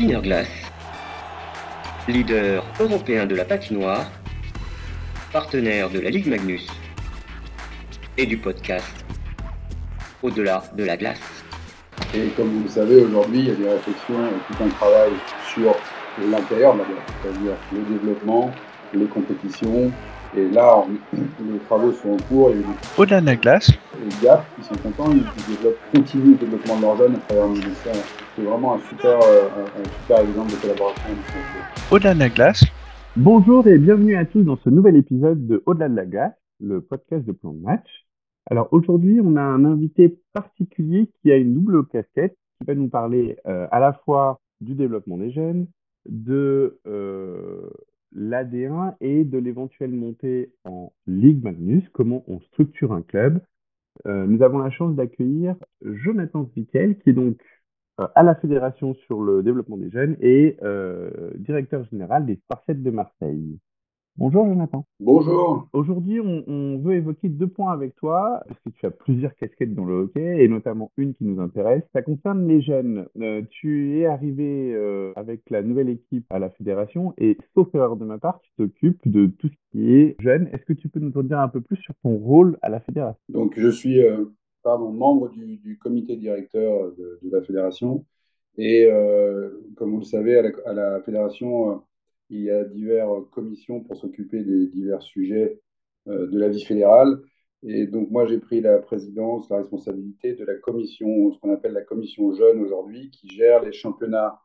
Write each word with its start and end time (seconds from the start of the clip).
Glass, 0.00 0.48
leader 2.08 2.64
européen 2.80 3.26
de 3.26 3.36
la 3.36 3.44
patinoire, 3.44 4.10
partenaire 5.32 5.88
de 5.88 6.00
la 6.00 6.10
Ligue 6.10 6.26
Magnus 6.26 6.66
et 8.18 8.26
du 8.26 8.36
podcast 8.36 9.04
Au-delà 10.20 10.64
de 10.76 10.82
la 10.82 10.96
glace. 10.96 11.44
Et 12.12 12.26
comme 12.36 12.48
vous 12.48 12.64
le 12.64 12.68
savez, 12.68 13.04
aujourd'hui, 13.04 13.38
il 13.38 13.46
y 13.46 13.50
a 13.52 13.54
des 13.54 13.68
réflexions 13.68 14.26
et 14.26 14.52
tout 14.52 14.64
un 14.64 14.68
travail 14.70 15.12
sur 15.54 15.76
l'intérieur 16.28 16.74
de 16.74 16.80
la 16.80 16.84
glace, 16.86 17.04
c'est-à-dire 17.22 17.54
le 17.72 17.96
développement, 17.96 18.50
les 18.92 19.06
compétitions. 19.06 19.92
Et 20.36 20.50
là, 20.50 20.84
les 21.12 21.58
travaux 21.60 21.92
sont 21.92 22.10
en 22.10 22.16
cours. 22.28 22.50
Au-delà 22.98 23.20
de 23.20 23.26
la 23.26 23.36
glace. 23.36 23.70
Les 24.02 24.26
GAP, 24.26 24.44
ils 24.58 24.64
sont 24.64 24.74
contents, 24.82 25.12
ils 25.12 25.22
développent, 25.46 25.78
continuent 25.94 26.32
le 26.32 26.34
développement 26.34 26.76
de 26.76 26.82
leurs 26.82 26.96
jeunes 26.96 27.14
à 27.14 27.18
travers 27.18 27.46
le 27.46 27.52
ministère. 27.52 27.94
C'est 28.34 28.42
vraiment 28.42 28.74
un 28.74 28.80
super, 28.88 29.16
euh, 29.22 29.48
un, 29.78 30.00
super 30.00 30.18
exemple 30.18 30.50
de 30.50 30.56
collaboration. 30.56 31.02
Au-delà 31.92 32.14
de 32.14 32.18
la 32.18 32.28
glace. 32.30 32.64
Bonjour 33.16 33.64
et 33.68 33.78
bienvenue 33.78 34.16
à 34.16 34.24
tous 34.24 34.42
dans 34.42 34.56
ce 34.56 34.70
nouvel 34.70 34.96
épisode 34.96 35.46
de 35.46 35.62
Au-delà 35.66 35.88
de 35.88 35.94
la 35.94 36.04
glace, 36.04 36.34
le 36.58 36.80
podcast 36.80 37.24
de 37.24 37.30
plan 37.30 37.52
de 37.52 37.60
match. 37.60 38.04
Alors 38.50 38.66
aujourd'hui, 38.72 39.20
on 39.22 39.36
a 39.36 39.42
un 39.42 39.64
invité 39.64 40.18
particulier 40.32 41.12
qui 41.22 41.30
a 41.30 41.36
une 41.36 41.54
double 41.54 41.86
casquette, 41.86 42.36
qui 42.58 42.66
va 42.66 42.74
nous 42.74 42.88
parler 42.88 43.36
euh, 43.46 43.68
à 43.70 43.78
la 43.78 43.92
fois 43.92 44.40
du 44.60 44.74
développement 44.74 45.16
des 45.16 45.30
jeunes, 45.30 45.68
de 46.06 46.80
euh, 46.88 47.70
l'AD1 48.14 48.94
et 49.00 49.24
de 49.24 49.38
l'éventuelle 49.38 49.92
montée 49.92 50.52
en 50.64 50.92
Ligue 51.06 51.42
Magnus, 51.42 51.88
comment 51.92 52.24
on 52.28 52.40
structure 52.40 52.92
un 52.92 53.02
club. 53.02 53.40
Euh, 54.06 54.26
nous 54.26 54.42
avons 54.42 54.58
la 54.58 54.70
chance 54.70 54.94
d'accueillir 54.94 55.56
Jonathan 55.82 56.44
Zwickel, 56.52 56.98
qui 56.98 57.10
est 57.10 57.14
donc 57.14 57.40
euh, 58.00 58.08
à 58.14 58.22
la 58.22 58.34
Fédération 58.34 58.94
sur 59.06 59.22
le 59.22 59.42
développement 59.42 59.76
des 59.76 59.90
jeunes 59.90 60.16
et 60.20 60.56
euh, 60.62 61.30
directeur 61.36 61.84
général 61.84 62.26
des 62.26 62.36
Sparcettes 62.36 62.82
de 62.82 62.90
Marseille. 62.90 63.58
Bonjour 64.16 64.46
Jonathan. 64.46 64.86
Bonjour. 65.00 65.68
Aujourd'hui, 65.72 66.20
on, 66.20 66.78
veut 66.78 66.94
évoquer 66.94 67.28
deux 67.28 67.48
points 67.48 67.72
avec 67.72 67.96
toi, 67.96 68.44
parce 68.46 68.60
que 68.60 68.70
tu 68.70 68.86
as 68.86 68.92
plusieurs 68.92 69.34
casquettes 69.34 69.74
dans 69.74 69.84
le 69.84 69.94
hockey, 69.94 70.44
et 70.44 70.46
notamment 70.46 70.92
une 70.96 71.14
qui 71.14 71.24
nous 71.24 71.40
intéresse. 71.40 71.82
Ça 71.92 72.00
concerne 72.00 72.46
les 72.46 72.62
jeunes. 72.62 73.06
Euh, 73.20 73.42
tu 73.50 73.98
es 73.98 74.06
arrivé 74.06 74.72
euh, 74.72 75.12
avec 75.16 75.40
la 75.50 75.62
nouvelle 75.62 75.88
équipe 75.88 76.26
à 76.30 76.38
la 76.38 76.48
fédération, 76.50 77.12
et 77.18 77.36
sauf 77.54 77.74
erreur 77.74 77.96
de 77.96 78.04
ma 78.04 78.18
part, 78.18 78.40
tu 78.42 78.52
t'occupes 78.56 79.00
de 79.08 79.26
tout 79.26 79.48
ce 79.48 79.56
qui 79.72 79.92
est 79.92 80.14
jeune. 80.20 80.48
Est-ce 80.52 80.64
que 80.64 80.74
tu 80.74 80.88
peux 80.88 81.00
nous 81.00 81.18
en 81.18 81.24
dire 81.24 81.40
un 81.40 81.48
peu 81.48 81.60
plus 81.60 81.78
sur 81.78 81.94
ton 82.04 82.16
rôle 82.16 82.56
à 82.62 82.68
la 82.68 82.78
fédération? 82.78 83.20
Donc, 83.30 83.58
je 83.58 83.68
suis 83.68 84.00
euh, 84.00 84.26
pardon, 84.62 84.92
membre 84.92 85.30
du, 85.30 85.76
comité 85.82 86.14
directeur 86.14 86.92
de, 86.96 87.18
la 87.32 87.42
fédération, 87.42 88.04
et 88.58 88.88
comme 89.74 89.90
vous 89.90 89.98
le 89.98 90.04
savez, 90.04 90.38
à 90.38 90.42
la, 90.42 90.50
à 90.66 90.72
la 90.72 91.00
fédération 91.00 91.82
il 92.30 92.42
y 92.42 92.50
a 92.50 92.64
diverses 92.64 93.28
commissions 93.30 93.80
pour 93.80 93.96
s'occuper 93.96 94.42
des 94.44 94.66
divers 94.66 95.02
sujets 95.02 95.60
euh, 96.08 96.26
de 96.26 96.38
la 96.38 96.48
vie 96.48 96.64
fédérale. 96.64 97.20
Et 97.62 97.86
donc, 97.86 98.10
moi, 98.10 98.26
j'ai 98.26 98.38
pris 98.38 98.60
la 98.60 98.78
présidence, 98.78 99.48
la 99.48 99.58
responsabilité 99.58 100.34
de 100.34 100.44
la 100.44 100.54
commission, 100.56 101.32
ce 101.32 101.38
qu'on 101.38 101.52
appelle 101.52 101.72
la 101.72 101.82
commission 101.82 102.32
jeune 102.34 102.60
aujourd'hui, 102.60 103.10
qui 103.10 103.28
gère 103.28 103.62
les 103.62 103.72
championnats 103.72 104.38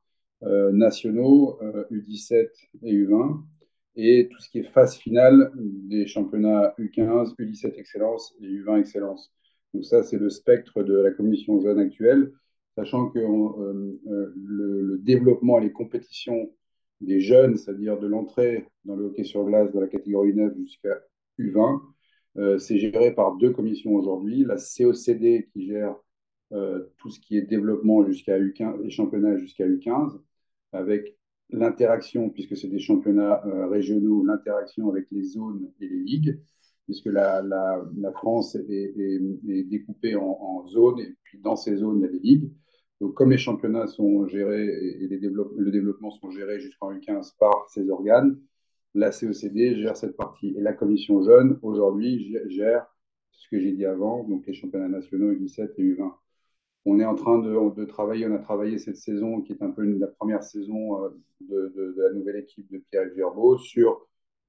euh, 0.44 0.72
nationaux 0.72 1.60
U17 1.92 2.34
euh, 2.34 2.48
et 2.84 2.94
U20, 2.94 3.42
et 3.98 4.30
tout 4.32 4.40
ce 4.40 4.50
qui 4.50 4.60
est 4.60 4.72
phase 4.72 4.96
finale 4.96 5.52
des 5.56 6.08
championnats 6.08 6.74
U15, 6.80 7.36
U17 7.38 7.78
Excellence 7.78 8.34
et 8.42 8.48
U20 8.48 8.80
Excellence. 8.80 9.34
Donc, 9.74 9.84
ça, 9.84 10.02
c'est 10.04 10.18
le 10.18 10.30
spectre 10.30 10.84
de 10.84 10.96
la 10.96 11.12
commission 11.12 11.60
jeune 11.60 11.80
actuelle, 11.80 12.32
sachant 12.78 13.10
que 13.10 13.20
le, 13.20 14.00
le, 14.38 14.98
développement 15.00 15.60
et 15.60 15.64
les 15.64 15.74
compétitions 15.74 16.50
des 17.02 17.20
jeunes, 17.20 17.58
c'est-à-dire 17.58 18.00
de 18.00 18.08
l'entrée 18.08 18.66
dans 18.86 18.96
le 18.96 19.06
hockey 19.06 19.24
sur 19.24 19.46
glace 19.46 19.72
de 19.72 19.80
la 19.80 19.88
catégorie 19.88 20.34
9 20.34 20.58
jusqu'à 20.58 21.00
U20. 21.38 21.82
Euh, 22.38 22.58
c'est 22.58 22.78
géré 22.78 23.14
par 23.14 23.36
deux 23.38 23.52
commissions 23.52 23.94
aujourd'hui. 23.94 24.46
La 24.46 24.58
COCD 24.58 25.50
qui 25.52 25.68
gère 25.68 25.96
euh, 26.54 26.86
tout 26.98 27.10
ce 27.10 27.20
qui 27.20 27.38
est 27.38 27.42
développement 27.42 28.06
jusqu'à 28.06 28.40
U15 28.40 28.86
et 28.86 28.90
championnats 28.90 29.38
jusqu'à 29.38 29.68
U15, 29.68 30.20
avec 30.72 31.18
l'interaction, 31.50 32.30
puisque 32.30 32.56
c'est 32.56 32.68
des 32.68 32.80
championnats 32.80 33.42
euh, 33.46 33.68
régionaux, 33.68 34.24
l'interaction 34.26 34.90
avec 34.90 35.08
les 35.12 35.24
zones 35.24 35.72
et 35.80 35.88
les 35.88 36.00
ligues, 36.00 36.40
puisque 36.86 37.08
la, 37.08 37.44
France 38.14 38.56
est 38.56 39.64
découpée 39.70 40.16
en, 40.16 40.26
en, 40.26 40.68
zones, 40.68 41.00
et 41.00 41.16
puis 41.24 41.40
dans 41.40 41.56
ces 41.56 41.76
zones, 41.78 42.00
il 42.00 42.02
y 42.02 42.06
a 42.06 42.12
des 42.12 42.20
ligues. 42.20 42.52
Donc, 43.02 43.14
comme 43.14 43.32
les 43.32 43.38
championnats 43.38 43.88
sont 43.88 44.28
gérés 44.28 44.66
et 44.66 45.08
le 45.08 45.72
développement 45.72 46.12
sont 46.12 46.32
gérés 46.32 46.60
jusqu'en 46.60 46.94
U15 46.94 47.38
par 47.40 47.68
ces 47.70 47.90
organes, 47.90 48.38
la 48.94 49.12
COCD 49.12 49.76
gère 49.76 49.96
cette 49.96 50.18
partie. 50.18 50.54
Et 50.58 50.62
la 50.62 50.74
commission 50.74 51.22
jeune, 51.24 51.60
aujourd'hui, 51.62 52.36
gère 52.48 52.88
ce 53.32 53.48
que 53.50 53.60
j'ai 53.60 53.72
dit 53.72 53.86
avant, 53.86 54.24
donc 54.26 54.46
les 54.48 54.54
championnats 54.54 54.90
nationaux 54.90 55.32
U17 55.32 55.72
et 55.78 55.84
U20. 55.84 56.12
On 56.86 57.00
est 57.00 57.06
en 57.06 57.16
train 57.16 57.40
de, 57.40 57.86
travailler, 57.86 58.28
on 58.28 58.36
a 58.36 58.40
travaillé 58.40 58.78
cette 58.80 58.98
saison, 58.98 59.42
qui 59.42 59.54
est 59.54 59.62
un 59.62 59.72
peu 59.72 59.84
la 59.84 60.08
première 60.08 60.44
saison 60.44 61.06
euh, 61.06 61.10
de, 61.42 61.96
la 61.98 62.14
nouvelle 62.14 62.38
équipe 62.38 62.70
de 62.72 62.80
Pierre 62.90 63.14
Gerbeau, 63.16 63.58
sur, 63.58 64.08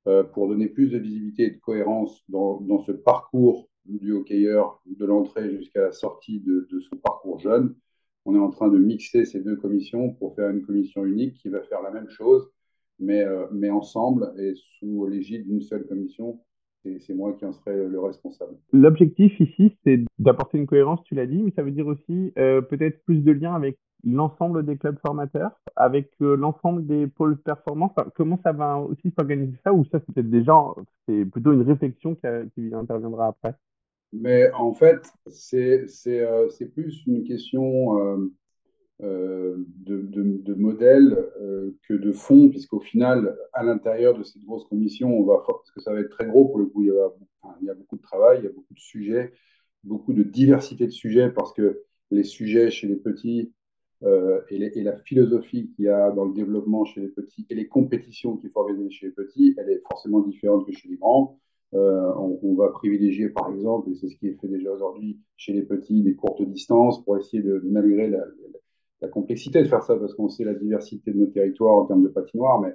euh, 0.09 0.25
pour 0.25 0.49
donner 0.49 0.69
plus 0.69 0.89
de 0.89 0.99
visibilité 0.99 1.44
et 1.44 1.50
de 1.50 1.59
cohérence 1.59 2.25
dans, 2.28 2.60
dans 2.62 2.81
ce 2.81 2.93
parcours 2.93 3.69
du 3.84 4.12
hockeyeur, 4.12 4.81
de 4.87 5.05
l'entrée 5.06 5.56
jusqu'à 5.56 5.83
la 5.83 5.93
sortie 5.93 6.41
de 6.41 6.81
son 6.89 6.97
parcours 6.97 7.39
jeune 7.39 7.77
on 8.25 8.34
est 8.34 8.38
en 8.38 8.50
train 8.50 8.69
de 8.69 8.78
mixer 8.78 9.25
ces 9.25 9.41
deux 9.41 9.56
commissions 9.56 10.12
pour 10.14 10.34
faire 10.34 10.50
une 10.50 10.62
commission 10.62 11.04
unique 11.04 11.34
qui 11.34 11.48
va 11.48 11.62
faire 11.62 11.82
la 11.82 11.91
même 11.91 12.08
chose, 12.08 12.50
mais, 12.98 13.22
euh, 13.25 13.47
mais 13.53 13.70
ensemble 13.70 14.32
et 14.38 14.54
sous 14.54 15.06
l'égide 15.06 15.47
d'une 15.47 15.62
seule 15.62 15.86
commission. 15.86 16.41
Et 16.84 16.98
c'est 16.98 17.14
moi 17.14 17.34
qui 17.34 17.44
en 17.44 17.53
serai 17.53 17.86
le 17.88 18.00
responsable. 18.00 18.56
L'objectif 18.72 19.38
ici, 19.38 19.76
c'est 19.84 20.03
d'apporter 20.19 20.56
une 20.56 20.66
cohérence, 20.66 21.03
tu 21.04 21.14
l'as 21.14 21.26
dit, 21.26 21.42
mais 21.42 21.53
ça 21.54 21.62
veut 21.62 21.72
dire 21.72 21.86
aussi 21.86 22.32
euh, 22.38 22.62
peut-être 22.62 23.03
plus 23.04 23.22
de 23.22 23.32
liens 23.32 23.54
avec 23.54 23.78
l'ensemble 24.03 24.64
des 24.64 24.78
clubs 24.78 24.98
formateurs, 25.04 25.50
avec 25.76 26.10
euh, 26.22 26.36
l'ensemble 26.36 26.86
des 26.86 27.06
pôles 27.06 27.36
performance. 27.36 27.92
comment 28.16 28.41
ça 28.42 28.53
va 28.53 28.78
aussi 28.78 29.12
s'organiser 29.19 29.59
ça 29.62 29.75
Ou 29.75 29.84
ça, 29.84 29.98
c'est 30.00 30.14
peut-être 30.14 30.30
déjà, 30.30 30.59
c'est 31.06 31.26
plutôt 31.26 31.53
une 31.53 31.62
réflexion 31.62 32.14
qui, 32.14 32.26
qui 32.54 32.75
interviendra 32.75 33.26
après? 33.28 33.54
Mais 34.12 34.50
en 34.53 34.72
fait, 34.72 35.06
c'est 35.28 35.87
euh, 36.06 36.48
plus 36.75 37.03
une 37.06 37.25
question 37.25 37.98
euh, 37.98 38.32
euh, 39.03 39.56
de, 39.78 40.03
de, 40.03 40.54
modèle 40.54 41.16
que 41.88 41.94
de 41.94 42.12
fond, 42.12 42.48
puisqu'au 42.48 42.81
final, 42.81 43.37
à 43.53 43.62
l'intérieur 43.62 44.19
de 44.19 44.22
cette 44.22 44.43
grosse 44.44 44.66
commission, 44.69 45.16
on 45.16 45.25
va, 45.25 45.43
parce 45.47 45.71
que 45.71 45.81
ça 45.81 45.93
va 45.93 46.00
être 46.00 46.10
très 46.10 46.26
gros 46.26 46.47
pour 46.47 46.59
le 46.59 46.66
coup, 46.66 46.82
il 46.82 46.88
y, 46.88 46.91
a, 46.91 47.10
il 47.60 47.66
y 47.66 47.71
a 47.71 47.75
beaucoup 47.75 47.97
de 47.97 48.03
travail, 48.03 48.41
il 48.41 48.44
y 48.44 48.48
a 48.48 48.53
beaucoup 48.53 48.75
de 48.75 48.81
sujets, 48.81 49.32
beaucoup 49.84 50.12
de 50.12 50.22
diversité 50.22 50.87
de 50.87 50.92
sujets, 50.92 51.31
parce 51.31 51.53
que 51.53 51.82
les 52.10 52.25
sujets 52.25 52.71
chez 52.71 52.88
les 52.88 52.97
petits 52.97 53.53
et, 54.03 54.56
et, 54.56 54.82
la 54.82 54.97
philosophie 54.97 55.71
qu'il 55.77 55.84
y 55.84 55.88
a 55.88 56.10
dans 56.10 56.25
le 56.25 56.32
développement 56.32 56.84
chez 56.87 57.00
les 57.00 57.09
petits 57.09 57.47
et 57.50 57.54
les 57.54 57.69
compétitions 57.69 58.37
qu'il 58.38 58.50
faut 58.50 58.60
organiser 58.60 58.91
chez 58.91 59.06
les 59.06 59.12
petits, 59.12 59.54
elle 59.59 59.69
est 59.71 59.81
forcément 59.88 60.21
différente 60.21 60.66
que 60.66 60.72
chez 60.72 60.88
les 60.88 60.97
grands. 60.97 61.38
Euh, 61.75 62.12
on, 62.16 62.54
va 62.54 62.69
privilégier, 62.70 63.28
par 63.28 63.53
exemple, 63.53 63.91
et 63.91 63.94
c'est 63.94 64.08
ce 64.08 64.16
qui 64.16 64.26
est 64.26 64.41
fait 64.41 64.48
déjà 64.48 64.72
aujourd'hui 64.72 65.20
chez 65.36 65.53
les 65.53 65.62
petits, 65.62 66.03
des 66.03 66.14
courtes 66.14 66.42
distances 66.42 67.03
pour 67.04 67.16
essayer 67.16 67.42
de, 67.42 67.62
malgré 67.64 68.10
la, 68.10 69.08
complexité 69.08 69.62
de 69.62 69.69
faire 69.69 69.82
ça, 69.82 69.97
parce 69.97 70.14
qu'on 70.14 70.28
sait 70.28 70.44
la 70.44 70.54
diversité 70.54 71.12
de 71.12 71.19
nos 71.19 71.26
territoires 71.26 71.76
en 71.76 71.86
termes 71.86 72.03
de 72.03 72.09
patinoire, 72.09 72.60
mais 72.60 72.75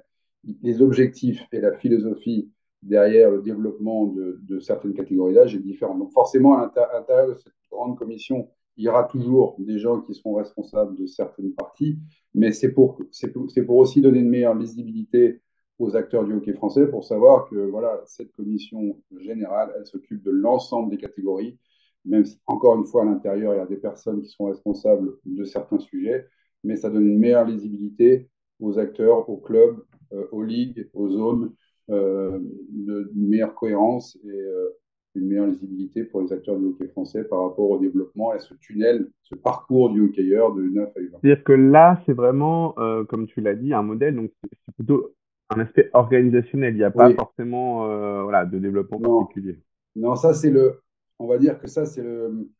les 0.61 0.81
objectifs 0.81 1.45
et 1.51 1.59
la 1.59 1.73
philosophie 1.73 2.50
derrière 2.81 3.31
le 3.31 3.41
développement 3.41 4.07
de, 4.07 4.59
certaines 4.59 4.94
catégories 4.94 5.34
d'âge 5.34 5.55
est 5.55 5.59
différente. 5.59 6.00
Donc 6.00 6.11
forcément, 6.13 6.57
à 6.57 6.72
l'intérieur 6.94 7.29
de 7.29 7.35
cette 7.35 7.53
grande 7.69 7.97
commission, 7.97 8.50
il 8.78 8.85
y 8.85 8.89
aura 8.89 9.03
toujours 9.03 9.55
des 9.59 9.78
gens 9.78 10.01
qui 10.01 10.13
seront 10.13 10.35
responsables 10.35 10.95
de 10.97 11.05
certaines 11.05 11.53
parties, 11.53 11.97
mais 12.34 12.52
c'est 12.52 12.72
pour, 12.72 12.97
pour, 13.34 13.47
pour 13.66 13.78
aussi 13.78 14.02
donner 14.02 14.20
une 14.20 14.29
meilleure 14.29 14.55
lisibilité 14.55 15.41
aux 15.79 15.95
acteurs 15.95 16.25
du 16.25 16.33
hockey 16.33 16.53
français 16.53 16.87
pour 16.87 17.03
savoir 17.03 17.49
que 17.49 17.55
voilà, 17.55 18.01
cette 18.05 18.31
commission 18.31 18.97
générale, 19.17 19.73
elle 19.77 19.85
s'occupe 19.85 20.23
de 20.23 20.31
l'ensemble 20.31 20.89
des 20.89 20.97
catégories, 20.97 21.57
même 22.05 22.23
si, 22.23 22.39
encore 22.45 22.77
une 22.77 22.85
fois, 22.85 23.01
à 23.01 23.05
l'intérieur, 23.05 23.53
il 23.53 23.57
y 23.57 23.61
a 23.61 23.66
des 23.66 23.77
personnes 23.77 24.22
qui 24.22 24.29
sont 24.29 24.45
responsables 24.45 25.13
de 25.25 25.43
certains 25.43 25.79
sujets, 25.79 26.27
mais 26.63 26.75
ça 26.75 26.89
donne 26.89 27.07
une 27.07 27.19
meilleure 27.19 27.45
lisibilité 27.45 28.29
aux 28.59 28.79
acteurs, 28.79 29.29
aux 29.29 29.37
clubs, 29.37 29.83
euh, 30.13 30.25
aux 30.31 30.43
ligues, 30.43 30.89
aux 30.93 31.09
zones, 31.09 31.53
euh, 31.89 32.39
une 32.73 33.09
meilleure 33.16 33.53
cohérence 33.53 34.17
et 34.23 34.29
euh, 34.29 34.69
une 35.16 35.27
meilleure 35.27 35.47
lisibilité 35.47 36.03
pour 36.03 36.22
les 36.22 36.31
acteurs 36.31 36.57
du 36.57 36.66
hockey 36.66 36.87
français 36.87 37.23
par 37.23 37.41
rapport 37.41 37.69
au 37.69 37.79
développement 37.79 38.33
et 38.33 38.39
ce 38.39 38.53
tunnel, 38.55 39.09
ce 39.23 39.35
parcours 39.35 39.89
du 39.89 40.01
hockeyeur 40.05 40.53
de 40.53 40.63
9 40.63 40.89
à 40.95 40.99
20. 40.99 41.07
C'est-à-dire 41.22 41.43
que 41.43 41.53
là, 41.53 42.01
c'est 42.05 42.13
vraiment, 42.13 42.75
comme 43.07 43.25
tu 43.25 43.39
l'as 43.39 43.55
dit, 43.55 43.73
un 43.73 43.81
modèle, 43.81 44.16
donc 44.16 44.31
c'est 44.41 44.75
plutôt 44.75 45.13
un 45.50 45.59
aspect 45.59 45.90
organisationnel. 45.94 46.74
Il 46.74 46.78
n'y 46.78 46.84
a 46.84 46.92
pas 46.92 47.14
forcément 47.14 47.90
euh, 47.90 48.24
voilà, 48.24 48.46
de 48.46 48.58
développement 48.58 49.20
particulier. 49.20 49.59
Non, 49.96 50.16
ça 50.16 50.34
c'est 50.34 50.50
le, 50.50 50.82
on 51.20 51.28
va 51.28 51.38
dire 51.38 51.59
que 51.59 51.68
ça 51.68 51.86
c'est 51.86 52.03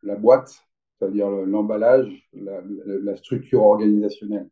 la 0.04 0.16
boîte, 0.16 0.64
c'est-à-dire 0.98 1.30
l'emballage, 1.30 2.08
la, 2.34 3.16
structure 3.16 3.64
organisationnelle. 3.64 4.50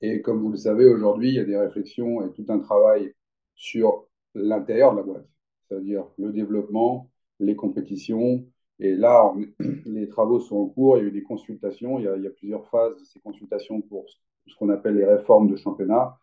Et 0.00 0.20
comme 0.20 0.40
vous 0.40 0.50
le 0.50 0.56
savez, 0.56 0.86
aujourd'hui, 0.86 1.30
il 1.30 1.34
y 1.34 1.40
a 1.40 1.44
des 1.44 1.56
réflexions 1.56 2.26
et 2.26 2.32
tout 2.32 2.44
un 2.48 2.58
travail 2.58 3.14
sur 3.54 4.06
l'intérieur 4.34 4.92
de 4.92 4.98
la 4.98 5.02
boîte, 5.02 5.28
c'est-à-dire 5.68 6.04
le 6.18 6.32
développement, 6.32 7.10
les 7.38 7.56
compétitions. 7.56 8.44
Et 8.80 8.94
là, 8.94 9.32
les 9.84 10.08
travaux 10.08 10.40
sont 10.40 10.56
en 10.56 10.66
cours, 10.66 10.98
il 10.98 11.02
y 11.02 11.04
a 11.04 11.08
eu 11.08 11.12
des 11.12 11.22
consultations, 11.22 11.98
il 11.98 12.04
y 12.04 12.08
a, 12.08 12.16
il 12.16 12.22
y 12.22 12.26
a 12.26 12.30
plusieurs 12.30 12.66
phases 12.68 12.98
de 12.98 13.04
ces 13.04 13.20
consultations 13.20 13.80
pour 13.80 14.06
ce 14.08 14.56
qu'on 14.56 14.70
appelle 14.70 14.96
les 14.96 15.04
réformes 15.04 15.48
de 15.48 15.56
championnat, 15.56 16.16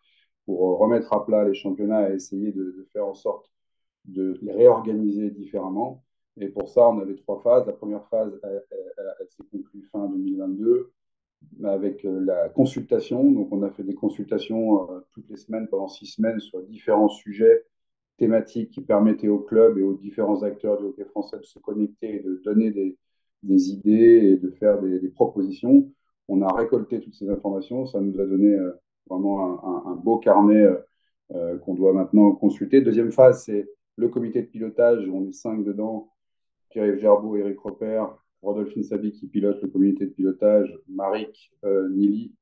pour 0.49 0.79
remettre 0.79 1.13
à 1.13 1.23
plat 1.23 1.47
les 1.47 1.53
championnats 1.53 2.09
et 2.09 2.15
essayer 2.15 2.51
de, 2.51 2.87
faire 2.91 3.05
en 3.05 3.13
sorte 3.13 3.51
de 4.05 4.35
les 4.41 4.51
réorganiser 4.51 5.29
différemment. 5.29 6.03
Et 6.37 6.47
pour 6.47 6.69
ça, 6.69 6.89
on 6.89 6.97
avait 6.97 7.13
trois 7.13 7.39
phases. 7.43 7.67
La 7.67 7.73
première 7.73 8.07
phase, 8.07 8.33
elle, 8.41 9.27
s'est 9.29 9.43
conclue 9.51 9.83
fin 9.91 10.09
2022 10.09 10.91
avec 11.63 12.03
euh, 12.03 12.19
la 12.25 12.49
consultation. 12.49 13.29
Donc, 13.29 13.49
on 13.51 13.61
a 13.61 13.69
fait 13.69 13.83
des 13.83 13.93
consultations 13.93 14.89
euh, 14.89 15.01
toutes 15.11 15.29
les 15.29 15.37
semaines 15.37 15.67
pendant 15.67 15.87
six 15.87 16.07
semaines 16.07 16.39
sur 16.39 16.63
différents 16.63 17.09
sujets 17.09 17.67
thématiques 18.17 18.71
qui 18.71 18.81
permettaient 18.81 19.27
aux 19.27 19.41
clubs 19.41 19.77
et 19.77 19.83
aux 19.83 19.93
différents 19.93 20.41
acteurs 20.41 20.79
du 20.79 20.85
hockey 20.85 21.05
français 21.05 21.37
de 21.37 21.45
se 21.45 21.59
connecter 21.59 22.15
et 22.15 22.19
de 22.21 22.41
donner 22.43 22.71
des, 22.71 23.69
idées 23.69 24.31
et 24.31 24.35
de 24.35 24.49
faire 24.49 24.81
des, 24.81 25.09
propositions. 25.09 25.91
On 26.27 26.41
a 26.41 26.51
récolté 26.51 27.01
toutes 27.01 27.13
ces 27.13 27.29
informations. 27.29 27.85
Ça 27.85 28.01
nous 28.01 28.19
a 28.19 28.25
donné 28.25 28.55
euh, 28.55 28.71
vraiment 29.07 29.87
un, 29.87 29.95
beau 29.95 30.17
carnet 30.17 30.65
euh, 31.31 31.57
qu'on 31.59 31.75
doit 31.75 31.93
maintenant 31.93 32.31
consulter. 32.31 32.81
Deuxième 32.81 33.11
phase, 33.11 33.43
c'est 33.43 33.69
le 33.95 34.09
comité 34.09 34.41
de 34.41 34.47
pilotage. 34.47 35.07
On 35.09 35.27
est 35.27 35.33
cinq 35.33 35.63
dedans. 35.63 36.09
Pierre-Yves 36.69 37.03
Eric 37.03 37.59
Roper, 37.59 38.03
Rodolphine 38.41 38.83
Sabi 38.83 39.11
qui 39.11 39.27
pilote 39.27 39.61
le 39.61 39.69
comité 39.69 40.05
de 40.05 40.11
pilotage, 40.11 40.77
Marik 40.87 41.51
euh, 41.65 41.89
Nili 41.89 42.33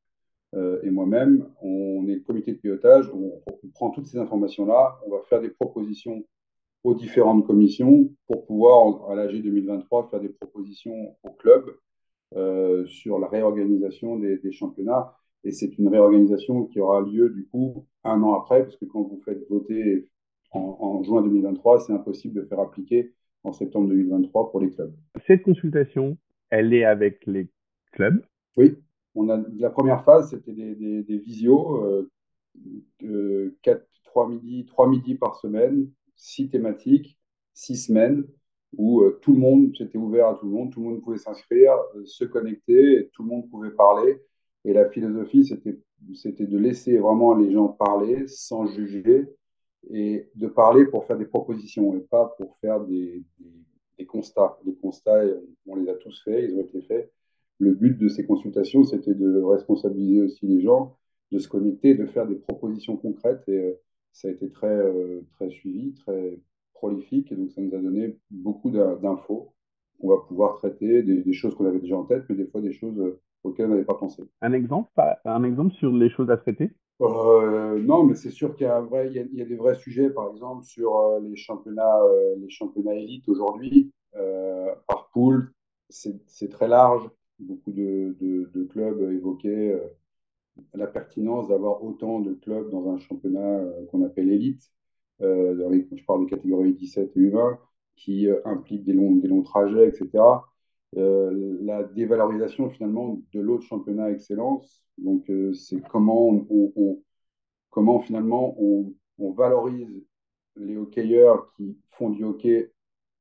euh, 0.55 0.79
et 0.83 0.89
moi-même. 0.89 1.47
On 1.61 2.07
est 2.07 2.15
le 2.15 2.21
comité 2.21 2.51
de 2.51 2.57
pilotage, 2.57 3.09
on, 3.13 3.41
on 3.47 3.67
prend 3.69 3.89
toutes 3.91 4.07
ces 4.07 4.17
informations-là, 4.17 4.99
on 5.05 5.11
va 5.11 5.21
faire 5.29 5.41
des 5.41 5.49
propositions 5.49 6.25
aux 6.83 6.93
différentes 6.93 7.45
commissions 7.45 8.09
pour 8.27 8.45
pouvoir, 8.45 9.09
à 9.09 9.15
l'AG 9.15 9.41
2023, 9.41 10.09
faire 10.09 10.21
des 10.21 10.29
propositions 10.29 11.15
au 11.23 11.31
club 11.31 11.75
euh, 12.35 12.85
sur 12.85 13.19
la 13.19 13.27
réorganisation 13.27 14.17
des 14.17 14.51
championnats. 14.51 15.13
Et 15.43 15.51
c'est 15.51 15.77
une 15.77 15.87
réorganisation 15.87 16.65
qui 16.65 16.79
aura 16.79 17.01
lieu 17.01 17.29
du 17.29 17.45
coup 17.47 17.85
un 18.03 18.21
an 18.23 18.33
après, 18.33 18.63
parce 18.63 18.75
que 18.75 18.85
quand 18.85 19.03
vous 19.03 19.21
faites 19.23 19.47
voter 19.49 20.09
en, 20.51 20.77
en 20.79 21.03
juin 21.03 21.21
2023, 21.21 21.81
c'est 21.81 21.93
impossible 21.93 22.41
de 22.41 22.47
faire 22.47 22.59
appliquer 22.59 23.13
en 23.43 23.53
septembre 23.53 23.89
2023 23.89 24.51
pour 24.51 24.59
les 24.59 24.71
clubs. 24.71 24.93
Cette 25.25 25.43
consultation, 25.43 26.17
elle 26.49 26.73
est 26.73 26.83
avec 26.83 27.25
les 27.25 27.49
clubs? 27.91 28.23
Oui. 28.57 28.75
On 29.15 29.29
a, 29.29 29.43
la 29.57 29.69
première 29.69 30.03
phase, 30.03 30.29
c'était 30.29 30.53
des, 30.53 30.75
des, 30.75 31.03
des, 31.03 31.17
visios, 31.17 31.83
euh, 31.83 32.11
de 33.01 33.57
4, 33.63 33.83
3, 34.03 34.29
midi, 34.29 34.65
3 34.65 34.89
midis 34.89 35.15
par 35.15 35.35
semaine, 35.35 35.89
6 36.15 36.49
thématiques, 36.49 37.17
6 37.53 37.87
semaines, 37.87 38.25
où 38.77 39.01
euh, 39.01 39.19
tout 39.21 39.33
le 39.33 39.39
monde, 39.39 39.75
c'était 39.75 39.97
ouvert 39.97 40.27
à 40.27 40.35
tout 40.35 40.45
le 40.45 40.51
monde, 40.51 40.71
tout 40.71 40.81
le 40.81 40.89
monde 40.89 41.01
pouvait 41.01 41.17
s'inscrire, 41.17 41.73
euh, 41.95 42.05
se 42.05 42.25
connecter, 42.25 43.09
tout 43.13 43.23
le 43.23 43.29
monde 43.29 43.49
pouvait 43.49 43.71
parler. 43.71 44.21
Et 44.67 44.73
la 44.73 44.89
philosophie, 44.89 45.45
c'était 45.45 46.45
de 46.45 46.57
laisser 46.57 46.97
vraiment 46.97 47.33
les 47.33 47.51
gens 47.53 47.69
parler 47.69 48.27
sans 48.27 48.67
juger, 48.67 49.25
et 49.89 50.29
de 50.35 50.47
parler 50.47 50.85
pour 50.85 51.05
faire 51.05 51.17
des 51.17 51.25
propositions 51.25 51.95
et 51.95 52.01
pas 52.01 52.35
pour 52.37 52.57
faire 52.57 52.81
des, 52.81 53.23
constats. 54.07 54.59
Les 54.65 54.75
constats, 54.75 55.23
on 55.65 55.75
les 55.77 55.89
a 55.89 55.93
tous 55.95 56.21
faits, 56.21 56.49
ils 56.49 56.55
ont 56.57 56.63
été 56.63 56.81
faits. 56.81 57.13
Le 57.59 57.73
but 57.75 57.97
de 57.97 58.09
ces 58.09 58.25
consultations, 58.25 58.83
c'était 58.83 59.13
de 59.13 59.41
responsabiliser 59.41 60.21
aussi 60.21 60.45
les 60.45 60.59
gens, 60.59 60.97
de 61.31 61.39
se 61.39 61.47
connecter, 61.47 61.95
de 61.95 62.05
faire 62.05 62.27
des 62.27 62.35
propositions 62.35 62.97
concrètes. 62.97 63.43
Et 63.47 63.57
euh, 63.57 63.73
ça 64.11 64.27
a 64.27 64.31
été 64.31 64.49
très, 64.49 64.67
euh, 64.67 65.21
très 65.35 65.49
suivi, 65.49 65.93
très 65.93 66.37
prolifique. 66.73 67.31
Et 67.31 67.35
donc, 67.35 67.51
ça 67.51 67.61
nous 67.61 67.73
a 67.73 67.79
donné 67.79 68.17
beaucoup 68.29 68.69
d'infos 68.69 69.53
qu'on 70.01 70.09
va 70.09 70.17
pouvoir 70.27 70.57
traiter, 70.57 71.03
des, 71.03 71.23
des 71.23 71.33
choses 71.33 71.55
qu'on 71.55 71.65
avait 71.65 71.79
déjà 71.79 71.97
en 71.97 72.03
tête, 72.03 72.25
mais 72.27 72.35
des 72.35 72.47
fois 72.47 72.59
des 72.59 72.73
choses 72.73 73.17
auxquelles 73.47 73.67
on 73.67 73.69
n'avait 73.69 73.83
pas 73.85 73.95
pensé. 73.95 74.23
Un 74.41 74.53
exemple, 74.53 74.89
un 75.25 75.43
exemple 75.43 75.73
sur 75.75 75.91
les 75.91 76.09
choses 76.09 76.29
à 76.29 76.37
traiter? 76.37 76.71
Euh, 77.01 77.79
non, 77.79 78.03
mais 78.03 78.15
c'est 78.15 78.31
sûr 78.31 78.55
qu'il 78.55 78.65
y 78.65 78.69
a, 78.69 78.77
un 78.77 78.81
vrai, 78.81 79.07
il 79.07 79.13
y 79.13 79.19
a, 79.19 79.23
il 79.23 79.35
y 79.35 79.41
a 79.41 79.45
des 79.45 79.55
vrais 79.55 79.75
sujets, 79.75 80.09
par 80.09 80.31
exemple, 80.31 80.63
sur 80.65 80.97
euh, 80.97 81.19
les 81.19 81.35
championnats, 81.35 82.01
euh, 82.01 82.35
les 82.37 82.49
championnats 82.49 82.95
élites 82.95 83.29
aujourd'hui, 83.29 83.91
par 84.87 85.09
poule, 85.13 85.53
c'est 85.89 86.49
très 86.49 86.67
large. 86.67 87.07
Beaucoup 87.39 87.71
de, 87.71 88.15
de, 88.19 88.49
de 88.51 88.63
clubs 88.63 88.99
évoquaient 89.11 89.79
la 90.73 90.87
pertinence 90.87 91.49
d'avoir 91.49 91.83
autant 91.83 92.19
de 92.19 92.33
clubs 92.33 92.71
dans 92.71 92.89
un 92.89 92.97
championnat 92.97 93.61
qu'on 93.91 94.03
appelle 94.03 94.31
élite, 94.31 94.71
dans 95.19 95.69
les, 95.69 95.87
je 95.95 96.03
parle 96.03 96.25
des 96.25 96.31
catégories 96.31 96.73
17 96.73 97.15
et 97.15 97.19
U20, 97.19 97.59
qui 97.95 98.27
des 98.79 98.93
longs, 98.93 99.17
des 99.17 99.27
longs 99.27 99.43
trajets, 99.43 99.87
etc. 99.87 100.09
Euh, 100.97 101.57
la 101.61 101.83
dévalorisation 101.83 102.69
finalement 102.71 103.21
de 103.31 103.39
l'autre 103.39 103.63
championnat 103.63 104.09
excellence. 104.09 104.83
Donc 104.97 105.29
euh, 105.29 105.53
c'est 105.53 105.79
comment 105.81 106.29
on, 106.49 107.03
comment 107.69 107.99
finalement 107.99 108.55
on, 108.59 108.93
on, 109.19 109.31
valorise 109.31 110.03
les 110.55 110.75
hockeyeurs 110.75 111.53
qui 111.55 111.77
font 111.91 112.09
du 112.09 112.23
hockey 112.23 112.71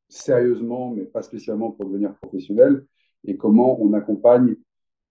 sérieusement, 0.08 0.90
mais 0.90 1.04
pas 1.04 1.20
spécialement 1.20 1.70
pour 1.72 1.86
devenir 1.86 2.14
professionnels, 2.14 2.86
et 3.24 3.36
comment 3.36 3.78
on 3.82 3.92
accompagne 3.92 4.56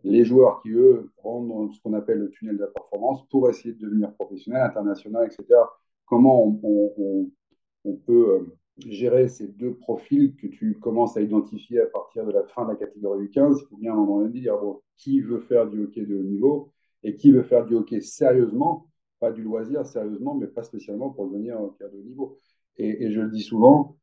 les 0.04 0.24
joueurs 0.26 0.62
qui, 0.64 0.70
eux, 0.72 1.12
rentrent 1.18 1.48
dans 1.48 1.72
ce 1.72 1.80
qu'on 1.82 1.94
appelle 1.94 2.20
le 2.20 2.30
tunnel 2.30 2.56
de 2.58 2.62
la 2.62 2.68
performance 2.68 3.28
pour 3.30 3.50
essayer 3.50 3.74
de 3.76 3.80
devenir 3.80 4.14
professionnel, 4.14 4.64
international, 4.64 5.26
etc. 5.28 5.60
Comment 6.06 6.60
on 7.84 7.96
peut 8.06 8.30
euh, 8.30 8.58
gérer 8.78 9.28
ces 9.28 9.48
deux 9.48 9.74
profils 9.74 10.36
que 10.36 10.48
tu 10.48 10.78
commences 10.80 11.16
à 11.18 11.22
identifier 11.22 11.82
à 11.82 11.86
partir 11.86 12.26
de 12.26 12.32
la 12.32 12.44
fin 12.44 12.66
de 12.66 12.72
la 12.72 12.76
catégorie 12.76 13.30
15, 13.30 13.62
il 13.62 13.68
faut 13.68 13.78
bien 13.78 13.92
à 13.92 13.96
un 13.96 13.98
moment 13.98 14.20
donné 14.20 14.40
dire 14.40 14.58
bon, 14.58 14.82
qui 14.98 15.22
veut 15.22 15.40
faire 15.40 15.68
du 15.68 15.84
hockey 15.84 16.06
de 16.06 16.16
haut 16.16 16.24
niveau 16.24 16.72
et 17.04 17.16
qui 17.16 17.32
veut 17.32 17.44
faire 17.44 17.66
du 17.66 17.76
hockey 17.76 18.02
sérieusement, 18.02 18.90
pas 19.20 19.32
du 19.32 19.44
loisir 19.44 19.86
sérieusement, 19.86 20.36
mais 20.36 20.48
pas 20.48 20.64
spécialement 20.64 21.10
pour 21.10 21.28
devenir 21.28 21.62
hockey 21.62 21.86
de 21.86 21.98
haut 21.98 22.04
niveau. 22.04 22.40
Et, 22.78 23.12
je 23.12 23.22
le 23.22 23.30
dis 23.30 23.42
souvent, 23.42 23.96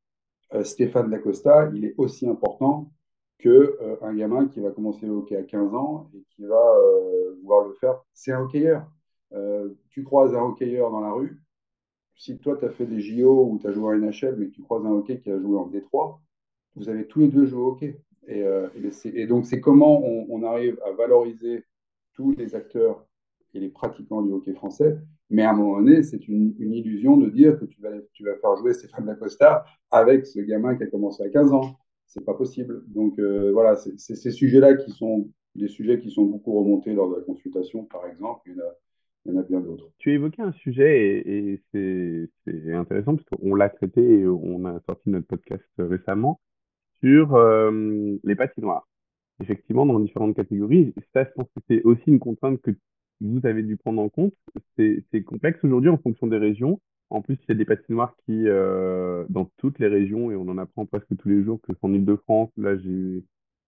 euh, 0.55 0.65
Stéphane 0.65 1.11
Dacosta, 1.11 1.71
il 1.75 1.85
est 1.85 1.95
aussi 1.99 2.27
important 2.27 2.91
que 3.39 3.77
euh, 3.83 3.97
un 4.03 4.15
gamin 4.15 4.49
qui 4.49 4.61
va 4.61 4.71
commencer 4.71 5.05
le 5.07 5.13
hockey 5.13 5.37
à 5.37 5.43
15 5.43 5.75
ans 5.75 6.11
et 6.15 6.25
qui 6.31 6.45
va 6.45 6.55
euh, 6.57 7.35
vouloir 7.43 7.67
le 7.67 7.75
faire. 7.75 8.03
C'est 8.15 8.33
un 8.33 8.43
hockeyeur. 8.43 8.87
Tu 9.89 10.05
croises 10.05 10.35
un 10.35 10.43
hockeyeur 10.43 10.91
dans 10.91 11.01
la 11.01 11.13
rue, 11.13 11.42
si 12.23 12.39
toi, 12.39 12.57
tu 12.57 12.65
as 12.65 12.71
fait 12.71 12.87
des 12.87 13.01
JO 13.01 13.49
ou 13.51 13.59
tu 13.59 13.67
as 13.67 13.73
joué 13.73 13.95
à 13.95 13.99
NHL, 13.99 14.37
mais 14.39 14.49
tu 14.49 14.63
croises 14.63 14.87
un 14.87 14.91
hockey 14.91 15.19
qui 15.19 15.29
a 15.29 15.41
joué 15.41 15.59
en 15.59 15.67
Détroit, 15.67 16.21
vous 16.77 16.89
avez 16.89 17.09
tous 17.09 17.19
les 17.19 17.27
deux 17.27 17.47
joué 17.47 17.61
au 17.61 17.73
hockey. 17.73 18.01
Et, 18.29 18.45
euh, 18.45 18.69
et 19.13 19.27
donc, 19.27 19.45
c'est 19.45 19.61
comment 19.61 20.01
on, 20.05 20.43
arrive 20.45 20.79
à 20.87 20.93
valoriser 20.93 21.65
tous 22.15 22.31
les 22.31 22.55
acteurs 22.55 23.05
et 23.55 23.59
les 23.59 23.71
pratiquants 23.71 24.23
du 24.23 24.31
hockey 24.31 24.55
français. 24.55 24.99
Mais 25.31 25.43
à 25.43 25.51
un 25.51 25.55
moment 25.55 25.79
donné, 25.79 26.05
c'est 26.05 26.29
une, 26.29 26.55
illusion 26.61 27.17
de 27.17 27.29
dire 27.29 27.59
que 27.59 27.65
tu 27.65 27.83
vas, 27.83 27.91
faire 28.37 28.57
jouer 28.57 28.73
Stéphane 28.73 29.07
Dacosta 29.07 29.65
avec 29.91 30.25
ce 30.25 30.39
gamin 30.39 30.77
qui 30.77 30.85
a 30.85 30.87
commencé 30.87 31.25
à 31.25 31.29
15 31.29 31.53
ans. 31.53 31.77
C'est 32.07 32.25
pas 32.25 32.35
possible. 32.35 32.85
Donc, 32.87 33.19
euh, 33.19 33.51
voilà, 33.51 33.75
c'est 33.75 34.15
ces 34.15 34.31
sujets-là 34.31 34.77
qui 34.77 34.93
sont 34.93 35.29
des 35.57 35.67
sujets 35.67 35.99
qui 35.99 36.13
sont 36.13 36.27
beaucoup 36.27 36.57
remontés 36.57 36.95
lors 36.95 37.11
de 37.11 37.17
la 37.17 37.23
consultation, 37.23 37.85
par 37.85 38.07
exemple. 38.07 38.43
Il 38.47 38.53
y 38.53 38.61
en 38.61 38.65
a, 38.65 38.77
il 39.25 39.33
y 39.33 39.37
en 39.37 39.41
a 39.41 39.43
bien 39.43 39.61
d'autres. 39.61 39.91
Tu 39.99 40.13
évoqué 40.13 40.43
un 40.43 40.53
sujet 40.53 41.21
et, 41.21 41.61
et 41.75 42.29
c'est 42.45 42.73
intéressant 42.73 43.17
parce 43.17 43.29
qu'on 43.29 43.55
l'a 43.55 43.69
traité 43.69 44.03
et 44.03 44.27
on 44.27 44.65
a 44.65 44.81
sorti 44.87 45.11
notre 45.11 45.27
podcast 45.27 45.65
récemment 45.79 46.41
sur 47.01 47.35
euh, 47.35 48.17
les 48.25 48.35
patinoires. 48.35 48.89
Effectivement, 49.41 49.87
dans 49.87 49.99
différentes 49.99 50.37
catégories, 50.37 50.95
ça, 51.13 51.25
je 51.25 51.31
pense 51.35 51.49
que 51.55 51.61
c'est 51.69 51.83
aussi 51.83 52.03
une 52.07 52.19
contrainte 52.19 52.61
que 52.63 52.71
vous 53.21 53.45
avez 53.45 53.63
dû 53.63 53.77
prendre 53.77 54.03
en 54.03 54.09
compte. 54.09 54.35
C'est 54.77 55.23
complexe 55.25 55.59
aujourd'hui 55.63 55.91
en 55.91 55.99
fonction 55.99 56.27
des 56.27 56.39
régions. 56.39 56.81
En 57.11 57.23
plus, 57.23 57.35
il 57.43 57.49
y 57.49 57.53
a 57.53 57.55
des 57.57 57.65
patinoires 57.65 58.17
qui, 58.25 58.49
euh, 58.49 59.25
dans 59.29 59.51
toutes 59.59 59.79
les 59.79 59.89
régions, 59.89 60.31
et 60.31 60.37
on 60.37 60.49
en 60.49 60.59
apprend 60.59 60.87
presque 60.87 61.17
tous 61.19 61.29
les 61.29 61.43
jours, 61.43 61.61
que 61.61 61.73
en 61.83 61.93
Ile-de-France, 61.93 62.51
là, 62.57 62.77
j'ai 62.79 63.25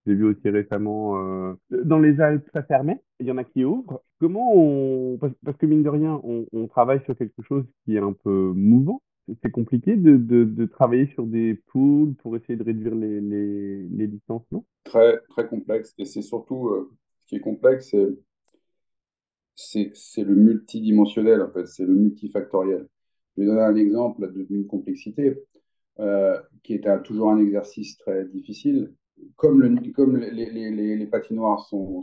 j'ai 0.07 0.15
vu 0.15 0.25
aussi 0.25 0.49
récemment 0.51 1.19
euh, 1.19 1.55
dans 1.71 1.99
les 1.99 2.21
Alpes, 2.21 2.49
ça 2.53 2.63
fermait. 2.63 3.01
Il 3.21 3.27
y 3.27 3.31
en 3.31 3.39
a 3.39 3.45
qui 3.45 3.65
ouvrent. 3.65 4.03
Comment 4.21 4.53
on 4.55 5.19
parce, 5.19 5.57
que 5.57 5.67
mine 5.67 5.83
de 5.83 5.89
rien, 5.89 6.21
on, 6.23 6.67
travaille 6.69 7.03
sur 7.05 7.17
quelque 7.17 7.43
chose 7.43 7.65
qui 7.85 7.97
est 7.97 8.01
un 8.01 8.13
peu 8.13 8.53
mouvant. 8.55 9.03
C'est 9.43 9.51
compliqué 9.51 9.97
de, 9.97 10.17
de, 10.17 10.67
travailler 10.67 11.07
sur 11.07 11.27
des 11.27 11.55
poules 11.55 12.15
pour 12.17 12.37
essayer 12.37 12.57
de 12.57 12.65
réduire 12.65 12.95
les, 12.95 13.21
les, 13.23 13.89
les 13.89 14.07
distances, 14.07 14.43
Très 14.85 15.19
très 15.31 15.49
complexe. 15.49 15.95
Et 15.97 16.05
c'est 16.05 16.21
surtout 16.21 16.69
euh, 16.69 16.91
ce 17.21 17.27
qui 17.27 17.37
est 17.37 17.41
complexe, 17.41 17.95
c'est 19.57 19.93
c'est 19.95 20.25
le 20.25 20.35
multidimensionnel 20.35 21.41
en 21.41 21.51
fait, 21.51 21.67
c'est 21.67 21.85
le 21.87 21.95
multifactoriel. 21.95 22.89
Je 23.37 23.43
vais 23.43 23.47
donner 23.47 23.63
un 23.63 23.77
exemple 23.77 24.31
d'une 24.33 24.67
complexité 24.67 25.39
euh, 26.01 26.39
qui 26.63 26.75
est 26.75 27.03
toujours 27.05 27.31
un 27.31 27.39
exercice 27.39 27.97
très 27.99 28.25
difficile 28.27 28.93
comme, 29.37 29.61
le, 29.61 29.93
comme 29.93 30.17
les, 30.17 31.07
patinoires 31.07 31.61
sont, 31.61 32.03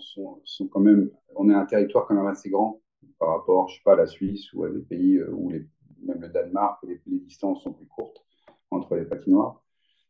quand 0.71 0.79
même, 0.79 1.09
on 1.35 1.49
est 1.49 1.53
un 1.53 1.65
territoire 1.65 2.07
quand 2.07 2.15
même 2.15 2.27
assez 2.27 2.49
grand, 2.49 2.81
par 3.19 3.29
rapport, 3.29 3.69
je 3.69 3.75
sais 3.75 3.81
pas, 3.83 3.93
à 3.93 3.97
la 3.97 4.07
Suisse 4.07 4.51
ou 4.53 4.63
à 4.63 4.69
des 4.69 4.79
pays 4.79 5.21
où 5.23 5.49
les, 5.49 5.65
même 6.03 6.21
le 6.21 6.29
Danemark, 6.29 6.81
où 6.83 6.87
les, 6.87 7.01
distances 7.05 7.63
sont 7.63 7.73
plus 7.73 7.87
courtes 7.87 8.23
entre 8.71 8.95
les 8.95 9.05
patinoires. 9.05 9.63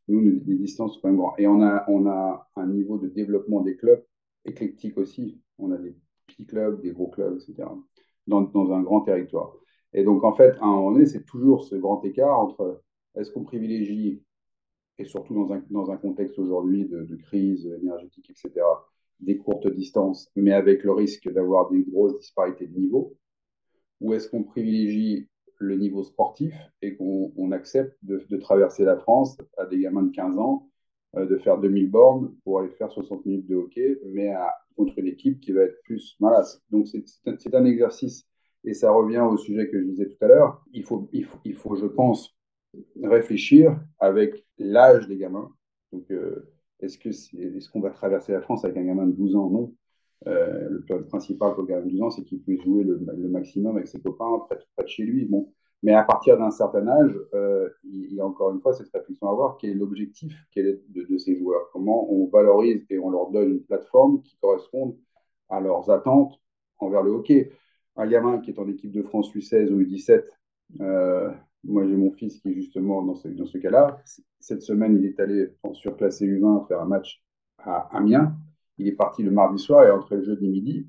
Nous, 0.07 0.19
les 0.19 0.55
distances 0.55 0.95
sont 0.95 1.01
quand 1.01 1.09
même 1.09 1.17
grandes. 1.17 1.35
Et 1.37 1.47
on 1.47 1.61
a, 1.61 1.85
on 1.87 2.07
a 2.07 2.49
un 2.55 2.67
niveau 2.67 2.97
de 2.97 3.07
développement 3.07 3.61
des 3.61 3.77
clubs 3.77 4.03
éclectique 4.45 4.97
aussi. 4.97 5.41
On 5.57 5.71
a 5.71 5.77
des 5.77 5.95
petits 6.27 6.45
clubs, 6.45 6.81
des 6.81 6.91
gros 6.91 7.07
clubs, 7.07 7.37
etc. 7.37 7.67
Dans, 8.27 8.41
dans 8.41 8.71
un 8.73 8.81
grand 8.81 9.01
territoire. 9.01 9.53
Et 9.93 10.03
donc, 10.03 10.23
en 10.23 10.33
fait, 10.33 10.57
à 10.61 10.65
un 10.65 10.71
moment 10.71 10.91
donné, 10.91 11.05
c'est 11.05 11.25
toujours 11.25 11.63
ce 11.63 11.75
grand 11.75 12.03
écart 12.03 12.39
entre 12.39 12.81
est-ce 13.15 13.31
qu'on 13.31 13.43
privilégie, 13.43 14.23
surtout 15.05 15.33
dans 15.69 15.91
un, 15.91 15.97
contexte 15.97 16.37
aujourd'hui 16.39 16.85
de, 16.85 17.15
crise 17.15 17.65
énergétique, 17.81 18.29
etc., 18.29 18.65
des 19.19 19.37
courtes 19.37 19.67
distances, 19.67 20.31
mais 20.35 20.51
avec 20.51 20.83
le 20.83 20.93
risque 20.93 21.31
d'avoir 21.31 21.69
des 21.69 21.83
grosses 21.83 22.17
disparités 22.17 22.65
de 22.65 22.77
niveau, 22.77 23.15
ou 23.99 24.13
est-ce 24.13 24.29
qu'on 24.29 24.43
privilégie 24.43 25.27
le 25.59 25.77
niveau 25.77 26.03
sportif 26.03 26.55
et 26.81 26.95
qu'on 26.95 27.51
accepte 27.51 27.95
de, 28.01 28.37
traverser 28.37 28.83
la 28.83 28.97
France 28.97 29.37
à 29.57 29.65
des 29.67 29.79
gamins 29.79 30.03
de 30.03 30.11
15 30.11 30.39
ans, 30.39 30.69
euh, 31.17 31.27
de 31.27 31.37
faire 31.37 31.59
2000 31.59 31.91
bornes 31.91 32.35
pour 32.43 32.59
aller 32.59 32.69
faire 32.69 32.91
60 32.91 33.25
minutes 33.25 33.47
de 33.47 33.55
hockey, 33.55 33.99
mais 34.05 34.33
contre 34.75 34.97
une 34.97 35.07
équipe 35.07 35.39
qui 35.39 35.51
va 35.51 35.63
être 35.63 35.79
plus 35.83 36.15
malade. 36.19 36.45
Donc 36.71 36.87
c'est 36.87 37.03
un, 37.27 37.35
un, 37.53 37.65
exercice, 37.65 38.25
et 38.63 38.73
ça 38.73 38.91
revient 38.91 39.19
au 39.19 39.37
sujet 39.37 39.69
que 39.69 39.79
je 39.79 39.85
disais 39.85 40.07
tout 40.07 40.25
à 40.25 40.27
l'heure, 40.27 40.63
il 40.73 40.83
faut, 40.83 41.07
il, 41.13 41.25
faut, 41.25 41.37
il 41.45 41.53
faut, 41.53 41.75
je 41.75 41.85
pense, 41.85 42.35
réfléchir 43.03 43.79
avec 43.99 44.45
l'âge 44.57 45.07
des 45.07 45.17
gamins. 45.17 45.51
Donc 45.91 46.09
euh, 46.11 46.51
est-ce 46.79 46.97
qu'on 46.97 47.09
est, 47.39 47.57
est 47.57 47.71
qu'on 47.71 47.81
va 47.81 47.89
traverser 47.89 48.31
la 48.31 48.41
France 48.41 48.65
avec 48.65 48.77
un 48.77 48.83
gamin 48.83 49.07
de 49.07 49.13
12 49.13 49.35
ans? 49.35 49.49
Non. 49.49 49.73
Euh, 50.27 50.69
le 50.87 51.05
principal 51.05 51.53
pour 51.53 51.63
le 51.63 51.67
gamin 51.67 51.85
de 51.85 51.91
12 51.91 52.01
ans, 52.03 52.09
c'est 52.11 52.23
qu'il 52.23 52.41
puisse 52.41 52.61
jouer 52.61 52.83
le, 52.83 52.99
maximum 53.29 53.77
avec 53.77 53.87
ses 53.87 53.99
copains 53.99 54.39
près, 54.47 54.57
de 54.57 54.87
chez 54.87 55.03
lui. 55.03 55.25
Bon, 55.25 55.51
mais 55.83 55.93
à 55.93 56.03
partir 56.03 56.37
d'un 56.37 56.51
certain 56.51 56.87
âge, 56.87 57.17
il 57.83 58.13
y 58.13 58.21
a 58.21 58.25
encore 58.25 58.51
une 58.51 58.61
fois 58.61 58.73
cette 58.73 58.91
réflexion 58.93 59.27
à 59.27 59.31
avoir, 59.31 59.57
quel 59.57 59.71
est 59.71 59.75
l'objectif 59.75 60.45
de, 60.55 60.79
de, 60.89 61.17
ces 61.17 61.35
joueurs? 61.35 61.69
Comment 61.73 62.11
on 62.11 62.27
valorise 62.27 62.85
et 62.89 62.99
on 62.99 63.09
leur 63.09 63.31
donne 63.31 63.49
une 63.49 63.63
plateforme 63.63 64.21
qui 64.21 64.37
corresponde 64.39 64.95
à 65.49 65.59
leurs 65.59 65.89
attentes 65.89 66.39
envers 66.77 67.01
le 67.01 67.11
hockey? 67.11 67.51
Un 67.95 68.07
gamin 68.07 68.39
qui 68.39 68.51
est 68.51 68.59
en 68.59 68.67
équipe 68.67 68.91
de 68.91 69.01
France 69.01 69.33
U16 69.33 69.71
ou 69.71 69.81
U17, 69.81 70.23
euh, 70.79 71.31
moi 71.63 71.87
j'ai 71.87 71.95
mon 71.95 72.11
fils 72.11 72.39
qui 72.39 72.53
justement 72.53 73.03
dans 73.03 73.15
ce, 73.15 73.27
dans 73.27 73.45
ce 73.45 73.57
cas-là. 73.57 74.01
Cette 74.39 74.61
semaine, 74.61 74.97
il 74.97 75.05
est 75.05 75.19
allé 75.19 75.49
en 75.63 75.73
surclassé 75.73 76.25
U20 76.27 76.67
faire 76.67 76.81
un 76.81 76.85
match 76.85 77.23
à 77.59 77.95
Amiens. 77.95 78.35
Il 78.77 78.87
est 78.87 78.93
parti 78.93 79.23
le 79.23 79.31
mardi 79.31 79.61
soir 79.61 79.85
et 79.85 79.91
entre 79.91 80.15
le 80.15 80.23
jeudi 80.23 80.47
midi, 80.47 80.87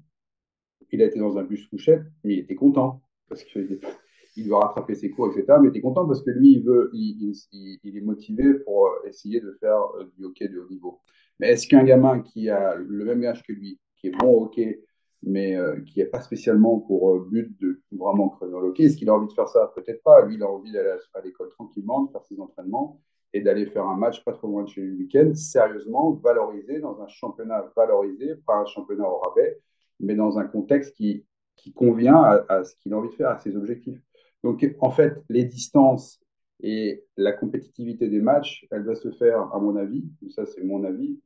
il 0.92 1.02
a 1.02 1.06
été 1.06 1.18
dans 1.18 1.38
un 1.38 1.42
bus 1.42 1.66
couchette, 1.66 2.04
mais 2.22 2.34
il 2.34 2.38
était 2.40 2.54
content 2.54 3.02
parce 3.28 3.44
qu'il 3.44 3.80
il 4.36 4.46
doit 4.46 4.60
rattraper 4.60 4.94
ses 4.94 5.10
cours, 5.10 5.30
etc. 5.30 5.58
Mais 5.62 5.70
tu 5.70 5.78
es 5.78 5.80
content 5.80 6.06
parce 6.06 6.22
que 6.22 6.30
lui, 6.30 6.52
il, 6.52 6.62
veut, 6.62 6.90
il, 6.94 7.34
il, 7.52 7.78
il, 7.82 7.96
est 7.96 8.00
motivé 8.00 8.54
pour 8.54 8.88
essayer 9.06 9.40
de 9.40 9.52
faire 9.60 9.78
euh, 9.98 10.04
du 10.16 10.24
hockey 10.24 10.48
de 10.48 10.58
haut 10.58 10.68
niveau. 10.68 11.00
Mais 11.38 11.48
est-ce 11.48 11.66
qu'un 11.66 11.84
gamin 11.84 12.20
qui 12.20 12.48
a 12.48 12.76
le 12.76 13.04
même 13.04 13.24
âge 13.24 13.42
que 13.42 13.52
lui, 13.52 13.78
qui 13.96 14.08
est 14.08 14.10
bon 14.10 14.28
au 14.28 14.44
hockey, 14.44 14.82
mais 15.22 15.56
euh, 15.56 15.80
qui 15.82 16.00
n'a 16.00 16.06
pas 16.06 16.20
spécialement 16.20 16.80
pour 16.80 17.14
euh, 17.14 17.28
but 17.30 17.56
de 17.60 17.80
vraiment 17.92 18.28
creuser 18.28 18.54
le 18.54 18.80
est-ce 18.80 18.96
qu'il 18.96 19.08
a 19.08 19.14
envie 19.14 19.28
de 19.28 19.32
faire 19.32 19.48
ça 19.48 19.72
Peut-être 19.74 20.02
pas. 20.02 20.24
Lui, 20.24 20.34
il 20.34 20.42
a 20.42 20.48
envie 20.48 20.72
d'aller 20.72 20.96
à, 21.14 21.20
l'école 21.20 21.50
tranquillement, 21.50 22.02
de 22.02 22.10
faire 22.10 22.24
ses 22.24 22.40
entraînements 22.40 23.00
et 23.32 23.40
d'aller 23.40 23.66
faire 23.66 23.86
un 23.86 23.96
match 23.96 24.24
pas 24.24 24.32
trop 24.32 24.48
loin 24.48 24.64
de 24.64 24.68
chez 24.68 24.80
lui 24.80 24.90
le 24.90 24.96
week-end, 24.98 25.34
sérieusement, 25.34 26.12
valorisé, 26.12 26.80
dans 26.80 27.00
un 27.00 27.08
championnat 27.08 27.70
valorisé, 27.76 28.34
pas 28.46 28.56
un 28.56 28.66
championnat 28.66 29.08
au 29.08 29.18
rabais, 29.18 29.58
mais 30.00 30.14
dans 30.14 30.38
un 30.38 30.44
contexte 30.44 30.94
qui, 30.94 31.24
qui 31.56 31.72
convient 31.72 32.22
à, 32.48 32.64
ce 32.64 32.74
qu'il 32.76 32.92
a 32.92 32.98
envie 32.98 33.08
de 33.08 33.14
faire, 33.14 33.30
à 33.30 33.38
ses 33.38 33.56
objectifs. 33.56 34.00
Donc, 34.42 34.66
en 34.80 34.90
fait, 34.90 35.22
les 35.30 35.44
distances 35.44 36.20
et 36.60 37.04
la 37.16 37.32
compétitivité 37.32 38.08
des 38.08 38.20
matchs, 38.20 38.66
elle 38.70 38.82
va 38.82 38.96
se 38.96 39.10
faire, 39.12 39.54
à 39.54 39.58
mon 39.58 39.76
avis, 39.76 40.04
ça 40.30 40.44
c'est 40.44 40.62
mon 40.62 40.84
avis, 40.84 41.18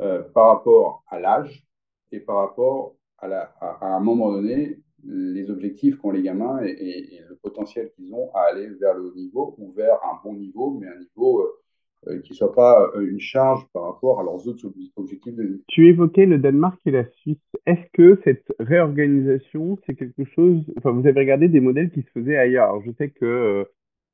euh, 0.00 0.22
par 0.22 0.48
rapport 0.48 1.04
à 1.08 1.20
l'âge 1.20 1.64
et 2.10 2.18
par 2.18 2.36
rapport 2.36 2.96
à, 3.18 3.96
un 3.96 4.00
moment 4.00 4.32
donné, 4.32 4.78
les 5.06 5.50
objectifs 5.50 5.96
qu'ont 5.96 6.10
les 6.10 6.22
gamins 6.22 6.62
et, 6.62 7.20
le 7.28 7.36
potentiel 7.36 7.90
qu'ils 7.94 8.12
ont 8.14 8.30
à 8.34 8.50
aller 8.50 8.68
vers 8.80 8.94
le 8.94 9.04
haut 9.04 9.14
niveau 9.14 9.54
ou 9.58 9.72
vers 9.72 9.94
un 10.04 10.18
bon 10.24 10.34
niveau, 10.34 10.78
mais 10.78 10.86
un 10.88 10.98
niveau 10.98 11.40
euh, 11.40 12.10
euh, 12.10 12.20
qui 12.20 12.32
ne 12.32 12.36
soit 12.36 12.54
pas 12.54 12.90
euh, 12.96 13.06
une 13.06 13.20
charge 13.20 13.66
par 13.72 13.84
rapport 13.84 14.20
à 14.20 14.22
leurs 14.22 14.46
autres 14.48 14.70
objectifs 14.96 15.34
de 15.34 15.42
vie. 15.42 15.62
Tu 15.68 15.88
évoquais 15.88 16.26
le 16.26 16.38
Danemark 16.38 16.80
et 16.86 16.90
la 16.90 17.04
Suisse. 17.04 17.38
Est-ce 17.66 17.86
que 17.92 18.18
cette 18.24 18.46
réorganisation, 18.58 19.78
c'est 19.86 19.94
quelque 19.94 20.24
chose... 20.24 20.62
Enfin, 20.78 20.90
vous 20.90 21.06
avez 21.06 21.20
regardé 21.20 21.48
des 21.48 21.60
modèles 21.60 21.90
qui 21.90 22.02
se 22.02 22.10
faisaient 22.10 22.38
ailleurs. 22.38 22.80
Je 22.84 22.92
sais 22.92 23.10
que 23.10 23.66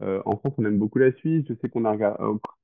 en 0.02 0.38
France, 0.38 0.54
on 0.56 0.64
aime 0.64 0.78
beaucoup 0.78 0.98
la 0.98 1.12
Suisse. 1.12 1.44
Je 1.46 1.52
sais 1.60 1.68
qu'on 1.68 1.84
a 1.84 1.94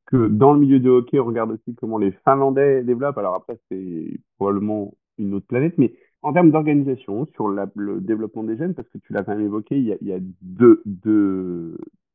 que 0.07 0.28
dans 0.28 0.55
le 0.55 0.61
milieu 0.61 0.81
de 0.81 0.88
hockey, 0.88 1.21
on 1.21 1.26
regarde 1.26 1.50
aussi 1.50 1.75
comment 1.75 1.99
les 1.99 2.12
Finlandais 2.25 2.83
développent. 2.83 3.19
Alors 3.19 3.35
après, 3.35 3.59
c'est 3.71 4.19
probablement 4.38 4.95
une 5.19 5.35
autre 5.35 5.47
planète, 5.47 5.75
mais 5.76 5.93
en 6.26 6.33
termes 6.33 6.50
d'organisation, 6.50 7.26
sur 7.35 7.49
le 7.49 8.00
développement 8.00 8.45
des 8.45 8.56
jeunes, 8.56 8.75
parce 8.75 8.88
que 8.88 8.99
tu 8.99 9.12
l'as 9.12 9.23
quand 9.23 9.37
même 9.37 9.47
évoqué, 9.47 9.78
il 9.78 9.87
y 9.87 10.12
a, 10.12 10.18
deux, 10.42 10.83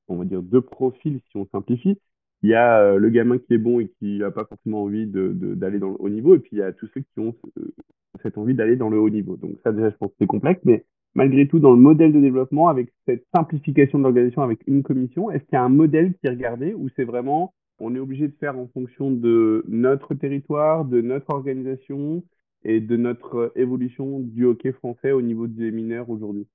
on 0.08 0.15
va 0.15 0.25
dire 0.25 0.41
deux 0.41 0.62
profils 0.62 1.20
si 1.30 1.38
on 1.38 1.48
simplifie 1.48 1.98
il 2.44 2.50
y 2.50 2.56
a 2.56 2.80
euh, 2.80 2.98
le 2.98 3.10
gamin 3.10 3.38
qui 3.38 3.53
est 3.53 3.58
bon 3.58 3.80
et 3.80 3.88
qui 4.00 4.18
n'a 4.18 4.32
pas 4.32 4.46
forcément 4.46 4.84
envie 4.84 5.06
d'aller 5.06 5.77
de, 5.77 5.80
dans 5.80 5.89
le 5.89 5.96
haut 6.00 6.10
niveau, 6.10 6.36
et 6.36 6.39
puis 6.39 6.51
il 6.53 6.60
y 6.60 6.63
a 6.63 6.72
tous 6.72 6.88
ceux 6.94 7.01
qui 7.01 7.20
ont 7.20 7.36
euh, 7.60 7.74
cette 8.24 8.38
envie 8.38 8.56
d'aller 8.56 8.75
dans 8.75 8.89
le 8.89 9.00
haut 9.00 9.10
niveau. 9.10 9.38
Donc 9.38 9.51
ça 9.63 9.72
déjà, 9.72 9.89
je 9.89 9.96
pense 9.98 10.10
que 10.10 10.15
c'est 10.20 10.27
complexe, 10.27 10.62
mais 10.65 10.86
malgré 11.13 11.48
tout, 11.48 11.60
dans 11.60 11.72
le 11.72 11.77
modèle 11.80 12.13
de 12.13 12.20
développement, 12.20 12.68
avec 12.68 12.91
cette 13.06 13.25
simplification 13.34 14.00
de 14.00 14.03
l'organisation 14.03 14.41
avec 14.41 14.62
une 14.68 14.84
commission, 14.84 15.30
est-ce 15.32 15.44
qu'il 15.46 15.53
y 15.53 15.58
a 15.58 15.63
un 15.63 15.70
modèle 15.70 16.13
qui 16.15 16.27
est 16.27 16.32
regardé 16.32 16.74
ou 16.74 16.89
c'est 16.96 17.03
vraiment 17.03 17.53
on 17.84 17.96
est 17.96 18.00
obligé 18.00 18.27
de 18.27 18.36
faire 18.39 18.60
en 18.60 18.68
fonction 18.68 19.10
de 19.10 19.65
notre 19.68 20.13
territoire, 20.13 20.86
de 20.86 21.01
notre 21.01 21.32
organisation 21.34 22.24
et 22.63 22.80
de 22.80 22.98
notre 22.98 23.51
évolution 23.56 24.20
du 24.20 24.46
hockey 24.46 24.72
français 24.72 25.12
au 25.12 25.22
niveau 25.22 25.48
des 25.48 25.72
mineurs 25.72 26.10
aujourd'hui 26.10 26.48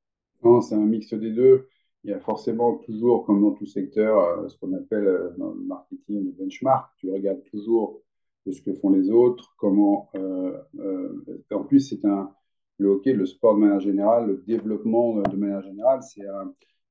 Non, 0.42 0.60
c'est 0.60 0.74
un 0.74 0.84
mix 0.84 1.12
des 1.14 1.32
deux 1.32 1.68
il 2.06 2.10
y 2.10 2.12
a 2.12 2.20
forcément 2.20 2.76
toujours, 2.76 3.26
comme 3.26 3.42
dans 3.42 3.50
tout 3.50 3.66
secteur, 3.66 4.16
euh, 4.18 4.48
ce 4.48 4.56
qu'on 4.58 4.72
appelle 4.74 5.08
euh, 5.08 5.30
dans 5.38 5.50
le 5.50 5.60
marketing 5.60 6.24
le 6.24 6.30
benchmark. 6.30 6.88
Tu 6.98 7.10
regardes 7.10 7.42
toujours 7.50 8.00
ce 8.48 8.60
que 8.62 8.72
font 8.74 8.90
les 8.90 9.10
autres, 9.10 9.54
comment. 9.58 10.08
Euh, 10.14 10.56
euh, 10.78 11.42
en 11.52 11.64
plus, 11.64 11.80
c'est 11.80 12.04
un 12.04 12.30
le 12.78 12.90
hockey, 12.90 13.12
le 13.12 13.26
sport 13.26 13.54
de 13.54 13.60
manière 13.60 13.80
générale, 13.80 14.26
le 14.28 14.44
développement 14.46 15.20
de 15.20 15.36
manière 15.36 15.62
générale, 15.62 16.00
c'est 16.02 16.26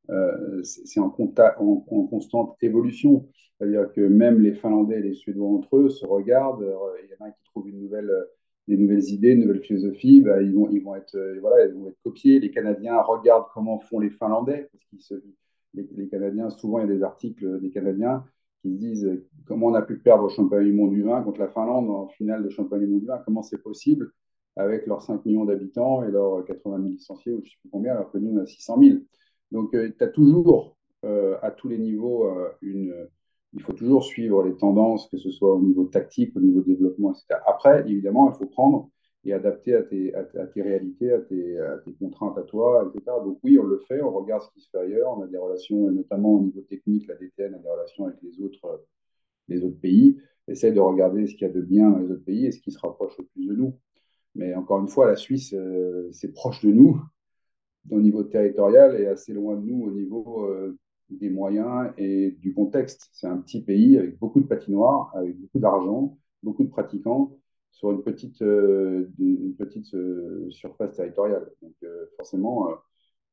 euh, 0.10 0.64
c'est 0.64 1.00
en, 1.00 1.06
en, 1.06 2.08
constante 2.08 2.58
évolution. 2.62 3.30
C'est-à-dire 3.58 3.92
que 3.94 4.02
même 4.02 4.42
les 4.42 4.54
Finlandais 4.54 5.00
et 5.00 5.02
les 5.02 5.14
Suédois 5.14 5.48
entre 5.48 5.78
eux 5.78 5.90
se 5.90 6.06
regardent. 6.06 6.66
Il 7.04 7.10
y 7.10 7.14
en 7.14 7.26
a 7.26 7.30
un 7.30 7.32
qui 7.32 7.44
trouve 7.46 7.70
une 7.70 7.80
nouvelle 7.80 8.12
des 8.68 8.78
nouvelles 8.78 9.04
idées, 9.10 9.32
une 9.32 9.42
nouvelle 9.42 9.62
philosophie, 9.62 10.22
bah, 10.22 10.42
ils, 10.42 10.54
vont, 10.54 10.70
ils, 10.72 10.84
vont 10.84 10.96
être, 10.96 11.16
euh, 11.16 11.40
voilà, 11.40 11.66
ils 11.66 11.74
vont 11.74 11.90
être 11.90 12.02
copiés. 12.04 12.40
Les 12.40 12.52
Canadiens 12.52 13.00
regardent 13.02 13.46
comment 13.54 13.80
font 13.80 14.00
les 14.00 14.10
Finlandais, 14.10 14.70
les, 15.74 16.08
Canadiens, 16.08 16.50
souvent 16.50 16.80
il 16.80 16.88
y 16.88 16.92
a 16.92 16.96
des 16.96 17.04
articles 17.04 17.60
des 17.60 17.70
Canadiens 17.70 18.26
qui 18.62 18.72
disent 18.72 19.06
euh, 19.06 19.28
comment 19.46 19.68
on 19.68 19.74
a 19.74 19.82
pu 19.82 20.00
perdre 20.00 20.24
au 20.24 20.30
championnat 20.30 20.64
du 20.64 20.74
monde 20.74 20.92
du 20.92 21.04
vin 21.04 21.22
contre 21.22 21.42
la 21.42 21.50
Finlande 21.50 21.90
en 21.90 22.08
finale 22.08 22.44
de 22.44 22.50
championnat 22.50 22.86
du 22.86 22.92
monde 22.92 23.02
du 23.02 23.08
vin, 23.08 23.22
comment 23.26 23.44
c'est 23.44 23.62
possible 23.62 24.12
avec 24.56 24.88
leurs 24.88 25.02
5 25.02 25.26
millions 25.26 25.46
d'habitants 25.46 26.04
et 26.04 26.12
leurs 26.12 26.46
80 26.46 26.78
000 26.78 26.90
licenciés, 26.90 27.34
ou 27.34 27.38
je 27.38 27.42
ne 27.42 27.46
sais 27.46 27.58
plus 27.62 27.70
combien, 27.70 27.94
alors 27.94 28.12
que 28.12 28.18
nous 28.18 28.38
on 28.38 28.42
a 28.42 28.46
600 28.46 28.80
000. 28.82 28.98
Donc 29.52 29.74
euh, 29.74 29.92
tu 29.98 30.04
as 30.04 30.08
toujours 30.08 30.78
euh, 31.04 31.38
à 31.42 31.52
tous 31.52 31.68
les 31.68 31.78
niveaux 31.78 32.28
euh, 32.28 32.50
une 32.62 32.94
il 33.56 33.62
faut 33.62 33.74
toujours 33.74 34.04
suivre 34.04 34.44
les 34.44 34.56
tendances, 34.56 35.08
que 35.10 35.18
ce 35.18 35.32
soit 35.32 35.54
au 35.54 35.62
niveau 35.62 35.86
tactique, 35.86 36.36
au 36.36 36.42
niveau 36.42 36.62
développement, 36.62 37.12
etc. 37.14 37.40
Après, 37.48 37.82
évidemment, 37.90 38.30
il 38.32 38.38
faut 38.38 38.46
prendre 38.46 38.90
et 39.24 39.34
adapter 39.34 39.74
à 39.74 39.82
tes, 39.82 40.14
à, 40.14 40.24
tes 40.24 40.62
réalités, 40.62 41.12
à 41.12 41.20
tes, 41.20 41.58
contraintes 41.98 42.38
à 42.38 42.44
toi, 42.44 42.92
etc. 42.94 43.18
Donc 43.24 43.40
oui, 43.44 43.58
on 43.58 43.64
le 43.64 43.80
fait, 43.88 44.02
on 44.02 44.12
regarde 44.12 44.44
ce 44.44 44.52
qui 44.52 44.62
se 44.62 44.70
fait 44.70 44.78
ailleurs, 44.78 45.18
on 45.18 45.24
a 45.24 45.28
des 45.28 45.38
relations, 45.38 45.90
notamment 45.90 46.34
au 46.34 46.42
niveau 46.42 46.62
technique, 46.62 47.08
la 47.08 47.16
DTN 47.16 47.56
a 47.56 47.58
des 47.58 47.70
relations 47.70 48.06
avec 48.06 48.22
les 48.22 48.40
autres, 48.40 48.86
les 49.48 49.64
autres 49.64 49.80
pays, 49.80 50.20
essaye 50.48 50.74
de 50.74 50.80
regarder 50.80 51.26
ce 51.26 51.34
qu'il 51.34 51.48
y 51.48 51.50
a 51.50 51.54
de 51.54 51.62
bien 51.62 51.90
dans 51.90 51.98
les 51.98 52.12
autres 52.12 52.24
pays 52.24 52.46
et 52.46 52.52
ce 52.52 52.60
qui 52.60 52.72
se 52.72 52.80
rapproche 52.80 53.18
le 53.18 53.26
plus 53.26 53.48
de 53.48 53.56
nous. 53.56 53.74
Mais 54.36 54.54
encore 54.54 54.80
une 54.80 54.90
fois, 54.90 55.08
la 55.08 55.16
Suisse, 55.16 55.54
euh, 55.54 56.08
c'est 56.12 56.34
proche 56.34 56.64
de 56.64 56.72
nous, 56.72 57.02
au 57.90 58.00
niveau 58.02 58.24
territorial, 58.24 59.00
et 59.00 59.08
assez 59.08 59.34
loin 59.34 59.56
de 59.56 59.66
nous 59.66 59.86
au 59.86 59.92
niveau 59.92 60.46
euh, 60.46 60.78
des 61.10 61.30
moyens 61.30 61.92
et 61.98 62.32
du 62.32 62.54
contexte. 62.54 63.10
C'est 63.14 63.28
un 63.28 63.38
petit 63.38 63.62
pays 63.62 63.98
avec 63.98 64.18
beaucoup 64.18 64.40
de 64.40 64.48
patinoires, 64.48 65.12
avec 65.16 65.38
beaucoup 65.40 65.60
d'argent, 65.60 66.18
beaucoup 66.44 66.64
de 66.64 66.70
pratiquants 66.70 67.38
sur 67.72 67.92
une 67.92 68.04
petite, 68.04 68.42
euh, 68.42 69.12
une 69.20 69.56
petite 69.56 69.94
euh, 69.94 70.50
surface 70.50 70.96
territoriale. 70.96 71.52
Donc 71.62 71.74
euh, 71.84 72.06
forcément, 72.16 72.70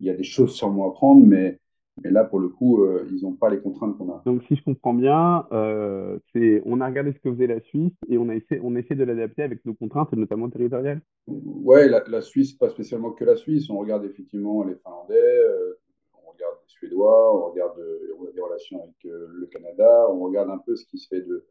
il 0.00 0.06
y 0.06 0.10
a 0.10 0.14
des 0.14 0.24
choses 0.24 0.52
sûrement 0.52 0.90
à 0.90 0.92
prendre, 0.92 1.24
mais 1.24 1.58
Mais 2.02 2.10
là, 2.10 2.24
pour 2.24 2.40
le 2.40 2.48
coup, 2.48 2.84
ils 3.10 3.22
n'ont 3.22 3.36
pas 3.36 3.50
les 3.50 3.60
contraintes 3.60 3.98
qu'on 3.98 4.10
a. 4.10 4.22
Donc, 4.24 4.42
si 4.48 4.56
je 4.56 4.64
comprends 4.64 4.94
bien, 4.94 5.46
on 5.52 6.80
a 6.80 6.86
regardé 6.86 7.12
ce 7.12 7.18
que 7.18 7.30
faisait 7.30 7.46
la 7.46 7.60
Suisse 7.60 7.92
et 8.08 8.16
on 8.16 8.30
a 8.30 8.34
essayé, 8.34 8.60
on 8.64 8.74
essaie 8.76 8.94
de 8.94 9.04
l'adapter 9.04 9.42
avec 9.42 9.64
nos 9.66 9.74
contraintes, 9.74 10.10
notamment 10.14 10.48
territoriales. 10.48 11.02
La, 11.26 12.02
la, 12.08 12.20
Suisse, 12.22 12.54
pas 12.54 12.70
spécialement 12.70 13.12
que 13.12 13.24
la 13.24 13.36
Suisse. 13.36 13.68
On 13.70 13.78
regarde 13.78 14.04
effectivement 14.04 14.64
les 14.64 14.74
Finlandais, 14.76 15.14
euh, 15.14 15.78
on 16.14 16.30
regarde 16.32 16.56
les 16.66 16.71
On 16.90 17.50
regarde 17.50 17.78
euh, 17.78 18.14
on 18.18 18.26
a 18.26 18.32
des 18.32 18.40
relations 18.40 18.82
avec 18.82 18.94
euh, 19.06 19.28
le 19.32 19.46
Canada, 19.46 20.06
on 20.10 20.20
regarde 20.20 20.50
un 20.50 20.58
peu 20.58 20.76
ce 20.76 20.84
qui 20.86 20.98
se 20.98 21.08
fait 21.08 21.20
de 21.20 21.44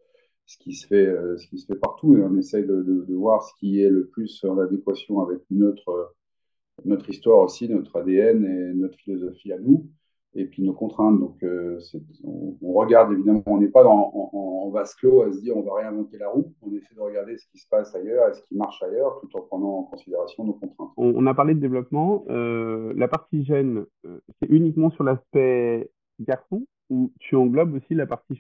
ce 0.46 0.58
qui 0.58 0.74
se 0.74 0.88
fait, 0.88 1.06
euh, 1.06 1.38
ce 1.38 1.48
qui 1.48 1.60
se 1.60 1.66
fait 1.66 1.80
partout 1.80 2.18
et 2.18 2.22
on 2.22 2.36
essaye 2.38 2.66
de, 2.66 2.82
de, 2.82 3.06
de, 3.06 3.16
voir 3.16 3.44
ce 3.44 3.54
qui 3.60 3.82
est 3.82 3.90
le 3.90 4.08
plus 4.08 4.44
en 4.44 4.58
adéquation 4.58 5.22
avec 5.22 5.40
notre 5.50 6.16
notre 6.84 7.10
histoire 7.10 7.40
aussi, 7.40 7.70
notre 7.70 8.00
ADN 8.00 8.46
et 8.46 8.74
notre 8.74 8.98
philosophie 8.98 9.54
à 9.54 9.60
nous 9.60 9.90
et 10.34 10.46
puis 10.46 10.64
nos 10.64 10.74
contraintes. 10.74 11.20
Donc, 11.20 11.44
euh, 11.44 11.80
on, 12.24 12.74
regarde 12.74 13.12
évidemment, 13.12 13.44
on 13.46 13.60
n'est 13.60 13.68
pas 13.68 13.84
dans, 13.84 14.12
en, 14.34 14.70
vase 14.70 14.96
clos 14.96 15.24
à 15.24 15.32
se 15.34 15.42
dire 15.42 15.58
on 15.58 15.64
va 15.64 15.76
réinventer 15.76 16.18
la 16.18 16.30
roue. 16.30 16.54
On 16.62 16.74
essaie 16.74 16.96
de 16.96 17.02
regarder 17.02 17.38
ce 17.38 17.46
qui 17.52 17.60
se 17.60 17.68
passe 17.68 17.94
ailleurs 17.94 18.30
et 18.30 18.34
ce 18.34 18.42
qui 18.44 18.56
marche 18.56 18.82
ailleurs, 18.84 19.20
tout 19.20 19.38
en 19.38 19.42
prenant 19.42 19.80
en 19.80 19.84
considération 19.84 20.46
nos 20.46 20.54
contraintes. 20.54 20.92
On, 20.96 21.26
a 21.28 21.34
parlé 21.34 21.56
de 21.56 21.60
développement. 21.60 22.24
Euh, 22.30 22.94
la 22.96 23.10
partie 23.10 23.44
jeune, 23.44 23.86
euh, 24.06 24.20
c'est 24.40 24.50
uniquement 24.50 24.90
sur 24.92 25.04
l'aspect 25.04 25.92
garçon 26.20 26.66
ou 26.90 27.12
tu 27.20 27.36
englobes 27.36 27.74
aussi 27.74 27.96
la 27.96 28.06
partie 28.06 28.40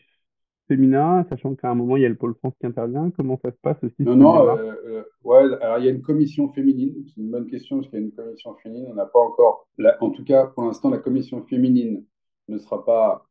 féminin, 0.71 1.25
sachant 1.27 1.53
qu'à 1.55 1.69
un 1.69 1.75
moment, 1.75 1.97
il 1.97 2.03
y 2.03 2.05
a 2.05 2.09
le 2.09 2.15
pôle 2.15 2.33
France 2.35 2.53
qui 2.57 2.65
intervient. 2.65 3.11
Comment 3.11 3.37
ça 3.43 3.51
se 3.51 3.57
passe 3.61 3.83
aussi 3.83 3.95
Non, 3.99 4.15
non, 4.15 4.47
euh, 4.47 4.73
euh, 4.85 5.03
ouais, 5.25 5.53
alors 5.61 5.79
il 5.79 5.85
y 5.85 5.89
a 5.89 5.91
une 5.91 6.01
commission 6.01 6.47
féminine. 6.53 7.03
C'est 7.07 7.19
une 7.19 7.29
bonne 7.29 7.47
question 7.47 7.77
parce 7.77 7.89
qu'il 7.89 7.99
y 7.99 8.01
a 8.01 8.05
une 8.05 8.13
commission 8.13 8.55
féminine. 8.55 8.87
On 8.89 8.93
n'a 8.93 9.05
pas 9.05 9.19
encore, 9.19 9.67
la, 9.77 10.01
en 10.01 10.11
tout 10.11 10.23
cas, 10.23 10.45
pour 10.47 10.63
l'instant, 10.63 10.89
la 10.89 10.99
commission 10.99 11.41
féminine 11.43 12.05
ne 12.47 12.57
sera 12.57 12.85
pas 12.85 13.27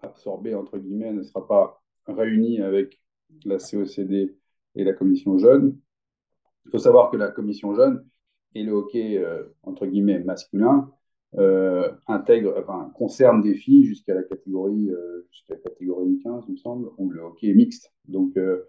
absorbée, 0.00 0.54
entre 0.54 0.78
guillemets, 0.78 1.12
ne 1.12 1.22
sera 1.22 1.46
pas 1.46 1.82
réunie 2.06 2.62
avec 2.62 2.98
la 3.44 3.58
COCD 3.58 4.34
et 4.74 4.84
la 4.84 4.94
commission 4.94 5.36
jeune. 5.36 5.76
Il 6.64 6.70
faut 6.70 6.78
savoir 6.78 7.10
que 7.10 7.18
la 7.18 7.28
commission 7.28 7.74
jeune 7.74 8.02
et 8.54 8.62
le 8.62 8.72
hockey, 8.72 9.18
euh, 9.18 9.42
entre 9.62 9.84
guillemets, 9.84 10.20
masculin, 10.20 10.90
euh, 11.38 11.90
intègre, 12.08 12.54
enfin, 12.58 12.90
concerne 12.94 13.40
des 13.40 13.54
filles 13.54 13.84
jusqu'à 13.84 14.14
la 14.14 14.22
catégorie 14.22 14.90
euh, 14.90 15.26
jusqu'à 15.30 15.56
catégorie 15.56 16.18
15, 16.22 16.44
il 16.48 16.52
me 16.52 16.56
semble, 16.58 16.90
où 16.98 17.10
le 17.10 17.22
hockey 17.22 17.48
est 17.48 17.54
mixte. 17.54 17.90
Donc 18.06 18.36
euh, 18.36 18.64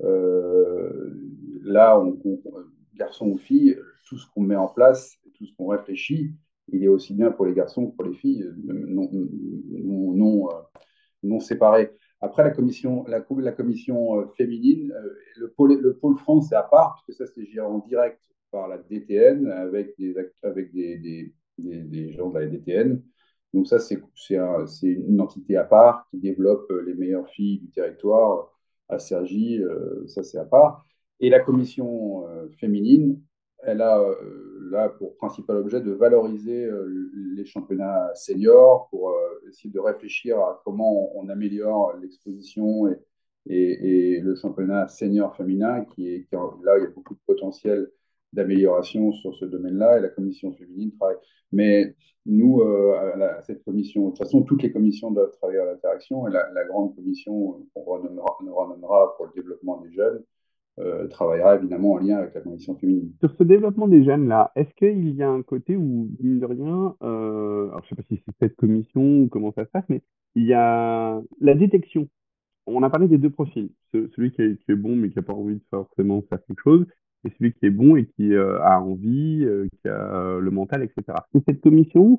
euh 0.00 1.14
là, 1.62 2.00
on, 2.00 2.18
on, 2.24 2.40
garçons 2.94 3.28
ou 3.28 3.38
filles, 3.38 3.78
tout 4.08 4.18
ce 4.18 4.26
qu'on 4.32 4.42
met 4.42 4.56
en 4.56 4.66
place, 4.66 5.16
tout 5.36 5.46
ce 5.46 5.54
qu'on 5.56 5.68
réfléchit, 5.68 6.32
il 6.68 6.82
est 6.82 6.88
aussi 6.88 7.14
bien 7.14 7.30
pour 7.30 7.46
les 7.46 7.54
garçons 7.54 7.88
que 7.88 7.96
pour 7.96 8.04
les 8.04 8.14
filles, 8.14 8.44
non, 8.64 9.08
non, 11.22 11.40
séparés. 11.40 11.92
Après, 12.20 12.42
la 12.42 12.50
commission, 12.50 13.04
la, 13.06 13.24
la 13.38 13.52
commission 13.52 14.26
féminine, 14.30 14.92
le 15.36 15.50
pôle, 15.50 15.78
le 15.80 15.96
pôle 15.96 16.16
France, 16.16 16.48
c'est 16.48 16.56
à 16.56 16.64
part, 16.64 17.00
puisque 17.06 17.18
ça, 17.18 17.32
c'est 17.32 17.46
géré 17.46 17.66
en 17.66 17.78
direct 17.78 18.20
par 18.50 18.66
la 18.66 18.78
DTN 18.78 19.46
avec 19.48 19.96
des, 19.98 20.14
avec 20.42 20.72
des 20.72 21.32
des, 21.58 22.12
gens 22.12 22.30
de 22.30 22.38
la 22.38 22.46
DTN. 22.46 23.02
Donc 23.54 23.66
ça, 23.66 23.78
c'est 23.78 23.98
un, 24.36 24.66
une 24.82 25.20
entité 25.20 25.56
à 25.56 25.64
part 25.64 26.06
qui 26.10 26.18
développe 26.18 26.70
les 26.86 26.94
meilleures 26.94 27.28
filles 27.28 27.60
du 27.60 27.70
territoire 27.70 28.52
à 28.88 28.98
Sergi, 28.98 29.62
euh, 29.62 30.06
ça 30.06 30.22
c'est 30.22 30.38
à 30.38 30.44
part. 30.44 30.84
Et 31.20 31.30
la 31.30 31.40
commission 31.40 32.28
euh, 32.28 32.48
féminine, 32.60 33.20
elle 33.62 33.82
a 33.82 33.98
euh, 34.00 34.68
là 34.70 34.88
pour 34.88 35.16
principal 35.16 35.56
objet 35.56 35.80
de 35.80 35.92
valoriser 35.92 36.64
euh, 36.64 37.10
les 37.34 37.44
championnats 37.44 38.10
seniors, 38.14 38.88
pour 38.90 39.10
euh, 39.10 39.48
essayer 39.48 39.70
de 39.70 39.80
réfléchir 39.80 40.38
à 40.38 40.60
comment 40.64 41.16
on, 41.16 41.28
améliore 41.28 41.94
l'exposition 42.00 42.88
et, 42.88 42.98
et, 43.46 44.16
et, 44.16 44.20
le 44.20 44.34
championnat 44.36 44.88
senior 44.88 45.34
féminin, 45.36 45.84
qui 45.84 46.08
est 46.08 46.24
qui, 46.24 46.36
là, 46.36 46.78
il 46.78 46.84
y 46.84 46.86
a 46.86 46.90
beaucoup 46.90 47.14
de 47.14 47.20
potentiel 47.26 47.90
d'amélioration 48.32 49.12
sur 49.12 49.34
ce 49.34 49.44
domaine-là 49.44 49.98
et 49.98 50.02
la 50.02 50.08
commission 50.08 50.52
féminine 50.52 50.92
travaille. 50.92 51.16
Mais 51.52 51.94
nous, 52.26 52.60
euh, 52.60 52.94
à, 52.94 53.42
cette 53.42 53.64
commission, 53.64 54.06
de 54.06 54.08
toute 54.10 54.18
façon, 54.18 54.42
toutes 54.42 54.62
les 54.62 54.72
commissions 54.72 55.10
doivent 55.10 55.32
travailler 55.32 55.60
à 55.60 55.64
l'interaction 55.64 56.28
et 56.28 56.30
la, 56.30 56.64
grande 56.68 56.94
commission 56.94 57.66
qu'on 57.74 57.82
renommera, 57.82 58.36
renommera, 58.38 59.16
pour 59.16 59.26
le 59.26 59.32
développement 59.34 59.80
des 59.80 59.90
jeunes 59.92 60.22
euh, 60.78 61.08
travaillera 61.08 61.56
évidemment 61.56 61.92
en 61.92 61.98
lien 61.98 62.18
avec 62.18 62.34
la 62.34 62.40
commission 62.40 62.76
féminine. 62.76 63.12
Sur 63.20 63.34
ce 63.36 63.42
développement 63.42 63.88
des 63.88 64.04
jeunes-là, 64.04 64.52
est-ce 64.54 64.72
qu'il 64.74 65.14
y 65.16 65.22
a 65.22 65.28
un 65.28 65.42
côté 65.42 65.76
où, 65.76 66.10
mine 66.20 66.38
de 66.38 66.46
rien, 66.46 66.94
euh, 67.02 67.68
alors 67.68 67.82
je 67.84 67.86
ne 67.86 67.88
sais 67.88 67.94
pas 67.96 68.02
si 68.08 68.22
c'est 68.24 68.34
cette 68.38 68.56
commission 68.56 69.22
ou 69.22 69.28
comment 69.28 69.52
ça 69.52 69.64
se 69.64 69.70
passe, 69.70 69.86
mais 69.88 70.02
il 70.36 70.44
y 70.44 70.52
a 70.52 71.20
la 71.40 71.54
détection 71.54 72.08
on 72.68 72.82
a 72.82 72.90
parlé 72.90 73.08
des 73.08 73.18
deux 73.18 73.30
profils, 73.30 73.70
celui 73.92 74.30
qui 74.32 74.42
est, 74.42 74.74
bon 74.74 74.94
mais 74.94 75.08
qui 75.08 75.16
n'a 75.16 75.22
pas 75.22 75.32
envie 75.32 75.56
de 75.56 75.64
forcément 75.70 76.22
faire 76.28 76.38
quelque 76.46 76.62
chose, 76.62 76.86
et 77.24 77.30
celui 77.38 77.52
qui 77.52 77.66
est 77.66 77.70
bon 77.70 77.96
et 77.96 78.06
qui 78.06 78.32
euh, 78.34 78.60
a 78.62 78.80
envie, 78.80 79.44
euh, 79.44 79.66
qui 79.70 79.88
a 79.88 80.14
euh, 80.14 80.40
le 80.40 80.50
mental, 80.50 80.82
etc. 80.82 81.18
Et 81.34 81.40
cette 81.46 81.60
commission, 81.60 82.16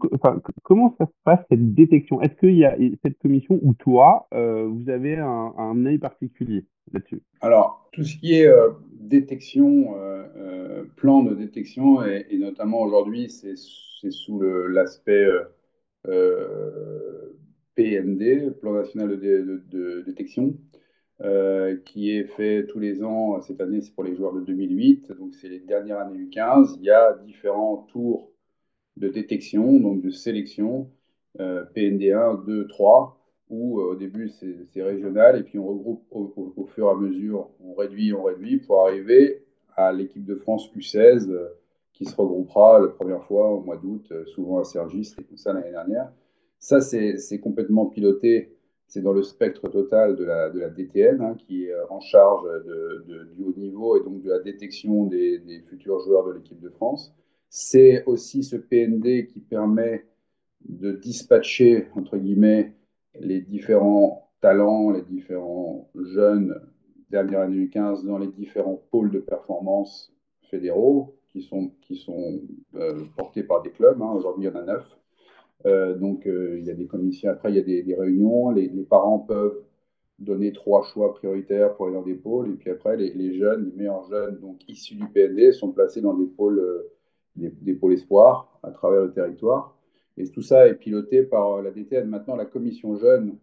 comment 0.64 0.96
ça 0.98 1.06
se 1.06 1.12
passe 1.24 1.40
cette 1.50 1.74
détection? 1.74 2.22
Est-ce 2.22 2.36
qu'il 2.36 2.56
y 2.56 2.66
a 2.66 2.76
cette 3.04 3.18
commission 3.20 3.60
où 3.62 3.74
toi, 3.74 4.28
vous 4.32 4.90
avez 4.90 5.18
un, 5.18 5.86
œil 5.86 5.98
particulier 5.98 6.66
là-dessus? 6.94 7.22
Alors, 7.42 7.90
tout 7.92 8.04
ce 8.04 8.18
qui 8.18 8.34
est 8.36 8.50
détection, 9.00 9.96
plan 10.96 11.24
de 11.24 11.36
détection, 11.36 12.04
et, 12.04 12.26
notamment 12.38 12.82
aujourd'hui, 12.82 13.30
c'est 13.30 13.56
sous 14.12 14.42
l'aspect 14.42 15.28
PND, 17.76 18.52
Plan 18.60 18.74
national 18.74 19.20
de 19.20 20.04
détection. 20.06 20.56
Euh, 21.22 21.76
qui 21.84 22.12
est 22.12 22.24
fait 22.24 22.66
tous 22.68 22.80
les 22.80 23.04
ans. 23.04 23.42
Cette 23.42 23.60
année, 23.60 23.82
c'est 23.82 23.94
pour 23.94 24.06
les 24.06 24.16
joueurs 24.16 24.34
de 24.34 24.40
2008, 24.40 25.12
donc 25.20 25.34
c'est 25.34 25.50
les 25.50 25.60
dernières 25.60 26.00
années 26.00 26.18
U15. 26.18 26.76
Il 26.78 26.84
y 26.86 26.92
a 26.92 27.14
différents 27.26 27.88
tours 27.92 28.32
de 28.96 29.10
détection, 29.10 29.82
donc 29.82 30.02
de 30.02 30.12
sélection, 30.12 30.90
euh, 31.42 31.66
PND 31.76 32.12
1, 32.14 32.44
2, 32.46 32.68
3, 32.68 33.20
où 33.50 33.82
euh, 33.82 33.92
au 33.92 33.96
début 33.96 34.30
c'est 34.30 34.82
régional 34.82 35.38
et 35.38 35.44
puis 35.44 35.60
on 35.60 35.68
regroupe 35.68 36.04
au, 36.12 36.66
fur 36.74 36.88
et 36.88 36.90
à 36.90 36.96
mesure, 36.96 37.50
on 37.66 37.74
réduit, 37.74 38.14
on 38.14 38.24
réduit 38.24 38.58
pour 38.58 38.86
arriver 38.88 39.44
à 39.76 39.92
l'équipe 39.92 40.24
de 40.26 40.36
France 40.36 40.70
U16 40.74 41.30
euh, 41.30 41.50
qui 41.92 42.06
se 42.06 42.16
regroupera 42.16 42.80
la 42.80 42.88
première 42.88 43.26
fois 43.26 43.52
au 43.52 43.60
mois 43.60 43.76
d'août, 43.76 44.14
souvent 44.28 44.60
à 44.60 44.64
Sergi, 44.64 45.04
c'était 45.04 45.24
comme 45.24 45.38
ça 45.38 45.52
l'année 45.52 45.72
dernière. 45.72 46.14
Ça, 46.60 46.80
c'est 46.80 47.40
complètement 47.42 47.88
piloté 47.88 48.54
c'est 48.90 49.02
dans 49.02 49.14
le 49.14 49.24
spectre 49.24 49.70
total 49.70 50.16
de 50.16 50.26
la, 50.26 50.50
de 50.50 50.60
DTN, 50.76 51.22
hein, 51.22 51.36
qui 51.38 51.66
est 51.66 51.74
en 51.90 52.02
charge 52.02 52.46
du 53.06 53.44
haut 53.44 53.54
niveau 53.56 53.98
et 53.98 54.04
donc 54.04 54.22
de 54.22 54.30
la 54.30 54.40
détection 54.40 55.06
des, 55.06 55.64
futurs 55.70 56.00
joueurs 56.00 56.28
de 56.28 56.34
l'équipe 56.34 56.60
de 56.60 56.70
France. 56.70 57.14
C'est 57.50 58.04
aussi 58.06 58.44
ce 58.44 58.58
PND 58.58 59.28
qui 59.28 59.40
permet 59.40 60.06
de 60.68 60.92
dispatcher, 60.92 61.88
entre 61.96 62.18
guillemets, 62.18 62.74
les 63.20 63.42
différents 63.42 64.30
talents, 64.42 64.92
les 64.92 65.04
différents 65.04 65.90
jeunes 65.96 66.60
dernière 67.10 67.42
année 67.42 67.66
U15 67.66 68.06
dans 68.06 68.18
les 68.18 68.28
différents 68.28 68.82
pôles 68.92 69.12
de 69.12 69.20
performance 69.20 70.14
fédéraux 70.50 71.16
qui 71.32 71.42
sont, 71.42 71.72
qui 71.82 71.96
sont 71.96 72.42
euh, 72.76 73.04
portés 73.18 73.44
par 73.44 73.62
des 73.62 73.72
clubs. 73.72 74.02
Hein. 74.02 74.12
Aujourd'hui, 74.16 74.46
il 74.46 74.48
y 74.48 74.52
en 74.52 74.60
a 74.60 74.64
neuf. 74.64 74.99
Euh, 75.66 75.96
donc, 75.96 76.26
euh, 76.26 76.58
il 76.60 76.66
y 76.66 76.72
a 76.72 76.74
des 76.74 76.88
commissions. 76.88 77.30
Après, 77.30 77.52
il 77.52 77.56
y 77.56 77.60
a 77.60 77.84
des, 77.84 77.96
réunions. 77.96 78.52
Les, 78.52 78.70
parents 78.90 79.20
peuvent 79.20 79.62
donner 80.20 80.52
trois 80.52 80.84
choix 80.84 81.14
prioritaires 81.14 81.76
pour 81.76 81.88
aller 81.88 81.96
dans 81.96 82.04
des 82.04 82.16
pôles. 82.16 82.50
Et 82.52 82.56
puis 82.56 82.70
après, 82.70 82.98
les, 82.98 83.34
jeunes, 83.34 83.66
les 83.66 83.76
meilleurs 83.76 84.04
jeunes, 84.10 84.40
donc 84.40 84.58
issus 84.68 84.96
du 84.96 85.06
PND, 85.08 85.52
sont 85.52 85.72
placés 85.72 86.02
dans 86.02 86.14
des 86.14 86.28
pôles, 86.28 86.60
euh, 86.60 86.94
des, 87.36 87.74
pôles 87.74 87.94
espoirs 87.94 88.60
à 88.64 88.72
travers 88.72 89.02
le 89.02 89.12
territoire. 89.12 89.78
Et 90.18 90.30
tout 90.30 90.42
ça 90.42 90.68
est 90.68 90.76
piloté 90.76 91.24
par 91.24 91.62
la 91.62 91.72
DTN. 91.72 92.08
Maintenant, 92.08 92.36
la 92.36 92.46
commission 92.46 92.96
jeune 92.98 93.38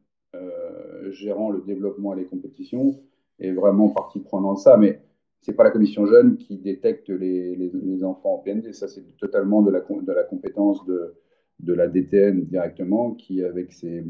gérant 1.13 1.51
le 1.51 1.63
développement 1.63 2.13
et 2.13 2.19
les 2.19 2.27
compétitions 2.27 3.01
est 3.39 3.53
vraiment 3.53 3.89
partie 3.89 4.21
prenante 4.21 4.59
de 4.59 4.61
ça. 4.61 4.77
Mais 4.77 5.01
c'est 5.41 5.55
pas 5.55 5.65
la 5.65 5.71
commission 5.71 6.05
jeune 6.07 6.37
qui 6.37 6.59
détecte 6.59 7.09
les, 7.09 8.05
enfants 8.05 8.35
en 8.35 8.39
PND. 8.39 8.75
Ça, 8.75 8.89
c'est 8.89 9.17
totalement 9.17 9.63
de 9.63 9.71
la 9.71 9.81
compétence 9.81 10.85
de, 10.85 11.15
de 11.61 11.73
la 11.73 11.89
DTN 11.89 12.45
directement, 12.45 13.13
qui, 13.13 13.43
avec, 13.43 13.73
ses, 13.73 14.05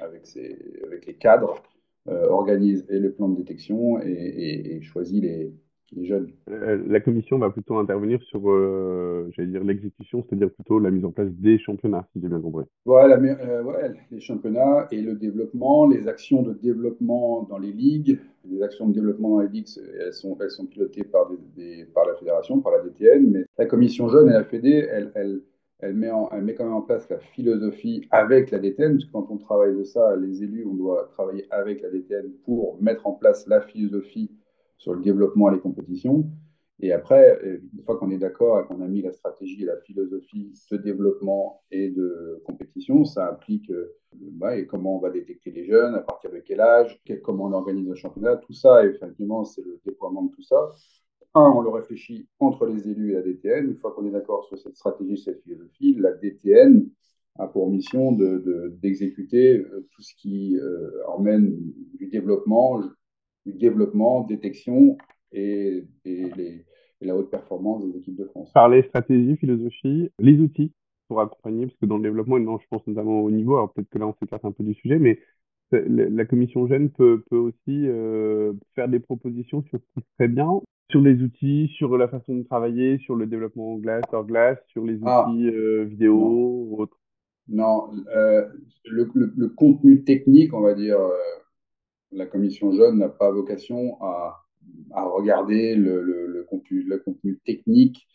avec, 0.00 0.26
ses, 0.26 0.58
avec 0.84 1.06
les 1.06 1.14
cadres, 1.14 1.62
euh, 2.08 2.28
organise 2.28 2.84
et 2.88 2.98
le 2.98 3.12
plan 3.12 3.28
de 3.28 3.36
détection 3.36 4.00
et, 4.00 4.10
et, 4.10 4.76
et 4.76 4.82
choisit 4.82 5.22
les, 5.22 5.52
les 5.92 6.06
jeunes. 6.06 6.30
Euh, 6.50 6.82
la 6.86 7.00
commission 7.00 7.38
va 7.38 7.50
plutôt 7.50 7.76
intervenir 7.76 8.22
sur, 8.22 8.50
euh, 8.50 9.28
j'allais 9.32 9.48
dire, 9.48 9.64
l'exécution, 9.64 10.22
c'est-à-dire 10.22 10.50
plutôt 10.50 10.78
la 10.78 10.90
mise 10.90 11.04
en 11.04 11.10
place 11.10 11.30
des 11.32 11.58
championnats, 11.58 12.06
si 12.12 12.20
j'ai 12.20 12.28
bien 12.28 12.40
compris. 12.40 12.64
Voilà, 12.84 13.18
mais, 13.18 13.36
euh, 13.40 13.62
ouais, 13.62 13.92
les 14.10 14.20
championnats 14.20 14.88
et 14.90 15.00
le 15.00 15.14
développement, 15.14 15.86
les 15.86 16.08
actions 16.08 16.42
de 16.42 16.54
développement 16.54 17.42
dans 17.44 17.58
les 17.58 17.72
ligues. 17.72 18.18
Les 18.50 18.62
actions 18.62 18.88
de 18.88 18.94
développement 18.94 19.36
dans 19.36 19.40
les 19.40 19.48
ligues, 19.48 19.68
elles 20.00 20.12
sont, 20.12 20.36
elles 20.40 20.50
sont 20.50 20.66
pilotées 20.66 21.04
par, 21.04 21.30
des, 21.30 21.36
des, 21.54 21.84
par 21.84 22.06
la 22.06 22.14
fédération, 22.14 22.60
par 22.60 22.72
la 22.72 22.82
DTN, 22.82 23.30
mais 23.30 23.44
la 23.56 23.66
commission 23.66 24.08
jeune 24.08 24.28
et 24.28 24.32
la 24.32 24.42
Fédé, 24.42 24.88
elles, 24.90 25.12
elles 25.14 25.42
elle 25.82 25.94
met, 25.94 26.54
quand 26.54 26.64
même 26.64 26.74
en 26.74 26.82
place 26.82 27.08
la 27.10 27.18
philosophie 27.18 28.06
avec 28.12 28.52
la 28.52 28.60
DTN, 28.60 28.92
parce 28.92 29.04
que 29.04 29.12
quand 29.12 29.26
on 29.30 29.36
travaille 29.36 29.76
de 29.76 29.82
ça, 29.82 30.16
les 30.16 30.42
élus, 30.42 30.64
on 30.64 30.74
doit 30.74 31.08
travailler 31.12 31.46
avec 31.50 31.82
la 31.82 31.90
DTN 31.90 32.30
pour 32.44 32.80
mettre 32.80 33.06
en 33.06 33.12
place 33.12 33.46
la 33.48 33.60
philosophie 33.60 34.30
sur 34.78 34.94
le 34.94 35.02
développement 35.02 35.50
et 35.50 35.54
les 35.54 35.60
compétitions. 35.60 36.24
Et 36.80 36.92
après, 36.92 37.38
une 37.74 37.82
fois 37.82 37.96
qu'on 37.96 38.10
est 38.10 38.18
d'accord 38.18 38.60
et 38.60 38.64
qu'on 38.64 38.80
a 38.80 38.88
mis 38.88 39.02
la 39.02 39.12
stratégie 39.12 39.62
et 39.62 39.66
la 39.66 39.76
philosophie 39.76 40.52
de 40.70 40.76
développement 40.76 41.62
et 41.70 41.90
de 41.90 42.40
compétition, 42.44 43.04
ça 43.04 43.30
implique 43.30 43.70
euh, 43.70 43.94
bah, 44.14 44.56
et 44.56 44.66
comment 44.66 44.96
on 44.96 45.00
va 45.00 45.10
détecter 45.10 45.50
les 45.50 45.64
jeunes, 45.64 45.94
à 45.94 46.00
partir 46.00 46.30
de 46.30 46.38
quel 46.38 46.60
âge, 46.60 47.00
comment 47.22 47.46
on 47.46 47.52
organise 47.52 47.88
le 47.88 47.94
championnat, 47.94 48.36
tout 48.36 48.52
ça, 48.52 48.84
effectivement, 48.84 49.44
c'est 49.44 49.62
le 49.62 49.80
déploiement 49.84 50.22
de 50.22 50.32
tout 50.32 50.42
ça 50.42 50.72
un, 51.34 51.50
on 51.50 51.60
le 51.60 51.70
réfléchit 51.70 52.28
entre 52.38 52.66
les 52.66 52.88
élus 52.88 53.10
et 53.10 53.14
la 53.14 53.22
DTN. 53.22 53.66
Une 53.66 53.76
fois 53.76 53.92
qu'on 53.92 54.06
est 54.06 54.10
d'accord 54.10 54.44
sur 54.44 54.58
cette 54.58 54.76
stratégie, 54.76 55.16
cette 55.16 55.42
philosophie, 55.42 55.96
la 55.98 56.12
DTN 56.12 56.86
a 57.38 57.46
pour 57.46 57.70
mission 57.70 58.12
d'exécuter 58.12 59.58
de, 59.58 59.62
euh, 59.64 59.88
tout 59.92 60.02
ce 60.02 60.14
qui 60.14 60.56
euh, 60.58 60.90
emmène 61.08 61.56
du 61.94 62.08
développement, 62.08 62.80
du 63.46 63.52
développement, 63.54 64.22
détection 64.22 64.98
et, 65.32 65.84
la 67.00 67.16
haute 67.16 67.30
performance 67.30 67.84
des 67.84 67.98
équipes 67.98 68.16
de 68.16 68.26
France. 68.26 68.52
Parler 68.52 68.84
stratégie, 68.84 69.36
philosophie, 69.36 70.12
les 70.20 70.38
outils 70.38 70.72
pour 71.08 71.20
accompagner, 71.20 71.66
parce 71.66 71.76
que 71.78 71.86
dans 71.86 71.96
le 71.96 72.04
développement, 72.04 72.38
non, 72.38 72.58
je 72.58 72.66
pense 72.70 72.86
notamment 72.86 73.22
au 73.22 73.30
niveau, 73.32 73.56
alors 73.56 73.72
peut-être 73.72 73.88
que 73.88 73.98
là 73.98 74.06
on 74.06 74.14
s'écarte 74.14 74.44
un 74.44 74.52
peu 74.52 74.62
du 74.62 74.74
sujet, 74.74 75.00
mais 75.00 75.18
la 75.72 76.24
commission 76.26 76.68
peut, 76.68 77.24
peut 77.28 77.36
aussi 77.36 77.88
euh, 77.88 78.52
faire 78.76 78.88
des 78.88 79.00
propositions 79.00 79.62
sur 79.62 79.80
ce 79.80 80.00
qui 80.00 80.06
serait 80.16 80.28
bien 80.28 80.60
sur 80.92 81.00
les 81.00 81.22
outils, 81.22 81.68
sur 81.76 81.96
la 81.96 82.06
façon 82.06 82.36
de 82.36 82.42
travailler, 82.42 82.98
sur 82.98 83.16
le 83.16 83.26
développement 83.26 83.72
en 83.72 83.76
glace, 83.78 84.04
hors 84.12 84.26
glace, 84.26 84.58
sur 84.68 84.84
les 84.84 84.98
ah. 85.04 85.26
outils 85.26 85.48
euh, 85.48 85.84
vidéo 85.84 86.14
ou 86.14 86.82
autres 86.82 86.98
Non, 87.48 87.90
euh, 88.14 88.46
le, 88.84 89.10
le, 89.14 89.48
contenu 89.48 90.04
technique, 90.04 90.52
on 90.52 90.60
va 90.60 90.74
dire, 90.74 91.00
euh, 91.00 91.10
la 92.12 92.26
commission 92.26 92.72
jeune 92.72 92.98
n'a 92.98 93.08
pas 93.08 93.30
vocation 93.30 93.96
à, 94.02 94.44
à 94.92 95.04
regarder 95.04 95.74
le, 95.74 96.02
le, 96.02 96.44
contenu, 96.44 96.82
le 96.82 96.98
contenu 96.98 97.40
technique. 97.46 98.06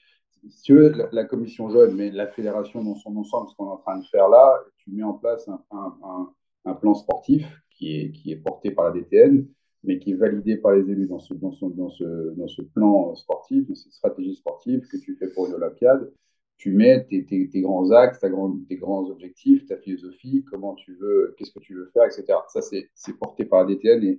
Si 0.48 0.62
tu 0.62 0.76
veux, 0.76 0.94
la, 1.12 1.26
commission 1.26 1.72
jeune, 1.72 1.96
mais 1.96 2.12
la 2.12 2.28
fédération 2.28 2.84
dans 2.84 2.96
son 2.96 3.18
ensemble, 3.18 3.50
ce 3.50 3.56
qu'on 3.56 3.70
est 3.70 3.74
en 3.74 3.78
train 3.78 3.98
de 3.98 4.06
faire 4.06 4.30
là, 4.30 4.60
tu 4.78 4.92
mets 4.92 5.04
en 5.04 5.13
place 5.13 5.50
un, 5.50 5.60
un, 5.72 6.30
un, 6.66 6.74
plan 6.76 6.94
sportif 6.94 7.44
qui 7.72 8.00
est, 8.00 8.12
qui 8.12 8.32
est 8.32 8.38
porté 8.38 8.70
par 8.70 8.86
la 8.86 8.92
DTN 8.92 9.48
mais 9.84 10.00
qui 10.00 10.12
est 10.12 10.16
validé 10.16 10.58
par 10.58 10.74
les 10.74 10.90
élus 10.90 11.08
dans 11.08 11.20
ce, 11.20 11.34
dans, 11.34 11.52
ce, 11.52 11.66
dans 11.66 12.48
ce 12.48 12.62
plan 12.62 13.16
sportif, 13.16 13.68
dans 13.68 13.76
cette 13.76 13.94
stratégie 13.94 14.36
sportive 14.36 14.88
que 14.88 14.98
tu 14.98 15.16
fais 15.16 15.28
pour 15.30 15.48
une 15.48 15.54
Olympiade. 15.54 16.12
Tu 16.58 16.72
mets 16.72 17.06
tes, 17.06 17.48
grands 17.62 17.92
axes, 17.92 18.20
tes 18.20 18.76
grands 18.78 19.10
objectifs, 19.10 19.68
ta 19.68 19.78
philosophie, 19.78 20.44
comment 20.50 20.74
tu 20.74 20.96
veux, 20.96 21.36
qu'est-ce 21.38 21.52
que 21.52 21.60
tu 21.60 21.76
veux 21.76 21.86
faire, 21.94 22.06
etc. 22.06 22.26
Ça, 22.48 22.62
c'est 22.62 23.18
porté 23.20 23.46
par 23.46 23.63
la 23.63 23.76
DTN 23.76 24.18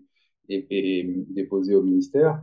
et, 0.48 1.24
déposé 1.30 1.74
au 1.74 1.82
ministère. 1.82 2.40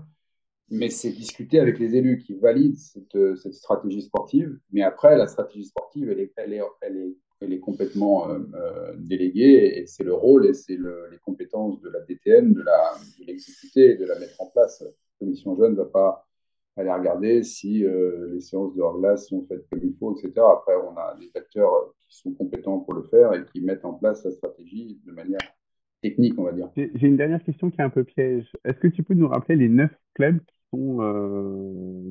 Mais 0.70 0.90
c'est 0.90 1.12
discuté 1.12 1.60
avec 1.60 1.80
les 1.80 1.96
élus 1.96 2.18
qui 2.18 2.34
valident 2.34 2.76
cette, 2.76 3.54
stratégie 3.54 4.02
sportive. 4.02 4.60
Mais 4.72 4.82
après, 4.82 5.16
la 5.16 5.28
stratégie 5.28 5.66
sportive, 5.66 6.10
elle 6.10 6.20
est, 6.20 6.34
elle 6.82 6.98
est 6.98 7.16
elle 7.42 7.54
est 7.54 7.60
complètement 7.60 8.30
euh, 8.30 8.40
euh, 8.56 8.94
déléguée 8.98 9.80
et 9.80 9.86
c'est 9.86 10.04
le 10.04 10.14
rôle 10.14 10.46
et 10.46 10.54
c'est 10.54 10.76
le, 10.76 11.08
les 11.12 11.18
compétences 11.18 11.82
de 11.82 11.90
la 11.90 12.00
DTN 12.02 12.54
de 12.54 12.64
l'exécuter 13.26 13.92
et 13.92 13.96
de 13.96 14.06
la 14.06 14.18
mettre 14.20 14.42
en 14.42 14.48
place. 14.48 14.82
La 14.82 14.92
commission 15.20 15.56
jeune 15.56 15.74
ne 15.74 15.78
va 15.78 15.86
pas 15.86 16.28
aller 16.78 16.92
regarder 16.92 17.44
si 17.44 17.86
euh, 17.86 18.32
les 18.34 18.42
séances 18.42 18.76
de 18.76 18.82
hors-glace 18.82 19.28
sont 19.28 19.46
faites 19.48 19.68
comme 19.70 19.82
il 19.84 19.96
faut, 19.98 20.14
etc. 20.14 20.34
Après, 20.38 20.74
on 20.76 20.98
a 20.98 21.16
des 21.20 21.32
acteurs 21.36 21.94
qui 22.00 22.18
sont 22.18 22.34
compétents 22.34 22.80
pour 22.80 22.94
le 22.94 23.04
faire 23.04 23.34
et 23.34 23.46
qui 23.46 23.62
mettent 23.62 23.86
en 23.86 23.94
place 23.94 24.24
la 24.26 24.32
stratégie 24.32 25.00
de 25.06 25.12
manière 25.12 25.40
technique, 26.02 26.38
on 26.38 26.44
va 26.44 26.52
dire. 26.52 26.70
J'ai 26.76 27.08
une 27.08 27.18
dernière 27.18 27.44
question 27.44 27.70
qui 27.70 27.80
est 27.80 27.84
un 27.84 27.90
peu 27.90 28.04
piège. 28.04 28.52
Est-ce 28.66 28.80
que 28.80 28.88
tu 28.88 29.04
peux 29.04 29.14
nous 29.14 29.28
rappeler 29.28 29.56
les 29.56 29.70
neuf 29.70 29.92
clubs 30.14 30.40
qui 30.40 30.58
sont 30.72 30.98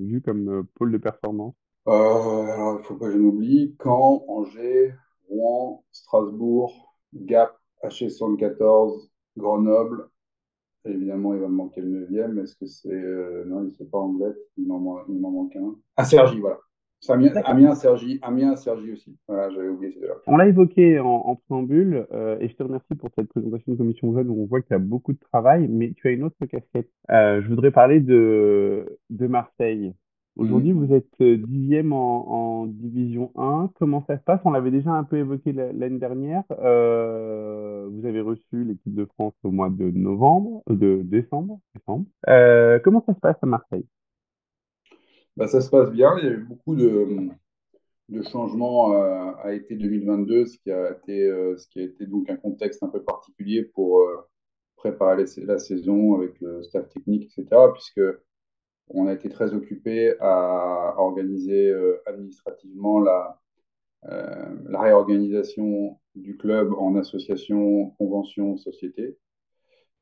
vus 0.07 0.23
comme 0.23 0.67
pôle 0.75 0.93
de 0.93 0.99
performance? 0.99 1.55
Alors, 1.87 2.77
il 2.77 2.79
ne 2.79 2.83
faut 2.83 2.95
pas 2.95 3.07
que 3.07 3.13
je 3.13 3.19
m'oublie. 3.19 3.77
Caen, 3.83 4.25
Angers, 4.27 4.95
Rouen, 5.29 5.85
Strasbourg, 5.93 6.95
Gap, 7.15 7.57
H74, 7.83 9.09
Grenoble. 9.37 10.09
évidemment, 10.85 11.35
il 11.35 11.41
va 11.41 11.49
me 11.49 11.55
manquer 11.55 11.81
le 11.81 11.89
neuvième. 11.89 12.39
Est-ce 12.39 12.57
que 12.57 12.67
c'est. 12.67 12.93
Euh, 12.93 13.45
non, 13.47 13.63
il 13.63 13.67
ne 13.67 13.73
sait 13.73 13.87
pas 13.87 13.99
anglais. 13.99 14.35
Il 14.57 14.67
m'en 14.67 14.79
manque 14.79 15.57
un. 15.57 15.77
Ah, 15.97 16.05
Sergi, 16.05 16.39
voilà. 16.41 16.59
Amiens, 17.09 17.33
Amiens, 17.45 17.75
Sergi, 17.75 18.19
Amiens, 18.23 18.57
Sergi 18.57 18.93
aussi. 18.93 19.17
Voilà, 19.29 19.51
j'avais 19.51 19.69
oublié 19.69 19.93
ces 19.93 20.01
deux-là. 20.01 20.15
On 20.27 20.37
l'a 20.37 20.47
évoqué 20.47 20.99
en, 21.01 21.37
préambule, 21.47 22.07
euh, 22.13 22.39
et 22.41 22.49
je 22.49 22.55
te 22.55 22.63
remercie 22.63 22.95
pour 22.95 23.11
cette 23.17 23.29
présentation 23.29 23.73
de 23.73 23.77
commission 23.77 24.15
jeune 24.15 24.31
où 24.31 24.43
on 24.43 24.47
voit 24.47 24.63
qu'il 24.63 24.73
y 24.73 24.75
a 24.75 24.79
beaucoup 24.79 25.13
de 25.13 25.19
travail, 25.19 25.69
mais 25.69 25.93
tu 25.93 26.09
as 26.09 26.13
une 26.13 26.25
autre 26.25 26.37
casquette. 26.47 26.89
Euh, 27.11 27.43
je 27.43 27.49
voudrais 27.49 27.71
parler 27.71 28.01
de, 28.01 28.99
de 29.11 29.27
Marseille. 29.27 29.93
Aujourd'hui, 30.37 30.73
mhm. 30.73 30.85
vous 30.85 30.95
êtes 30.95 31.21
euh, 31.21 31.37
dixième 31.37 31.93
en, 31.93 32.63
en, 32.63 32.67
division 32.67 33.31
1. 33.37 33.71
Comment 33.79 34.05
ça 34.09 34.19
se 34.19 34.23
passe? 34.25 34.41
On 34.45 34.51
l'avait 34.51 34.73
déjà 34.73 34.91
un 34.91 35.05
peu 35.05 35.17
évoqué 35.17 35.53
l'année 35.53 35.99
dernière. 35.99 36.43
Euh, 36.51 37.89
vous 37.89 38.05
avez 38.05 38.21
reçu 38.21 38.65
l'équipe 38.65 38.95
de 38.95 39.05
France 39.05 39.35
au 39.45 39.53
mois 39.53 39.71
de 39.71 39.91
novembre, 39.93 40.65
euh, 40.71 40.75
de 40.75 41.03
décembre, 41.05 41.61
décembre. 41.75 42.07
Euh, 42.29 42.81
comment 42.83 43.05
ça 43.07 43.15
se 43.15 43.21
passe 43.21 43.37
à 43.43 43.47
Marseille? 43.47 43.87
Bah, 45.37 45.47
ça 45.47 45.61
se 45.61 45.71
passe 45.71 45.93
bien. 45.93 46.17
Il 46.19 46.25
y 46.25 46.29
a 46.29 46.33
eu 46.33 46.45
beaucoup 46.45 46.75
de, 46.75 47.29
de 48.09 48.23
changements 48.23 48.91
à, 48.93 49.39
à 49.45 49.53
été 49.53 49.77
2022, 49.77 50.47
ce 50.47 50.59
qui 50.59 50.73
a 50.73 50.91
été, 50.91 51.29
ce 51.57 51.69
qui 51.69 51.79
a 51.79 51.85
été 51.85 52.07
donc 52.07 52.29
un 52.29 52.37
contexte 52.37 52.83
un 52.83 52.89
peu 52.89 53.03
particulier 53.03 53.63
pour 53.63 54.05
préparer 54.75 55.25
la 55.37 55.59
saison 55.59 56.17
avec 56.17 56.41
le 56.41 56.65
staff 56.65 56.89
technique, 56.89 57.25
etc. 57.25 57.47
Puisque 57.73 58.01
on 58.89 59.07
a 59.07 59.13
été 59.13 59.29
très 59.29 59.55
occupé 59.55 60.15
à 60.21 60.95
organiser 60.99 61.71
euh, 61.71 62.03
administrativement 62.07 63.01
la, 63.01 63.41
euh, 64.07 64.55
la 64.69 64.81
réorganisation 64.81 65.99
du 66.15 66.37
club 66.37 66.73
en 66.75 66.97
association, 66.97 67.91
convention, 67.99 68.57
société. 68.57 69.19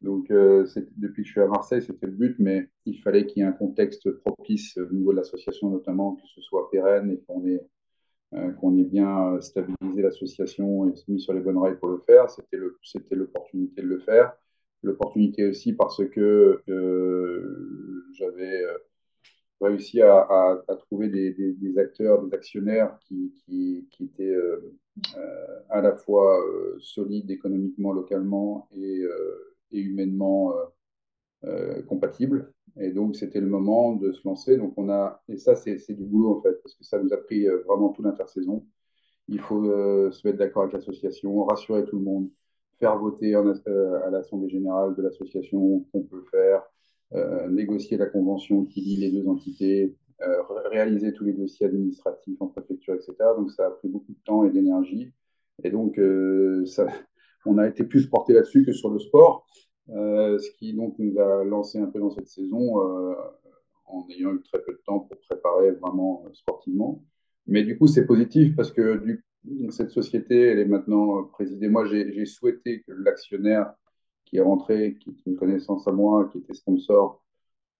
Donc, 0.01 0.31
euh, 0.31 0.66
depuis 0.97 1.23
que 1.23 1.29
je 1.29 1.33
suis 1.33 1.40
à 1.40 1.47
Marseille, 1.47 1.83
c'était 1.83 2.07
le 2.07 2.12
but, 2.12 2.37
mais 2.40 2.68
il 2.87 2.99
fallait 3.01 3.25
qu'il 3.25 3.42
y 3.42 3.45
ait 3.45 3.49
un 3.49 3.53
contexte 3.53 4.11
propice 4.11 4.77
au 4.77 4.92
niveau 4.92 5.12
de 5.12 5.18
l'association, 5.18 5.71
notamment 5.71 6.16
que 6.16 6.27
ce 6.35 6.40
soit 6.40 6.68
pérenne 6.71 7.12
et 7.12 7.21
qu'on 7.21 7.47
ait, 7.47 7.64
ait 8.33 8.85
bien 8.85 9.40
stabilisé 9.40 10.03
l'association 10.03 10.88
et 10.88 10.95
mis 11.07 11.21
sur 11.21 11.33
les 11.33 11.40
bonnes 11.40 11.59
rails 11.59 11.79
pour 11.79 11.88
le 11.88 11.99
faire. 11.99 12.29
C'était 12.31 13.14
l'opportunité 13.14 13.81
de 13.81 13.87
le 13.87 14.01
faire 14.01 14.33
l'opportunité 14.83 15.49
aussi 15.49 15.73
parce 15.73 16.05
que 16.09 16.62
euh, 16.68 18.05
j'avais 18.12 18.62
euh, 18.62 18.79
réussi 19.61 20.03
à, 20.03 20.61
trouver 20.87 21.09
des, 21.09 21.79
acteurs, 21.79 22.23
des 22.25 22.35
actionnaires 22.35 22.99
qui, 23.01 23.33
qui, 23.45 23.87
qui 23.92 24.05
étaient 24.05 24.25
euh, 24.25 24.75
à 25.71 25.81
la 25.81 25.95
fois 25.95 26.37
solides 26.81 27.31
économiquement, 27.31 27.92
localement 27.92 28.68
et, 28.77 29.03
et 29.71 29.79
humainement 29.79 30.53
compatibles. 31.87 32.53
Et 32.81 32.90
donc, 32.90 33.14
c'était 33.16 33.40
le 33.40 33.47
moment 33.47 33.95
de 33.95 34.12
se 34.12 34.27
lancer. 34.27 34.57
Donc, 34.57 34.75
on 34.77 34.90
a, 34.90 35.23
et 35.29 35.37
ça, 35.37 35.55
c'est 35.55 35.95
du 35.95 36.05
boulot 36.05 36.38
en 36.38 36.42
fait, 36.42 36.61
parce 36.62 36.75
que 36.75 36.85
ça 36.85 37.01
nous 37.01 37.12
a 37.12 37.16
pris 37.18 37.47
vraiment 37.66 37.90
toute 37.90 38.05
l'intersaison. 38.05 38.66
Il 39.29 39.40
faut 39.40 39.64
se 39.64 40.27
mettre 40.27 40.38
d'accord 40.38 40.64
avec 40.64 40.75
l'association, 40.75 41.45
rassurer 41.45 41.85
tout 41.85 41.99
le 41.99 42.05
monde, 42.05 42.31
faire 42.83 42.99
voter 42.99 43.37
euh, 43.37 44.07
à 44.07 44.11
l'Assemblée 44.11 44.49
générale 44.49 44.97
de 44.97 45.03
l'association 45.03 45.87
qu'on 45.92 46.03
peut 46.03 46.25
faire, 46.33 46.62
euh, 47.12 47.49
négocier 47.49 47.97
la 47.97 48.07
convention 48.07 48.64
qui 48.64 48.81
lie 48.81 48.97
les 48.97 49.12
deux 49.12 49.29
entités, 49.29 49.95
euh, 50.21 50.42
réaliser 50.68 51.12
tous 51.12 51.23
les 51.25 51.33
dossiers 51.33 51.66
administratifs 51.66 52.42
en 52.42 52.49
préfecture, 52.49 52.95
etc. 52.95 53.14
Donc 53.37 53.53
ça 53.53 53.66
a 53.66 53.71
pris 53.71 53.88
beaucoup 53.88 54.11
de 54.11 54.23
temps 54.25 54.45
et 54.45 54.51
d'énergie. 54.51 55.12
Et 55.62 55.71
donc, 55.71 55.97
on 57.47 57.59
a 57.59 57.68
été 57.68 57.85
plus 57.85 58.09
porté 58.09 58.33
là-dessus 58.33 58.64
que 58.66 58.73
sur 58.73 58.90
le 58.90 58.99
sport, 58.99 59.47
ce 59.87 60.51
qui 60.59 60.75
donc 60.75 60.99
nous 60.99 61.21
a 61.21 61.45
lancé 61.45 61.79
un 61.79 61.87
peu 61.87 62.01
dans 62.01 62.11
cette 62.11 62.27
saison 62.27 62.79
en 63.87 64.07
ayant 64.11 64.35
eu 64.35 64.42
très 64.42 64.61
peu 64.61 64.73
de 64.73 64.81
temps 64.85 65.01
pour 65.01 65.18
préparer 65.21 65.71
vraiment 65.73 66.25
sportivement. 66.33 67.05
Mais 67.47 67.62
du 67.62 67.79
coup, 67.79 67.87
c'est 67.87 68.07
positif 68.07 68.57
parce 68.57 68.73
que 68.73 68.99
du, 69.05 69.25
cette 69.70 69.90
société, 69.90 70.40
elle 70.40 70.59
est 70.59 70.66
maintenant 70.66 71.24
présidée. 71.24 71.68
Moi, 71.68 71.87
j'ai 71.87 72.26
souhaité 72.26 72.83
que 72.83 72.92
l'actionnaire 72.92 73.72
qui 74.24 74.37
est 74.37 74.42
rentré, 74.42 74.96
qui 75.00 75.11
est 75.11 75.26
une 75.26 75.37
connaissance 75.37 75.87
à 75.88 75.92
moi, 75.92 76.28
qui 76.31 76.38
était 76.38 76.55
sponsor, 76.55 77.22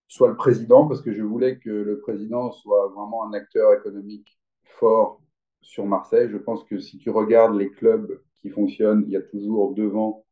soit 0.07 0.29
le 0.29 0.35
président, 0.35 0.87
parce 0.87 1.01
que 1.01 1.11
je 1.13 1.23
voulais 1.23 1.57
que 1.57 1.69
le 1.69 1.99
président 1.99 2.51
soit 2.51 2.89
vraiment 2.89 3.25
un 3.25 3.33
acteur 3.33 3.73
économique 3.73 4.37
fort 4.63 5.21
sur 5.61 5.85
Marseille. 5.85 6.29
Je 6.29 6.37
pense 6.37 6.63
que 6.65 6.79
si 6.79 6.97
tu 6.97 7.09
regardes 7.09 7.55
les 7.55 7.71
clubs 7.71 8.21
qui 8.41 8.49
fonctionnent, 8.49 9.03
il 9.07 9.13
y 9.13 9.17
a 9.17 9.21
toujours 9.21 9.73
devant 9.73 10.25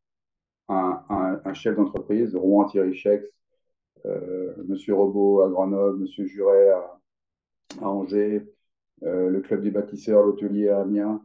un, 0.68 1.54
chef 1.54 1.76
d'entreprise, 1.76 2.34
Rouen 2.36 2.64
Thierry 2.66 2.94
Chex, 2.94 3.26
euh, 4.06 4.54
Monsieur 4.68 4.94
Robot 4.94 5.42
à 5.42 5.48
Grenoble, 5.48 5.98
Monsieur 5.98 6.26
Juret 6.26 6.70
à 6.70 6.98
Angers, 7.80 8.46
le 9.02 9.40
club 9.40 9.62
des 9.62 9.70
bâtisseurs, 9.70 10.22
l'hôtelier 10.22 10.68
à 10.68 10.80
Amiens. 10.80 11.20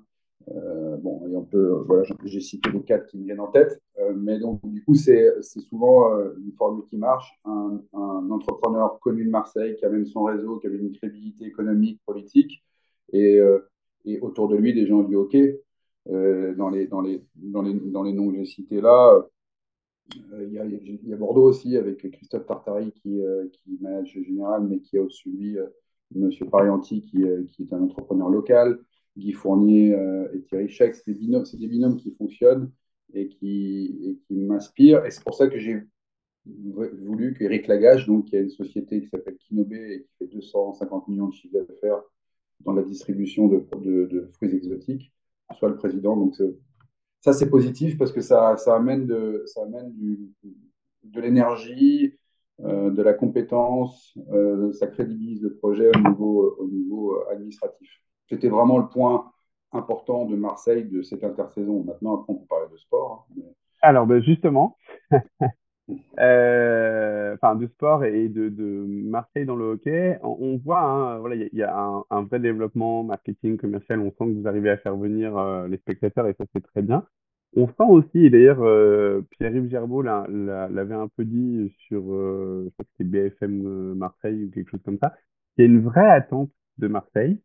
bon, 0.47 1.27
et 1.27 1.35
on 1.35 1.43
peut, 1.43 1.83
voilà, 1.85 2.03
j'ai 2.25 2.39
cité 2.41 2.69
les 2.71 2.83
quatre 2.83 3.07
qui 3.07 3.17
me 3.17 3.25
viennent 3.25 3.39
en 3.39 3.51
tête, 3.51 3.81
mais 4.15 4.39
donc 4.39 4.59
du 4.65 4.83
coup, 4.83 4.95
c'est 4.95 5.41
souvent 5.69 6.09
une 6.37 6.53
formule 6.57 6.85
qui 6.85 6.97
marche. 6.97 7.31
Un, 7.45 7.81
entrepreneur 8.29 8.99
connu 8.99 9.25
de 9.25 9.29
Marseille 9.29 9.75
qui 9.75 9.85
amène 9.85 10.05
son 10.05 10.23
réseau, 10.23 10.57
qui 10.57 10.67
avait 10.67 10.77
une 10.77 10.91
crédibilité 10.91 11.45
économique, 11.45 12.01
politique, 12.05 12.63
et, 13.13 13.39
et 14.05 14.19
autour 14.19 14.47
de 14.47 14.55
lui 14.55 14.73
des 14.73 14.87
gens 14.87 15.03
du 15.03 15.15
hockey. 15.15 15.61
dans, 16.07 16.69
les, 16.69 16.87
dans, 16.87 17.01
les, 17.01 17.23
dans, 17.35 17.61
les, 17.61 17.73
dans 17.73 18.03
les 18.03 18.13
noms 18.13 18.29
que 18.31 18.37
j'ai 18.37 18.45
cités 18.45 18.81
là, 18.81 19.23
euh, 20.33 20.45
il 20.45 20.53
y, 20.53 21.13
a, 21.13 21.17
Bordeaux 21.17 21.43
aussi 21.43 21.75
avec 21.77 22.09
Christophe 22.11 22.45
Tartari 22.45 22.91
qui, 22.91 23.21
euh, 23.21 23.47
qui 23.51 23.77
manage 23.81 24.13
général, 24.13 24.63
mais 24.63 24.79
qui 24.79 24.97
a 24.97 25.03
de 25.03 25.09
lui 25.25 25.57
euh, 25.57 25.67
Monsieur 26.15 26.45
Parianti 26.45 27.01
qui, 27.01 27.23
est 27.23 27.73
un 27.73 27.81
entrepreneur 27.81 28.29
local, 28.29 28.79
Guy 29.17 29.33
Fournier 29.33 29.95
et 30.33 30.41
Thierry 30.43 30.69
Scheck. 30.69 30.95
C'est 30.95 31.11
des, 31.11 31.67
binômes, 31.67 31.97
qui 31.97 32.11
fonctionnent 32.11 32.71
et 33.13 33.27
qui, 33.27 34.19
m'inspirent. 34.29 35.05
Et 35.05 35.11
c'est 35.11 35.23
pour 35.23 35.35
ça 35.35 35.47
que 35.47 35.57
j'ai 35.57 35.83
voulu 36.45 37.33
qu'Éric 37.33 37.67
Lagage, 37.67 38.07
donc, 38.07 38.25
qui 38.25 38.37
a 38.37 38.41
une 38.41 38.49
société 38.49 39.01
qui 39.01 39.07
s'appelle 39.07 39.37
Kinobé 39.37 39.93
et 39.93 40.01
qui 40.03 40.09
fait 40.17 40.27
250 40.27 41.07
millions 41.07 41.27
de 41.27 41.33
chiffres 41.33 41.57
d'affaires 41.57 42.01
dans 42.61 42.73
la 42.73 42.83
distribution 42.83 43.47
de, 43.47 44.29
fruits 44.33 44.55
exotiques, 44.55 45.11
soit 45.57 45.69
le 45.69 45.77
président. 45.77 46.15
Donc, 46.15 46.35
ça, 47.21 47.33
c'est 47.33 47.49
positif 47.49 47.97
parce 47.97 48.11
que 48.11 48.21
ça, 48.21 48.55
amène, 48.67 49.05
de, 49.05 49.45
l'énergie, 51.15 52.05
euh, 52.05 52.17
de 52.59 53.01
la 53.03 53.13
compétence, 53.13 54.17
euh, 54.31 54.71
ça 54.73 54.87
crédibilise 54.87 55.41
le 55.43 55.55
projet 55.55 55.89
au 55.95 56.09
niveau, 56.09 56.55
au 56.59 56.67
niveau 56.67 57.17
administratif. 57.29 57.89
C'était 58.29 58.49
vraiment 58.49 58.79
le 58.79 58.87
point 58.87 59.31
important 59.71 60.25
de 60.25 60.35
Marseille 60.35 60.85
de 60.85 61.01
cette 61.01 61.23
intersaison. 61.23 61.83
Maintenant, 61.83 62.15
après, 62.15 62.33
on 62.33 62.37
peut 62.37 62.47
parler 62.47 62.67
de 62.71 62.77
sport. 62.77 63.27
Hein, 63.37 63.41
Alors, 63.81 64.07
ben 64.07 64.21
justement, 64.23 64.77
euh, 66.19 67.35
de 67.35 67.67
sport 67.67 68.03
et 68.03 68.27
de, 68.27 68.49
Marseille 68.87 69.45
dans 69.45 69.55
le 69.55 69.65
hockey, 69.65 70.19
on, 70.23 70.57
voit, 70.57 70.81
hein, 70.81 71.19
voilà, 71.19 71.35
il 71.35 71.49
y, 71.53 71.63
a 71.63 72.03
un, 72.09 72.21
vrai 72.23 72.39
développement 72.39 73.03
marketing 73.03 73.57
commercial. 73.57 73.99
On 73.99 74.11
sent 74.11 74.33
que 74.33 74.41
vous 74.41 74.47
arrivez 74.47 74.69
à 74.69 74.77
faire 74.77 74.95
venir 74.95 75.37
euh, 75.37 75.67
les 75.67 75.77
spectateurs 75.77 76.27
et 76.27 76.33
ça 76.33 76.45
c'est 76.53 76.63
très 76.63 76.81
bien. 76.81 77.05
On 77.55 77.67
sent 77.67 77.89
aussi, 77.89 78.29
d'ailleurs 78.29 78.61
euh, 78.61 79.21
Pierre-Yves 79.31 79.69
Gerbeau 79.69 80.01
l'avait 80.01 80.93
un 80.93 81.07
peu 81.07 81.25
dit 81.25 81.73
sur, 81.87 82.13
euh, 82.13 82.65
je 82.65 82.69
crois 82.71 82.85
que 82.97 83.03
BFM 83.03 83.93
Marseille 83.95 84.43
ou 84.43 84.51
quelque 84.51 84.69
chose 84.69 84.83
comme 84.83 84.99
ça, 85.01 85.15
il 85.57 85.61
y 85.61 85.67
a 85.67 85.71
une 85.71 85.81
vraie 85.81 86.09
attente 86.09 86.51
de 86.77 86.87
Marseille. 86.87 87.41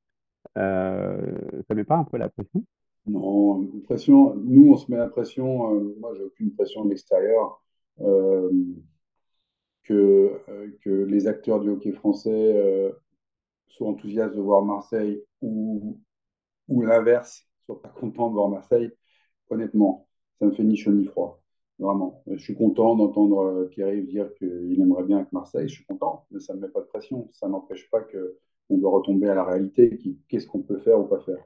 ça 0.57 1.75
met 1.75 1.85
pas 1.85 1.97
un 1.97 2.05
peu 2.05 2.19
la 2.19 2.29
pression? 2.29 2.65
Non, 3.07 3.67
pression. 3.85 4.35
Nous, 4.37 4.73
on 4.73 4.77
se 4.77 4.91
met 4.91 4.99
la 4.99 5.09
pression. 5.09 5.81
moi, 5.99 6.12
j'ai 6.17 6.25
aucune 6.25 6.53
pression 6.53 6.85
de 6.85 6.91
l'extérieur. 6.91 7.62
Euh, 8.01 8.51
que, 9.85 10.41
euh, 10.49 11.07
les 11.07 11.27
acteurs 11.27 11.61
du 11.61 11.71
hockey 11.71 11.93
français 11.93 12.31
euh, 12.31 12.93
soient 13.69 13.88
enthousiastes 13.88 14.35
de 14.35 14.41
voir 14.41 14.65
Marseille 14.65 15.23
ou, 15.41 16.01
ou 16.69 16.83
l'inverse, 16.83 17.47
soient 17.67 17.81
pas 17.83 17.88
contents 17.88 18.29
de 18.29 18.35
voir 18.35 18.49
Marseille, 18.49 18.91
honnêtement, 19.53 20.07
ça 20.38 20.47
me 20.47 20.51
fait 20.53 20.65
ni 20.65 20.77
chaud 20.77 20.93
ni 20.93 21.05
froid. 21.05 21.41
Vraiment. 21.79 22.23
Je 22.31 22.37
suis 22.37 22.55
content 22.55 22.95
d'entendre 22.95 23.69
Pierre-Yves 23.71 24.07
dire 24.07 24.33
qu'il 24.35 24.81
aimerait 24.81 25.05
bien 25.05 25.19
avec 25.19 25.33
Marseille. 25.33 25.69
Je 25.69 25.75
suis 25.75 25.85
content, 25.85 26.27
mais 26.31 26.41
ça 26.41 26.55
ne 26.55 26.61
me 26.61 26.67
met 26.67 26.73
pas 26.73 26.81
de 26.81 26.87
pression. 26.87 27.29
Ça 27.33 27.49
n'empêche 27.49 27.91
pas 27.91 28.01
qu'on 28.01 28.79
doit 28.79 28.91
retomber 28.91 29.29
à 29.29 29.35
la 29.35 29.45
réalité. 29.45 29.99
Qu'est-ce 30.29 30.47
qu'on 30.47 30.62
peut 30.62 30.79
faire 30.79 31.01
ou 31.01 31.05
pas 31.05 31.21
faire 31.21 31.45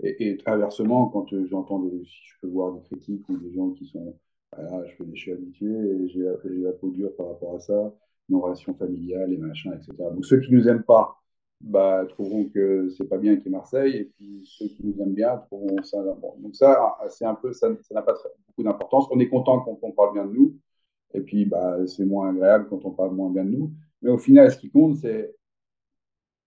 et, 0.00 0.36
inversement, 0.44 1.06
quand 1.06 1.26
j'entends, 1.46 1.82
si 2.04 2.20
je 2.26 2.34
peux 2.42 2.48
voir 2.48 2.74
des 2.74 2.82
critiques 2.82 3.26
ou 3.30 3.38
des 3.38 3.52
gens 3.54 3.70
qui 3.70 3.86
sont 3.86 4.18
je, 4.58 5.04
je, 5.14 5.20
suis 5.20 5.32
habitué 5.32 6.08
j'ai 6.08 6.22
la 6.62 6.72
peau 6.72 6.90
dure 6.90 7.14
par 7.16 7.28
rapport 7.28 7.56
à 7.56 7.60
ça, 7.60 7.94
nos 8.28 8.40
relations 8.40 8.74
familiales 8.74 9.32
et 9.32 9.38
machin, 9.38 9.72
etc. 9.72 9.92
Donc 9.98 10.24
ceux 10.24 10.40
qui 10.40 10.52
nous 10.52 10.68
aiment 10.68 10.84
pas, 10.84 11.16
bah, 11.60 12.04
trouveront 12.08 12.44
que 12.44 12.88
c'est 12.90 13.08
pas 13.08 13.18
bien 13.18 13.36
qu'il 13.36 13.46
y 13.46 13.48
ait 13.48 13.50
Marseille, 13.50 13.96
et 13.96 14.04
puis 14.04 14.42
ceux 14.44 14.68
qui 14.68 14.84
nous 14.84 15.00
aiment 15.02 15.14
bien 15.14 15.36
trouveront 15.38 15.82
ça. 15.82 16.02
Bon. 16.20 16.34
Donc 16.38 16.54
ça, 16.54 16.96
c'est 17.10 17.24
un 17.24 17.34
peu, 17.34 17.52
ça 17.52 17.68
n'a 17.90 18.02
pas 18.02 18.14
beaucoup 18.46 18.62
d'importance. 18.62 19.06
On 19.10 19.18
est 19.20 19.28
content 19.28 19.60
quand 19.60 19.78
on 19.82 19.92
parle 19.92 20.12
bien 20.14 20.26
de 20.26 20.32
nous, 20.32 20.56
et 21.14 21.20
puis 21.20 21.44
bah, 21.44 21.78
c'est 21.86 22.04
moins 22.04 22.30
agréable 22.30 22.66
quand 22.68 22.84
on 22.84 22.90
parle 22.90 23.14
moins 23.14 23.30
bien 23.30 23.44
de 23.44 23.50
nous. 23.50 23.72
Mais 24.02 24.10
au 24.10 24.18
final, 24.18 24.50
ce 24.50 24.58
qui 24.58 24.70
compte, 24.70 24.96
c'est 24.96 25.34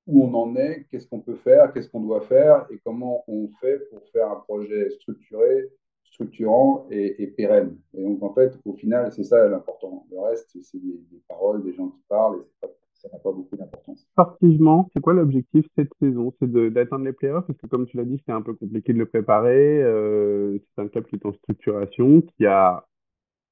où 0.08 0.24
on 0.24 0.34
en 0.34 0.56
est, 0.56 0.86
qu'est-ce 0.90 1.08
qu'on 1.08 1.20
peut 1.20 1.36
faire, 1.36 1.72
qu'est-ce 1.72 1.90
qu'on 1.90 2.02
doit 2.02 2.22
faire, 2.22 2.66
et 2.72 2.80
comment 2.84 3.24
on 3.28 3.50
fait 3.62 3.80
pour 3.90 4.02
faire 4.12 4.32
un 4.32 4.38
projet 4.38 4.90
structuré, 4.92 5.70
structurant 6.04 6.88
et, 6.90 7.28
pérenne. 7.28 7.78
Et 7.94 8.04
donc, 8.04 8.22
en 8.24 8.34
fait, 8.34 8.58
au 8.66 8.74
final, 8.74 9.12
c'est 9.12 9.24
ça 9.24 9.48
l'important. 9.48 10.08
Le 10.12 10.20
reste, 10.20 10.58
c'est 10.64 10.80
des, 10.80 11.00
paroles, 11.28 11.64
des 11.64 11.74
gens 11.74 11.90
qui 11.90 12.02
parlent, 12.08 12.44
et 12.64 12.68
ça 13.00 13.10
n'a 13.12 13.20
pas 13.20 13.32
beaucoup 13.32 13.56
d'importance. 13.56 14.06
Sportivement, 14.12 14.90
c'est 14.94 15.02
quoi 15.02 15.14
l'objectif 15.14 15.66
cette 15.76 15.92
saison? 16.00 16.34
C'est 16.40 16.52
d'atteindre 16.52 17.06
les 17.06 17.14
playoffs? 17.14 17.46
Parce 17.48 17.58
que, 17.60 17.68
comme 17.68 17.86
tu 17.86 17.98
l'as 17.98 18.06
dit, 18.06 18.22
c'est 18.26 18.32
un 18.32 18.42
peu 18.42 18.54
compliqué 18.54 18.94
de 18.94 19.00
le 19.00 19.06
préparer. 19.06 19.82
Euh, 19.82 20.58
c'est 20.76 20.82
un 20.82 20.88
club 20.88 21.06
qui 21.06 21.16
est 21.16 21.26
en 21.26 21.34
structuration, 21.34 22.22
qui 22.22 22.46
a 22.46 22.86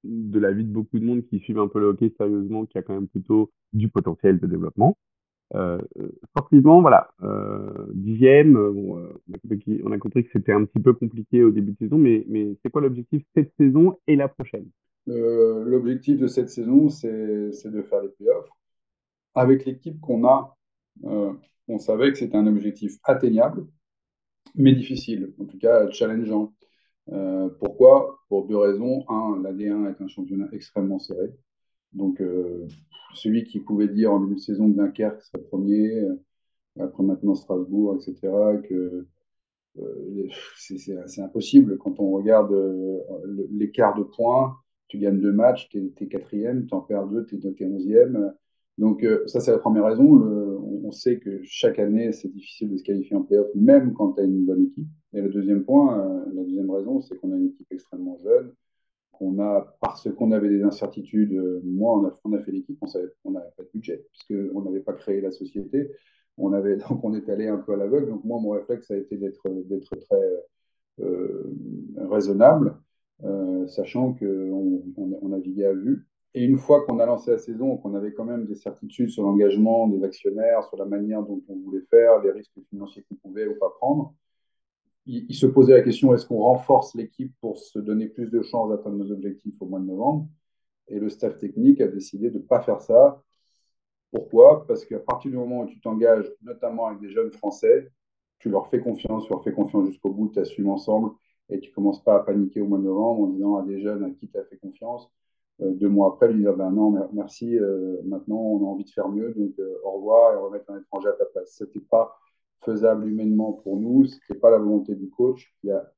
de 0.04 0.40
la 0.40 0.52
vie 0.52 0.64
de 0.64 0.72
beaucoup 0.72 1.00
de 1.00 1.06
monde 1.06 1.24
qui 1.26 1.40
suivent 1.40 1.60
un 1.60 1.68
peu 1.68 1.80
le 1.80 1.88
hockey 1.88 2.14
sérieusement, 2.18 2.66
qui 2.66 2.78
a 2.78 2.82
quand 2.82 2.94
même 2.94 3.08
plutôt 3.08 3.52
du 3.74 3.90
potentiel 3.90 4.40
de 4.40 4.48
développement. 4.48 4.98
Euh, 5.56 5.80
sportivement, 6.30 6.82
voilà, 6.82 7.10
euh, 7.24 7.70
dixième, 7.94 8.58
euh, 8.58 8.72
bon, 8.72 8.98
euh, 8.98 9.14
on, 9.30 9.34
a 9.34 9.38
compris, 9.38 9.82
on, 9.86 9.92
a 9.92 9.98
compris, 9.98 10.24
que 10.26 10.30
c'était 10.34 10.52
un 10.52 10.66
petit 10.66 10.82
peu 10.82 10.94
compliqué 10.94 11.44
au 11.44 11.52
début 11.52 11.72
de 11.72 11.78
saison, 11.78 11.98
mais, 11.98 12.26
mais 12.28 12.58
c'est 12.62 12.70
quoi 12.70 12.82
l'objectif 12.82 13.24
cette 13.34 13.54
saison 13.58 13.98
et 14.08 14.16
la 14.16 14.28
prochaine? 14.28 14.68
L'objectif 15.06 16.20
de 16.20 16.28
cette 16.28 16.50
saison, 16.50 16.90
c'est 16.90 17.08
de 17.08 17.82
faire 17.84 18.02
les 18.02 18.10
playoffs. 18.10 18.50
Avec 19.38 19.66
l'équipe 19.66 20.00
qu'on 20.02 20.28
a, 20.28 20.58
on 21.04 21.78
savait 21.80 22.12
que 22.12 22.18
c'était 22.18 22.38
un 22.38 22.48
objectif 22.48 22.98
atteignable, 23.04 23.68
mais 24.56 24.74
difficile, 24.74 25.34
en 25.40 25.46
tout 25.46 25.58
cas 25.58 25.90
challengeant. 25.92 26.54
pourquoi? 27.60 28.20
Pour 28.30 28.48
deux 28.48 28.58
raisons. 28.58 29.06
Un, 29.10 29.42
l'AD1 29.42 29.92
est 29.92 30.02
un 30.02 30.08
championnat 30.08 30.48
extrêmement 30.52 31.00
serré. 31.00 31.32
Donc, 31.94 32.22
celui 33.18 33.44
qui 33.44 33.60
pouvait 33.60 33.88
dire 33.88 34.14
en 34.14 34.20
début 34.20 34.36
de 34.36 34.40
saison 34.40 34.72
que 34.72 34.78
Dunkerque 34.78 35.22
serait 35.22 35.44
premier, 35.44 36.00
euh, 36.00 36.16
après 36.80 37.04
maintenant 37.04 37.36
Strasbourg, 37.36 37.96
etc., 37.96 38.22
que 38.68 39.08
euh, 39.80 40.30
c'est 40.58 41.22
impossible. 41.22 41.78
Quand 41.78 42.00
on 42.00 42.12
regarde 42.12 42.52
euh, 42.52 43.00
l'écart 43.52 43.96
de 43.96 44.04
points, 44.04 44.58
tu 44.88 44.98
gagnes 44.98 45.20
deux 45.20 45.34
matchs, 45.34 45.70
tu 45.70 45.94
es, 46.00 46.08
quatrième, 46.08 46.66
tu 46.66 46.74
en 46.74 46.82
perds 46.82 47.08
deux, 47.08 47.26
tu 47.26 47.36
es, 47.36 47.66
onzième. 47.66 48.34
Donc 48.78 49.06
ça, 49.26 49.40
c'est 49.40 49.52
la 49.52 49.58
première 49.58 49.86
raison. 49.86 50.06
On 50.84 50.92
sait 50.92 51.20
que 51.20 51.42
chaque 51.44 51.80
année, 51.80 52.12
c'est 52.12 52.32
difficile 52.32 52.70
de 52.70 52.78
se 52.78 52.84
qualifier 52.84 53.16
en 53.16 53.24
playoff, 53.24 53.48
même 53.56 53.94
quand 53.94 54.14
tu 54.14 54.22
as 54.22 54.24
une 54.26 54.46
bonne 54.46 54.66
équipe. 54.66 54.88
Et 55.14 55.22
le 55.22 55.30
deuxième 55.30 55.64
point, 55.64 56.24
la 56.34 56.44
deuxième 56.44 56.70
raison, 56.70 57.02
c'est 57.02 57.18
qu'on 57.18 57.32
a 57.32 57.38
une 57.38 57.48
équipe 57.48 57.68
extrêmement 57.72 58.20
jeune 58.24 58.52
on 59.20 59.40
a, 59.40 59.78
parce 59.82 60.10
qu'on 60.14 60.32
avait 60.32 60.50
des 60.50 60.64
incertitudes, 60.64 61.34
euh, 61.34 61.62
moi, 61.64 61.98
on 61.98 62.06
a, 62.06 62.14
on 62.24 62.34
a 62.34 62.40
fait 62.40 62.52
l'équipe, 62.52 62.80
on 63.24 63.32
n'avait 63.32 63.52
pas 63.56 63.64
de 63.64 63.70
budget, 63.74 64.06
puisqu'on 64.12 64.62
n'avait 64.62 64.82
pas 64.82 64.94
créé 64.94 65.22
la 65.22 65.32
société. 65.32 65.92
On 66.38 66.54
avait, 66.54 66.78
donc, 66.90 67.04
on 67.04 67.14
est 67.14 67.30
allé 67.30 67.48
un 67.48 67.58
peu 67.58 67.74
à 67.74 67.78
l'aveugle. 67.78 68.10
Donc, 68.10 68.24
moi, 68.24 68.40
mon 68.40 68.52
réflexe 68.52 68.92
a 68.92 68.98
été 68.98 69.18
d'être 69.18 69.96
très 70.02 70.44
euh, 71.00 71.54
raisonnable, 71.98 72.78
euh, 73.24 73.68
sachant 73.68 74.14
qu'on 74.14 74.84
on, 74.98 75.20
on 75.22 75.30
naviguait 75.30 75.66
à 75.66 75.74
vue. 75.74 76.08
Et 76.34 76.44
une 76.44 76.58
fois 76.58 76.86
qu'on 76.86 77.00
a 77.00 77.06
lancé 77.06 77.32
la 77.32 77.38
saison, 77.38 77.78
qu'on 77.78 77.96
avait 77.96 78.14
quand 78.14 78.26
même 78.26 78.46
des 78.46 78.56
certitudes 78.56 79.10
sur 79.10 79.24
l'engagement 79.24 79.88
des 79.88 80.04
actionnaires, 80.04 80.64
sur 80.66 80.78
la 80.78 80.86
manière 80.86 81.24
dont 81.24 81.42
on 81.48 81.56
voulait 81.58 81.86
faire, 81.90 82.22
les 82.22 82.32
risques 82.32 82.60
financiers 82.70 83.04
qu'on 83.10 83.16
pouvait 83.16 83.48
ou 83.48 83.56
pas 83.58 83.70
prendre, 83.70 84.14
il, 85.08 85.34
se 85.34 85.46
posait 85.46 85.74
la 85.74 85.82
question 85.82 86.14
est-ce 86.14 86.26
qu'on 86.26 86.42
renforce 86.42 86.94
l'équipe 86.94 87.34
pour 87.40 87.58
se 87.58 87.80
donner 87.80 88.08
plus 88.08 88.30
de 88.30 88.42
chances 88.42 88.70
d'atteindre 88.70 88.98
nos 88.98 89.12
objectifs 89.12 89.56
au 89.62 89.66
mois 89.66 89.80
de 89.80 89.86
novembre? 89.86 90.28
Et 90.90 91.00
le 91.00 91.10
staff 91.10 91.38
technique 91.38 91.82
a 91.82 91.88
décidé 91.88 92.30
de 92.30 92.40
ne 92.40 92.44
pas 92.44 92.62
faire 92.62 92.82
ça. 92.82 93.22
Pourquoi? 94.12 94.66
Parce 94.68 94.86
qu'à 94.86 95.00
partir 95.00 95.32
du 95.32 95.38
moment 95.38 95.62
où 95.62 95.66
tu 95.68 95.80
t'engages, 95.80 96.32
notamment 96.42 96.88
avec 96.88 97.00
des 97.00 97.10
jeunes 97.10 97.32
Français, 97.32 97.90
tu 98.40 98.50
leur 98.50 98.68
fais 98.68 98.80
confiance, 98.80 99.26
tu 99.26 99.32
leur 99.32 99.44
fais 99.44 99.54
confiance 99.54 99.88
jusqu'au 99.88 100.12
bout, 100.12 100.30
tu 100.30 100.40
assumes 100.40 100.70
ensemble 100.70 101.12
et 101.50 101.60
tu 101.60 101.72
commences 101.72 102.04
pas 102.04 102.18
à 102.18 102.20
paniquer 102.20 102.62
au 102.62 102.68
mois 102.68 102.78
de 102.78 102.84
novembre 102.84 103.24
en 103.24 103.28
disant 103.28 103.56
à 103.58 103.64
des 103.64 103.82
jeunes 103.82 104.04
à 104.04 104.12
qui 104.12 104.28
tu 104.28 104.38
as 104.38 104.44
fait 104.44 104.58
confiance. 104.58 105.10
Euh, 105.62 105.74
deux 105.74 105.90
mois 105.90 106.10
après, 106.14 106.32
lui 106.32 106.42
dire 106.42 106.56
ben 106.56 106.72
non, 106.72 106.92
merci, 107.14 107.58
euh, 107.58 107.98
maintenant 108.06 108.38
on 108.38 108.60
a 108.66 108.70
envie 108.70 108.84
de 108.84 108.90
faire 108.90 109.10
mieux, 109.10 109.34
donc 109.34 109.54
euh, 109.60 109.76
au 109.84 109.92
revoir 109.94 110.34
et 110.34 110.38
on 110.38 110.44
va 110.44 110.50
mettre 110.52 110.70
un 110.72 110.80
étranger 110.80 111.10
à 111.10 111.14
ta 111.14 111.26
place. 111.26 111.56
Ce 111.58 111.64
n'était 111.64 111.80
pas 111.80 112.16
faisable 112.64 113.08
humainement 113.08 113.54
pour 113.54 113.78
nous. 113.78 114.06
Ce 114.06 114.16
n'était 114.16 114.40
pas 114.40 114.52
la 114.52 114.60
volonté 114.60 114.96
du 114.96 115.10
coach 115.10 115.54
qui 115.62 115.72
a 115.72 115.92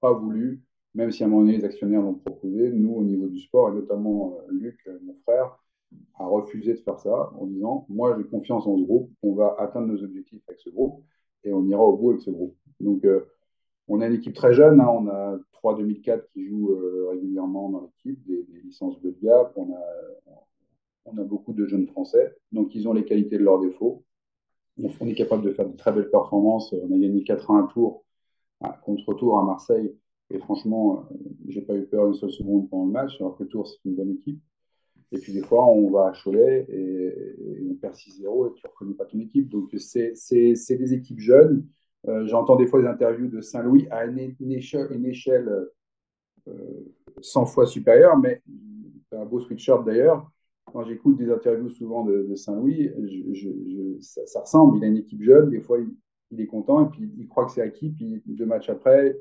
pas 0.00 0.12
voulu, 0.12 0.62
même 0.94 1.10
si 1.10 1.22
à 1.22 1.26
un 1.26 1.30
moment 1.30 1.42
donné 1.42 1.58
les 1.58 1.64
actionnaires 1.64 2.02
l'ont 2.02 2.14
proposé, 2.14 2.70
nous 2.70 2.94
au 2.94 3.02
niveau 3.02 3.28
du 3.28 3.40
sport, 3.40 3.70
et 3.70 3.74
notamment 3.74 4.38
Luc, 4.50 4.78
mon 5.02 5.14
frère, 5.24 5.58
a 6.18 6.26
refusé 6.26 6.74
de 6.74 6.80
faire 6.80 6.98
ça 6.98 7.32
en 7.38 7.46
disant 7.46 7.86
Moi 7.88 8.16
j'ai 8.18 8.24
confiance 8.24 8.66
en 8.66 8.76
ce 8.76 8.82
groupe, 8.82 9.10
on 9.22 9.34
va 9.34 9.56
atteindre 9.58 9.88
nos 9.88 10.02
objectifs 10.02 10.42
avec 10.48 10.60
ce 10.60 10.70
groupe. 10.70 11.02
et 11.44 11.52
on 11.52 11.64
ira 11.66 11.82
au 11.82 11.96
bout 11.96 12.10
avec 12.10 12.22
ce 12.22 12.30
groupe. 12.30 12.56
Donc, 12.80 13.06
on 13.88 14.00
a 14.00 14.06
une 14.06 14.14
équipe 14.14 14.34
très 14.34 14.54
jeune. 14.54 14.80
Hein. 14.80 14.88
on 14.88 15.08
a 15.08 15.38
trois 15.52 15.76
2004 15.76 16.28
qui 16.32 16.46
jouent 16.46 16.72
euh, 16.72 17.08
régulièrement 17.10 17.70
dans 17.70 17.80
l'équipe, 17.80 18.24
des, 18.26 18.46
licences 18.64 19.00
de 19.00 19.14
Gap. 19.22 19.56
On 19.56 19.72
a, 19.74 21.24
beaucoup 21.24 21.54
de 21.54 21.66
jeunes 21.66 21.86
Français. 21.88 22.36
Donc, 22.52 22.74
ils 22.74 22.86
ont 22.86 22.92
les 22.92 23.04
qualités 23.04 23.38
de 23.38 23.42
leurs 23.42 23.60
défauts. 23.60 24.04
On 25.00 25.06
est 25.06 25.14
capable 25.14 25.42
de 25.42 25.52
faire 25.52 25.68
de 25.68 25.76
très 25.76 25.92
belles 25.92 26.10
performances. 26.10 26.72
On 26.72 26.92
a 26.94 26.98
gagné 26.98 27.24
4 27.24 27.50
1 27.50 27.68
tour 27.72 28.04
contre 28.82 29.14
tour 29.14 29.38
à 29.38 29.44
Marseille. 29.44 29.94
Et 30.30 30.38
franchement, 30.38 31.06
euh, 31.10 31.14
j'ai 31.48 31.62
pas 31.62 31.74
eu 31.74 31.86
peur 31.86 32.06
une 32.06 32.14
seule 32.14 32.30
seconde 32.30 32.68
pendant 32.68 32.86
le 32.86 32.92
match, 32.92 33.12
alors 33.20 33.36
que 33.36 33.44
Tours, 33.44 33.66
c'est 33.66 33.88
une 33.88 33.94
bonne 33.94 34.10
équipe. 34.10 34.40
Et 35.10 35.18
puis 35.18 35.32
des 35.32 35.40
fois, 35.40 35.66
on 35.66 35.90
va 35.90 36.08
à 36.08 36.12
Cholet 36.12 36.66
et, 36.68 37.64
on 37.70 37.74
perd 37.76 37.94
6-0 37.94 38.50
et 38.50 38.54
tu 38.54 38.66
ne 38.66 38.70
reconnais 38.70 38.94
pas 38.94 39.06
ton 39.06 39.18
équipe. 39.20 39.48
Donc 39.48 39.70
c'est 39.78 40.12
des 40.12 40.94
équipes 40.94 41.20
jeunes. 41.20 41.66
Euh, 42.06 42.26
j'entends 42.26 42.56
des 42.56 42.66
fois 42.66 42.80
des 42.80 42.86
interviews 42.86 43.28
de 43.28 43.40
Saint-Louis 43.40 43.88
à 43.90 44.04
une, 44.04 44.18
échelle, 44.52 44.88
une 44.92 45.12
euh, 46.48 46.94
100 47.20 47.46
fois 47.46 47.66
supérieure, 47.66 48.16
mais 48.16 48.42
un 49.12 49.24
beau 49.24 49.40
sweatshirt 49.40 49.84
d'ailleurs. 49.84 50.30
Quand 50.72 50.84
j'écoute 50.84 51.16
des 51.16 51.30
interviews 51.30 51.70
souvent 51.70 52.04
de, 52.04 52.34
Saint-Louis, 52.34 52.90
ça, 54.00 54.40
ressemble. 54.40 54.78
Il 54.78 54.84
a 54.84 54.86
une 54.86 54.98
équipe 54.98 55.22
jeune, 55.22 55.50
des 55.50 55.60
fois 55.60 55.78
il, 56.30 56.40
est 56.40 56.46
content 56.46 56.86
et 56.86 56.90
puis 56.90 57.10
il 57.16 57.26
croit 57.26 57.46
que 57.46 57.52
c'est 57.52 57.62
acquis, 57.62 57.88
puis 57.88 58.22
deux 58.26 58.44
matchs 58.44 58.68
après, 58.68 59.18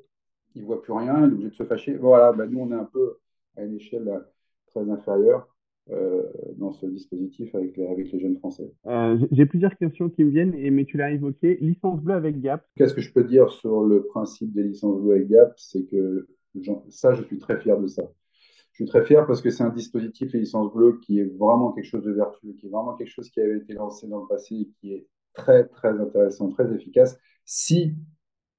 il 0.56 0.66
voit 0.66 0.82
plus 0.82 0.92
rien, 0.92 1.20
il 1.20 1.30
est 1.30 1.34
obligé 1.34 1.50
de 1.50 1.56
se 1.56 1.64
fâcher. 1.64 1.96
Voilà, 1.96 2.34
ben 2.34 2.48
nous 2.48 2.60
on 2.60 2.72
est 2.72 2.76
un 2.76 2.84
peu 2.84 3.18
à 3.56 3.64
une 3.64 3.76
échelle 3.76 4.26
très 4.68 4.90
inférieure. 4.90 5.48
Euh, 5.92 6.24
dans 6.58 6.74
ce 6.74 6.86
dispositif 6.86 7.56
avec 7.56 7.78
les, 7.78 7.88
avec 7.88 8.12
les 8.12 8.20
jeunes 8.20 8.38
Français. 8.40 8.70
Euh, 8.88 9.18
j'ai 9.32 9.46
plusieurs 9.46 9.78
questions 9.78 10.10
qui 10.10 10.26
me 10.26 10.32
viennent, 10.32 10.54
et, 10.56 10.70
mais 10.70 10.84
tu 10.84 10.98
l'as 10.98 11.12
évoqué. 11.12 11.58
Licence 11.62 12.02
bleue 12.02 12.16
avec 12.16 12.42
Gap. 12.42 12.66
Qu'est-ce 12.76 12.94
que 12.94 13.00
je 13.00 13.14
peux 13.14 13.24
dire 13.24 13.50
sur 13.52 13.84
le 13.84 14.04
principe 14.04 14.52
des 14.54 14.64
licences 14.64 15.00
bleues 15.00 15.16
avec 15.16 15.30
Gap? 15.30 15.54
C'est 15.56 15.86
que 15.86 16.28
ça, 16.90 17.14
je 17.14 17.24
suis 17.24 17.38
très 17.38 17.58
fier 17.62 17.80
de 17.80 17.88
ça. 17.88 18.04
Je 18.74 18.84
suis 18.84 18.86
très 18.86 19.02
fier 19.06 19.26
parce 19.26 19.42
que 19.42 19.50
c'est 19.50 19.64
un 19.64 19.70
dispositif, 19.70 20.34
les 20.34 20.42
licences 20.42 20.74
bleues, 20.74 21.00
qui 21.00 21.20
est 21.20 21.38
vraiment 21.38 21.72
quelque 21.72 21.86
chose 21.86 22.04
de 22.04 22.12
vertueux, 22.12 22.54
qui 22.60 22.66
est 22.66 22.70
vraiment 22.70 22.96
quelque 22.96 23.12
chose 23.12 23.30
qui 23.30 23.40
avait 23.40 23.58
été 23.58 23.74
lancé 23.74 24.08
dans 24.08 24.22
le 24.22 24.28
passé 24.28 24.56
et 24.56 24.70
qui 24.82 24.94
est 24.94 25.08
très, 25.34 25.68
très 25.68 25.98
intéressant, 26.02 26.50
très 26.50 26.74
efficace. 26.74 27.18
Si 27.46 27.96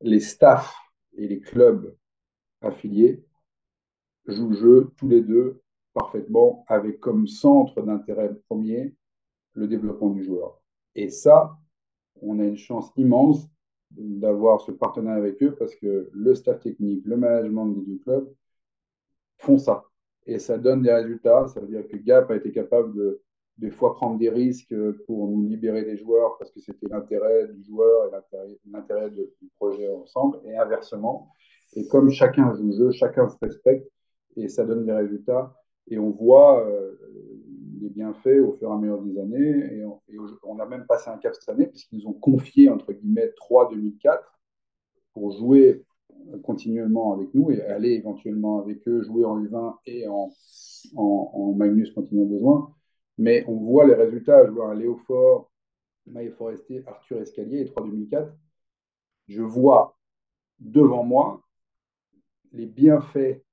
les 0.01 0.21
staffs 0.21 0.75
et 1.19 1.29
les 1.29 1.41
clubs 1.41 1.95
affiliés 2.63 3.23
jouent 4.27 4.51
le 4.51 4.57
jeu 4.57 4.91
tous 4.97 5.09
les 5.09 5.21
deux 5.21 5.61
parfaitement 5.99 6.65
avec 6.69 7.01
comme 7.01 7.27
centre 7.27 7.83
d'intérêt 7.83 8.35
premier 8.49 8.95
le 9.55 9.67
développement 9.67 10.11
du 10.11 10.23
joueur. 10.23 10.61
Et 10.95 11.11
ça, 11.11 11.57
on 12.23 12.39
a 12.39 12.45
une 12.45 12.57
chance 12.57 12.91
immense 12.97 13.49
d'avoir 13.91 14.61
ce 14.61 14.73
partenariat 14.73 15.19
avec 15.19 15.43
eux 15.43 15.55
parce 15.59 15.75
que 15.75 16.11
le 16.13 16.35
staff 16.35 16.61
technique, 16.61 17.05
le 17.05 17.17
management 17.17 17.67
des 17.67 17.81
deux 17.81 17.99
clubs 17.99 18.33
font 19.39 19.59
ça. 19.59 19.85
Et 20.27 20.39
ça 20.39 20.59
donne 20.59 20.83
des 20.83 20.93
résultats. 20.93 21.49
Ça 21.49 21.61
veut 21.61 21.69
dire 21.69 21.87
que 21.89 21.97
Gap 21.97 22.31
a 22.31 22.37
été 22.37 22.53
capable 22.53 22.95
de, 22.95 23.23
des 23.57 23.71
fois, 23.71 23.95
prendre 23.95 24.19
des 24.19 24.29
risques 24.29 24.75
pour 25.07 25.29
nous 25.29 25.49
libérer 25.49 25.85
des 25.85 25.97
joueurs 25.97 26.37
parce 26.39 26.51
que 26.51 26.61
c'était 26.61 26.87
l'intérêt 26.89 27.49
du 27.49 27.65
joueur 27.65 28.07
et 28.07 28.41
l'intérêt 28.71 29.11
du 29.11 29.51
projet 29.57 29.89
ensemble, 29.91 30.39
et 30.45 30.57
inversement. 30.57 31.33
Et 31.75 31.87
comme 31.89 32.11
chacun 32.11 32.55
joue 32.55 32.67
le 32.67 32.73
jeu, 32.73 32.91
chacun 32.93 33.29
se 33.29 33.37
respecte, 33.41 33.91
et 34.37 34.49
ça 34.49 34.65
donne 34.65 34.87
des 34.87 34.93
résultats. 34.93 35.55
Et 35.91 35.99
on 35.99 36.11
voit 36.11 36.67
euh, 36.67 36.99
les 37.81 37.89
bienfaits 37.89 38.41
au 38.41 38.53
fur 38.53 38.71
et 38.71 38.73
à 38.73 38.77
mesure 38.77 39.03
des 39.03 39.19
années. 39.19 39.75
Et 39.75 39.85
on, 40.45 40.59
a 40.59 40.67
même 40.67 40.87
passé 40.87 41.11
un 41.11 41.19
cap 41.19 41.35
cette 41.35 41.49
année, 41.49 41.67
puisqu'ils 41.67 41.99
nous 41.99 42.09
ont 42.09 42.13
confié, 42.15 42.69
entre 42.69 42.93
guillemets, 42.93 43.33
3-2004 43.51 44.21
pour 45.13 45.33
jouer 45.33 45.85
continuellement 46.43 47.15
avec 47.15 47.33
nous 47.35 47.51
et 47.51 47.63
aller 47.63 47.91
éventuellement 47.91 48.61
avec 48.61 48.87
eux 48.89 49.03
jouer 49.03 49.25
en 49.25 49.41
U20 49.41 49.77
et 49.87 50.07
en, 50.09 50.31
en, 50.97 51.53
Magnus 51.55 51.93
quand 51.93 52.05
ils 52.11 52.19
ont 52.19 52.27
besoin. 52.27 52.75
Mais 53.17 53.45
on 53.49 53.57
voit 53.57 53.87
les 53.87 53.95
résultats. 53.95 54.47
Je 54.47 54.51
vois 54.51 54.71
un 54.71 54.75
Léo 54.75 54.97
Fort, 55.07 55.51
Maï 56.07 56.31
Forestier, 56.31 56.85
Arthur 56.87 57.21
Escalier 57.21 57.61
et 57.61 57.65
3-2004. 57.65 58.31
Je 59.29 59.43
vois 59.43 59.97
devant 60.59 61.05
moi 61.05 61.43
les 62.53 62.67
bienfaits 62.67 63.17
euh, 63.17 63.48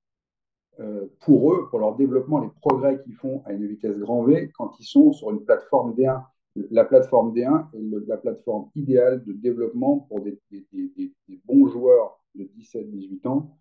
pour 1.20 1.52
eux, 1.52 1.68
pour 1.70 1.78
leur 1.78 1.96
développement, 1.96 2.40
les 2.40 2.50
progrès 2.60 3.00
qu'ils 3.02 3.14
font 3.14 3.42
à 3.44 3.52
une 3.52 3.66
vitesse 3.66 3.98
grand 3.98 4.24
V 4.24 4.50
quand 4.56 4.72
ils 4.78 4.84
sont 4.84 5.12
sur 5.12 5.30
une 5.30 5.44
plateforme 5.44 5.94
D1. 5.94 6.22
La 6.70 6.84
plateforme 6.84 7.32
D1 7.34 7.66
est 7.74 8.08
la 8.08 8.16
plateforme 8.16 8.70
idéale 8.74 9.24
de 9.24 9.32
développement 9.32 10.00
pour 10.08 10.20
des, 10.20 10.38
bons 11.44 11.66
joueurs 11.68 12.20
de 12.34 12.44
17-18 12.58 13.28
ans 13.28 13.56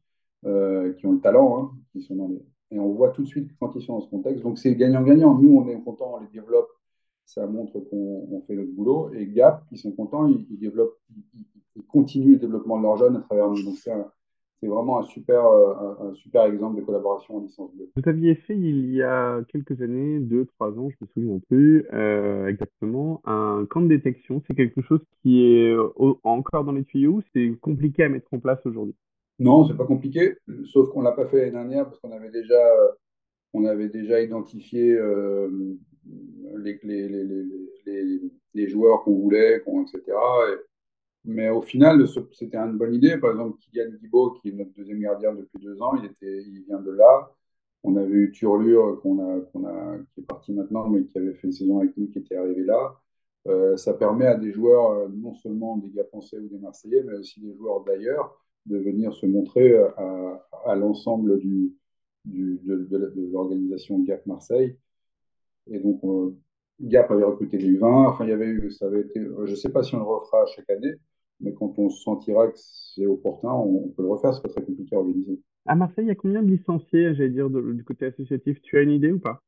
euh, 0.45 0.93
qui 0.93 1.05
ont 1.05 1.13
le 1.13 1.19
talent, 1.19 1.59
hein, 1.59 1.71
qui 1.91 2.01
sont 2.01 2.15
dans 2.15 2.29
et 2.71 2.79
on 2.79 2.93
voit 2.93 3.09
tout 3.09 3.23
de 3.23 3.27
suite 3.27 3.51
quand 3.59 3.75
ils 3.75 3.81
sont 3.81 3.93
dans 3.93 4.01
ce 4.01 4.09
contexte. 4.09 4.43
Donc 4.43 4.57
c'est 4.57 4.75
gagnant-gagnant. 4.75 5.37
Nous, 5.37 5.55
on 5.55 5.67
est 5.67 5.79
content, 5.81 6.15
on 6.15 6.19
les 6.19 6.27
développe, 6.27 6.69
ça 7.25 7.45
montre 7.47 7.79
qu'on 7.79 8.43
fait 8.47 8.55
notre 8.55 8.71
boulot. 8.71 9.13
Et 9.13 9.27
Gap, 9.27 9.63
ils 9.71 9.77
sont 9.77 9.91
contents, 9.91 10.27
ils, 10.27 10.59
développent, 10.59 10.97
ils, 11.75 11.83
continuent 11.83 12.33
le 12.33 12.39
développement 12.39 12.77
de 12.77 12.83
leurs 12.83 12.97
jeunes 12.97 13.17
à 13.17 13.21
travers 13.21 13.49
nous. 13.49 13.63
Donc 13.63 13.75
vraiment 14.67 14.99
un 14.99 15.03
super, 15.03 15.45
euh, 15.45 15.73
un, 15.99 16.13
super 16.15 16.43
exemple 16.45 16.79
de 16.79 16.85
collaboration 16.85 17.37
en 17.37 17.41
licence 17.41 17.73
bleue. 17.75 17.89
Vous 17.95 18.09
aviez 18.09 18.35
fait 18.35 18.55
il 18.55 18.93
y 18.93 19.01
a 19.01 19.41
quelques 19.49 19.81
années, 19.81 20.19
deux, 20.19 20.45
trois 20.45 20.71
ans, 20.77 20.89
je 20.89 20.95
me 21.01 21.07
souviens 21.13 21.39
plus 21.47 21.85
euh, 21.93 22.47
exactement, 22.47 23.21
un 23.25 23.65
camp 23.69 23.81
de 23.81 23.87
détection. 23.87 24.41
C'est 24.47 24.55
quelque 24.55 24.81
chose 24.81 25.01
qui 25.21 25.45
est 25.45 25.75
encore 26.23 26.63
dans 26.63 26.71
les 26.71 26.83
tuyaux 26.83 27.21
C'est 27.33 27.51
compliqué 27.61 28.03
à 28.03 28.09
mettre 28.09 28.33
en 28.33 28.39
place 28.39 28.59
aujourd'hui? 28.65 28.95
Non, 29.39 29.67
c'est 29.67 29.75
pas 29.75 29.85
compliqué, 29.85 30.37
sauf 30.71 30.89
qu'on 30.89 31.01
l'a 31.01 31.11
pas 31.11 31.25
fait 31.25 31.37
l'année 31.37 31.51
dernière 31.51 31.85
parce 31.85 31.99
qu'on 31.99 32.11
avait 32.11 32.31
déjà, 32.31 32.61
on 33.53 33.65
avait 33.65 33.89
déjà 33.89 34.21
identifié 34.21 34.93
euh, 34.93 35.77
les, 36.57 36.79
les, 36.83 37.09
les, 37.09 38.21
les, 38.53 38.67
joueurs 38.69 39.03
qu'on 39.03 39.19
voulait, 39.19 39.57
etc. 39.57 40.01
Et, 40.07 40.74
mais 41.25 41.49
au 41.49 41.61
final, 41.61 42.05
c'était 42.33 42.57
une 42.57 42.77
bonne 42.77 42.93
idée. 42.93 43.17
Par 43.17 43.31
exemple, 43.31 43.57
Kylian 43.59 43.91
Guibault, 43.99 44.31
qui 44.41 44.49
est 44.49 44.51
notre 44.51 44.73
deuxième 44.73 44.99
gardien 44.99 45.33
depuis 45.33 45.59
deux 45.59 45.81
ans, 45.81 45.95
il, 45.97 46.05
était, 46.05 46.43
il 46.43 46.63
vient 46.63 46.79
de 46.79 46.91
là. 46.91 47.31
On 47.83 47.95
avait 47.97 48.13
eu 48.13 48.31
Turlure, 48.31 48.99
qu'on 49.01 49.19
a, 49.19 49.41
qu'on 49.41 49.65
a, 49.65 49.97
qui 50.13 50.21
est 50.21 50.23
parti 50.23 50.53
maintenant, 50.53 50.89
mais 50.89 51.03
qui 51.05 51.17
avait 51.17 51.33
fait 51.33 51.47
une 51.47 51.53
saison 51.53 51.79
avec 51.79 51.95
nous, 51.97 52.07
qui 52.07 52.19
était 52.19 52.35
arrivé 52.35 52.63
là. 52.63 52.95
Euh, 53.47 53.77
ça 53.77 53.93
permet 53.93 54.25
à 54.25 54.35
des 54.35 54.51
joueurs, 54.51 54.91
euh, 54.91 55.07
non 55.09 55.33
seulement 55.35 55.77
des 55.77 55.89
gars 55.89 56.05
français 56.05 56.37
ou 56.39 56.47
des 56.47 56.57
Marseillais, 56.57 57.03
mais 57.03 57.13
aussi 57.13 57.39
des 57.41 57.53
joueurs 57.55 57.83
d'ailleurs, 57.83 58.39
de 58.65 58.77
venir 58.77 59.13
se 59.13 59.25
montrer 59.27 59.77
à, 60.65 60.75
l'ensemble 60.75 61.39
de, 61.39 61.71
l'organisation 63.31 63.99
Gap 63.99 64.25
Marseille. 64.25 64.77
Et 65.67 65.79
donc, 65.79 66.03
euh, 66.03 66.35
Gap 66.81 67.11
avait 67.11 67.23
recruté 67.23 67.57
des 67.57 67.71
U20. 67.71 68.07
Enfin, 68.07 68.25
il 68.25 68.29
y 68.31 68.33
avait 68.33 68.47
eu, 68.47 68.71
ça 68.71 68.87
avait 68.87 69.01
été, 69.01 69.21
je 69.21 69.51
ne 69.51 69.55
sais 69.55 69.69
pas 69.69 69.83
si 69.83 69.95
on 69.95 69.99
le 69.99 70.05
refera 70.05 70.45
chaque 70.47 70.69
année, 70.69 70.95
mais 71.39 71.53
quand 71.53 71.77
on 71.77 71.89
sentira 71.89 72.47
que 72.47 72.57
c'est 72.57 73.05
opportun, 73.05 73.51
on, 73.51 73.89
peut 73.89 74.03
le 74.03 74.09
refaire, 74.09 74.33
c'est 74.33 74.41
pas 74.41 74.49
très 74.49 74.63
compliqué 74.63 74.95
à 74.95 74.99
organiser. 74.99 75.39
À 75.65 75.75
Marseille, 75.75 76.05
il 76.05 76.09
y 76.09 76.11
a 76.11 76.15
combien 76.15 76.43
de 76.43 76.49
licenciés, 76.49 77.15
j'allais 77.15 77.29
dire, 77.29 77.49
du 77.49 77.83
côté 77.83 78.05
associatif? 78.05 78.61
Tu 78.61 78.77
as 78.77 78.81
une 78.81 78.91
idée 78.91 79.11
ou 79.11 79.19
pas? 79.19 79.41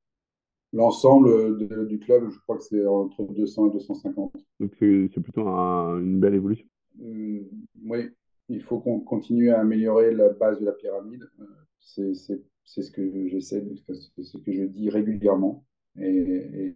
L'ensemble 0.74 1.58
du 1.88 2.00
club, 2.00 2.30
je 2.30 2.40
crois 2.40 2.58
que 2.58 2.64
c'est 2.64 2.86
entre 2.86 3.24
200 3.24 3.68
et 3.68 3.72
250. 3.72 4.34
Donc 4.60 4.72
c'est 4.80 5.22
plutôt 5.22 5.48
une 5.48 6.20
belle 6.20 6.36
évolution. 6.36 6.66
Euh, 7.02 7.44
oui, 7.86 8.10
il 8.50 8.62
faut 8.62 8.80
qu'on 8.80 9.00
continue 9.00 9.52
à 9.52 9.60
améliorer 9.60 10.14
la 10.14 10.30
base 10.30 10.60
de 10.60 10.66
la 10.66 10.74
pyramide. 10.74 11.24
Euh, 11.40 11.46
c'est 11.80 12.14
ce 12.14 12.92
que 12.92 13.28
j'essaie, 13.28 13.64
c'est 13.88 14.24
ce 14.24 14.38
que 14.38 14.52
je 14.52 14.64
dis 14.64 14.90
régulièrement. 14.90 15.64
et, 15.98 16.76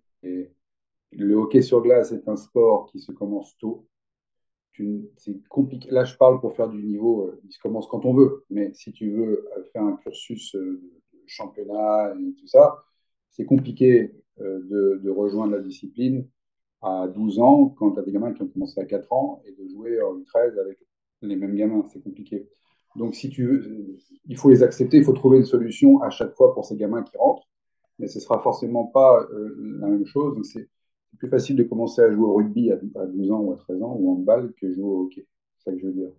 le 1.13 1.35
hockey 1.35 1.61
sur 1.61 1.81
glace 1.81 2.11
est 2.13 2.27
un 2.29 2.37
sport 2.37 2.89
qui 2.89 2.99
se 2.99 3.11
commence 3.11 3.57
tôt 3.57 3.85
c'est 5.17 5.47
compliqué. 5.47 5.89
Là, 5.91 6.03
je 6.03 6.15
parle 6.15 6.39
pour 6.39 6.55
faire 6.55 6.69
du 6.69 6.81
niveau, 6.83 7.27
euh, 7.27 7.41
il 7.43 7.51
se 7.51 7.59
commence 7.59 7.87
quand 7.87 8.05
on 8.05 8.13
veut, 8.13 8.45
mais 8.49 8.73
si 8.73 8.91
tu 8.91 9.11
veux 9.11 9.47
euh, 9.57 9.63
faire 9.71 9.83
un 9.83 9.97
cursus 9.97 10.55
euh, 10.55 10.81
de 11.13 11.19
championnat 11.27 12.13
et 12.19 12.33
tout 12.33 12.47
ça, 12.47 12.83
c'est 13.29 13.45
compliqué 13.45 14.13
de, 14.37 15.09
rejoindre 15.09 15.53
la 15.53 15.59
discipline 15.61 16.27
à 16.81 17.07
12 17.07 17.39
ans 17.39 17.69
quand 17.77 17.91
tu 17.91 17.99
as 17.99 18.01
des 18.01 18.11
gamins 18.11 18.33
qui 18.33 18.41
ont 18.41 18.47
commencé 18.47 18.79
à 18.81 18.85
4 18.85 19.13
ans 19.13 19.41
et 19.45 19.51
de 19.51 19.67
jouer 19.69 20.01
en 20.01 20.21
13 20.23 20.57
avec 20.57 20.79
les 21.21 21.35
mêmes 21.35 21.55
gamins, 21.55 21.85
c'est 21.93 22.01
compliqué. 22.01 22.49
Donc, 22.95 23.13
si 23.15 23.29
tu 23.29 23.97
il 24.25 24.37
faut 24.37 24.49
les 24.49 24.63
accepter, 24.63 24.97
il 24.97 25.03
faut 25.03 25.13
trouver 25.13 25.37
une 25.37 25.45
solution 25.45 26.01
à 26.01 26.09
chaque 26.09 26.33
fois 26.33 26.53
pour 26.53 26.65
ces 26.65 26.75
gamins 26.75 27.03
qui 27.03 27.15
rentrent, 27.17 27.47
mais 27.99 28.07
ce 28.07 28.19
sera 28.19 28.41
forcément 28.41 28.87
pas 28.87 29.25
la 29.31 29.87
même 29.87 30.05
chose. 30.05 30.35
C'est 31.11 31.17
plus 31.17 31.29
facile 31.29 31.55
de 31.57 31.63
commencer 31.63 32.01
à 32.01 32.11
jouer 32.11 32.23
au 32.23 32.33
rugby 32.35 32.71
à, 32.71 32.77
12 32.77 33.31
ans 33.31 33.39
ou 33.41 33.53
à 33.53 33.57
13 33.57 33.83
ans 33.83 33.95
ou 33.99 34.11
en 34.11 34.15
balle 34.15 34.53
que 34.53 34.71
jouer 34.71 34.83
au 34.83 35.03
hockey. 35.03 35.27
C'est 35.57 35.69
ça 35.69 35.75
que 35.75 35.79
je 35.79 35.87
veux 35.87 35.93
dire. 35.93 36.11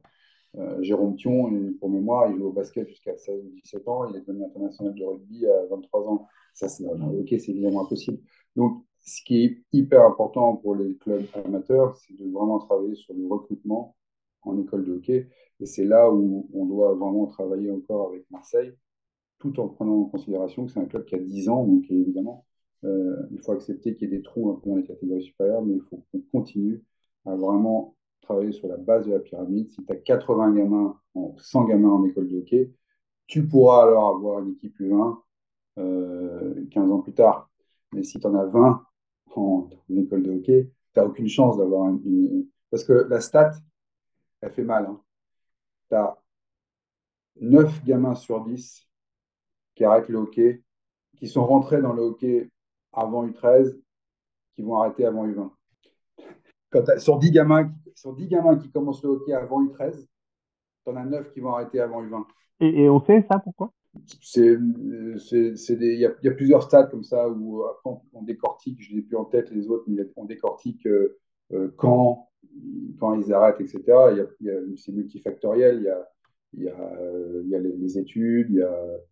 Euh, 0.59 0.82
Jérôme 0.82 1.16
Thion, 1.16 1.51
pour 1.80 1.88
mémoire, 1.88 2.30
il 2.30 2.36
joue 2.36 2.49
au 2.49 2.53
basket 2.53 2.86
jusqu'à 2.88 3.16
16 3.16 3.43
ou 3.45 3.51
17 3.62 3.88
ans. 3.88 4.07
Il 4.11 4.16
est 4.16 4.20
devenu 4.20 4.45
international 4.45 4.95
de 4.95 5.05
rugby 5.05 5.47
à 5.47 5.66
23 5.70 6.09
ans. 6.09 6.28
Ça, 6.53 6.68
c'est, 6.68 6.84
hockey, 6.86 7.38
c'est 7.38 7.53
évidemment 7.53 7.82
impossible. 7.82 8.18
Donc, 8.55 8.84
ce 9.01 9.22
qui 9.24 9.45
est 9.45 9.62
hyper 9.72 10.05
important 10.05 10.57
pour 10.57 10.74
les 10.74 10.97
clubs 10.97 11.24
amateurs, 11.45 11.97
c'est 11.97 12.14
de 12.14 12.30
vraiment 12.30 12.59
travailler 12.59 12.95
sur 12.95 13.14
le 13.14 13.26
recrutement 13.26 13.97
en 14.43 14.59
école 14.61 14.84
de 14.84 14.93
hockey. 14.93 15.28
Et 15.61 15.66
c'est 15.66 15.84
là 15.84 16.12
où 16.12 16.49
on 16.53 16.66
doit 16.66 16.95
vraiment 16.95 17.26
travailler 17.26 17.70
encore 17.70 18.11
avec 18.11 18.30
Marseille, 18.30 18.74
tout 19.38 19.59
en 19.59 19.68
prenant 19.68 20.03
en 20.03 20.05
considération 20.05 20.66
que 20.66 20.72
c'est 20.72 20.80
un 20.80 20.84
club 20.84 21.05
qui 21.05 21.14
a 21.14 21.18
10 21.18 21.49
ans, 21.49 21.64
donc 21.64 21.84
évidemment, 21.90 22.45
euh, 22.85 23.26
il 23.30 23.41
faut 23.41 23.53
accepter 23.53 23.95
qu'il 23.95 24.11
y 24.11 24.14
ait 24.14 24.16
des 24.16 24.22
trous 24.22 24.51
un 24.51 24.55
peu 24.55 24.70
dans 24.70 24.76
les 24.76 24.85
catégories 24.85 25.22
supérieures, 25.22 25.62
mais 25.62 25.74
il 25.74 25.83
faut 25.83 26.03
qu'on 26.11 26.20
continue 26.33 26.83
à 27.24 27.37
vraiment 27.37 27.97
travailler 28.22 28.53
sur 28.53 28.68
la 28.68 28.76
base 28.76 29.07
de 29.07 29.12
la 29.12 29.20
pyramide. 29.20 29.70
Si 29.70 29.85
tu 29.85 29.93
as 29.93 29.97
80 29.97 30.53
gamins, 30.55 30.99
100 31.37 31.64
gamins 31.64 31.91
en 31.91 32.05
école 32.05 32.28
de 32.28 32.39
hockey, 32.39 32.72
tu 33.26 33.47
pourras 33.47 33.83
alors 33.83 34.09
avoir 34.16 34.41
une 34.41 34.53
équipe 34.53 34.78
U20 34.80 35.18
euh, 35.78 36.66
15 36.70 36.91
ans 36.91 37.01
plus 37.01 37.14
tard. 37.14 37.51
Mais 37.93 38.03
si 38.03 38.18
tu 38.18 38.26
en 38.26 38.35
as 38.35 38.47
20 38.47 38.85
en, 39.37 39.70
école 39.97 40.22
de 40.22 40.33
hockey, 40.33 40.70
tu 40.93 41.01
n'as 41.01 41.07
aucune 41.07 41.28
chance 41.28 41.57
d'avoir 41.59 41.89
une, 41.89 42.47
Parce 42.70 42.85
que 42.85 42.93
la 42.93 43.20
stat, 43.20 43.53
elle 44.41 44.53
fait 44.53 44.64
mal. 44.64 44.89
Tu 45.89 45.95
as 45.95 46.16
9 47.41 47.85
gamins 47.85 48.14
sur 48.14 48.45
10 48.45 48.87
qui 49.74 49.85
arrêtent 49.85 50.09
le 50.09 50.18
hockey, 50.18 50.62
qui 51.16 51.28
sont 51.28 51.47
rentrés 51.47 51.80
dans 51.80 51.93
le 51.93 52.03
hockey 52.03 52.51
avant 52.93 53.26
U13, 53.26 53.76
qui 54.55 54.62
vont 54.62 54.76
arrêter 54.76 55.05
avant 55.05 55.26
U20. 55.26 55.51
Quand 56.70 56.99
sur, 56.99 57.18
10 57.18 57.30
gamins, 57.30 57.70
sur 57.95 58.14
10 58.14 58.28
gamins 58.28 58.57
qui 58.57 58.70
commencent 58.70 59.03
le 59.03 59.11
hockey 59.11 59.32
avant 59.32 59.64
U13, 59.64 60.07
tu 60.84 60.90
en 60.90 60.97
as 60.97 61.05
9 61.05 61.32
qui 61.32 61.40
vont 61.40 61.55
arrêter 61.55 61.80
avant 61.80 62.03
U20. 62.03 62.24
Et, 62.61 62.88
on 62.88 63.01
sait 63.05 63.24
ça 63.30 63.38
pourquoi? 63.38 63.72
Il 64.36 66.14
y, 66.22 66.28
a 66.28 66.30
plusieurs 66.30 66.62
stades 66.62 66.90
comme 66.90 67.03
ça 67.03 67.28
où 67.28 67.64
après 67.64 67.90
on, 68.14 68.22
décortique, 68.22 68.80
je 68.80 68.95
n'ai 68.95 69.03
plus 69.03 69.16
en 69.16 69.24
tête 69.24 69.51
les 69.51 69.68
autres, 69.68 69.84
mais 69.86 70.03
on 70.16 70.24
décortique 70.24 70.86
euh, 70.86 71.18
euh, 71.53 71.70
quand, 71.76 72.30
quand 72.99 73.14
ils 73.14 73.32
arrêtent, 73.32 73.61
etc. 73.61 73.82
Il 74.40 74.47
y 74.47 74.51
a, 74.51 74.55
c'est 74.76 74.93
multifactoriel, 74.93 75.78
il 75.78 75.84
y 75.84 75.88
a, 75.88 76.09
il 76.55 76.62
y 76.64 76.68
a, 76.68 76.93
il 77.43 77.49
y 77.49 77.55
a 77.55 77.59
les, 77.59 77.99
études, 77.99 78.51
y 78.51 78.62
a, 78.62 78.62
il 78.62 78.62
y 78.62 78.62
a, 78.62 79.12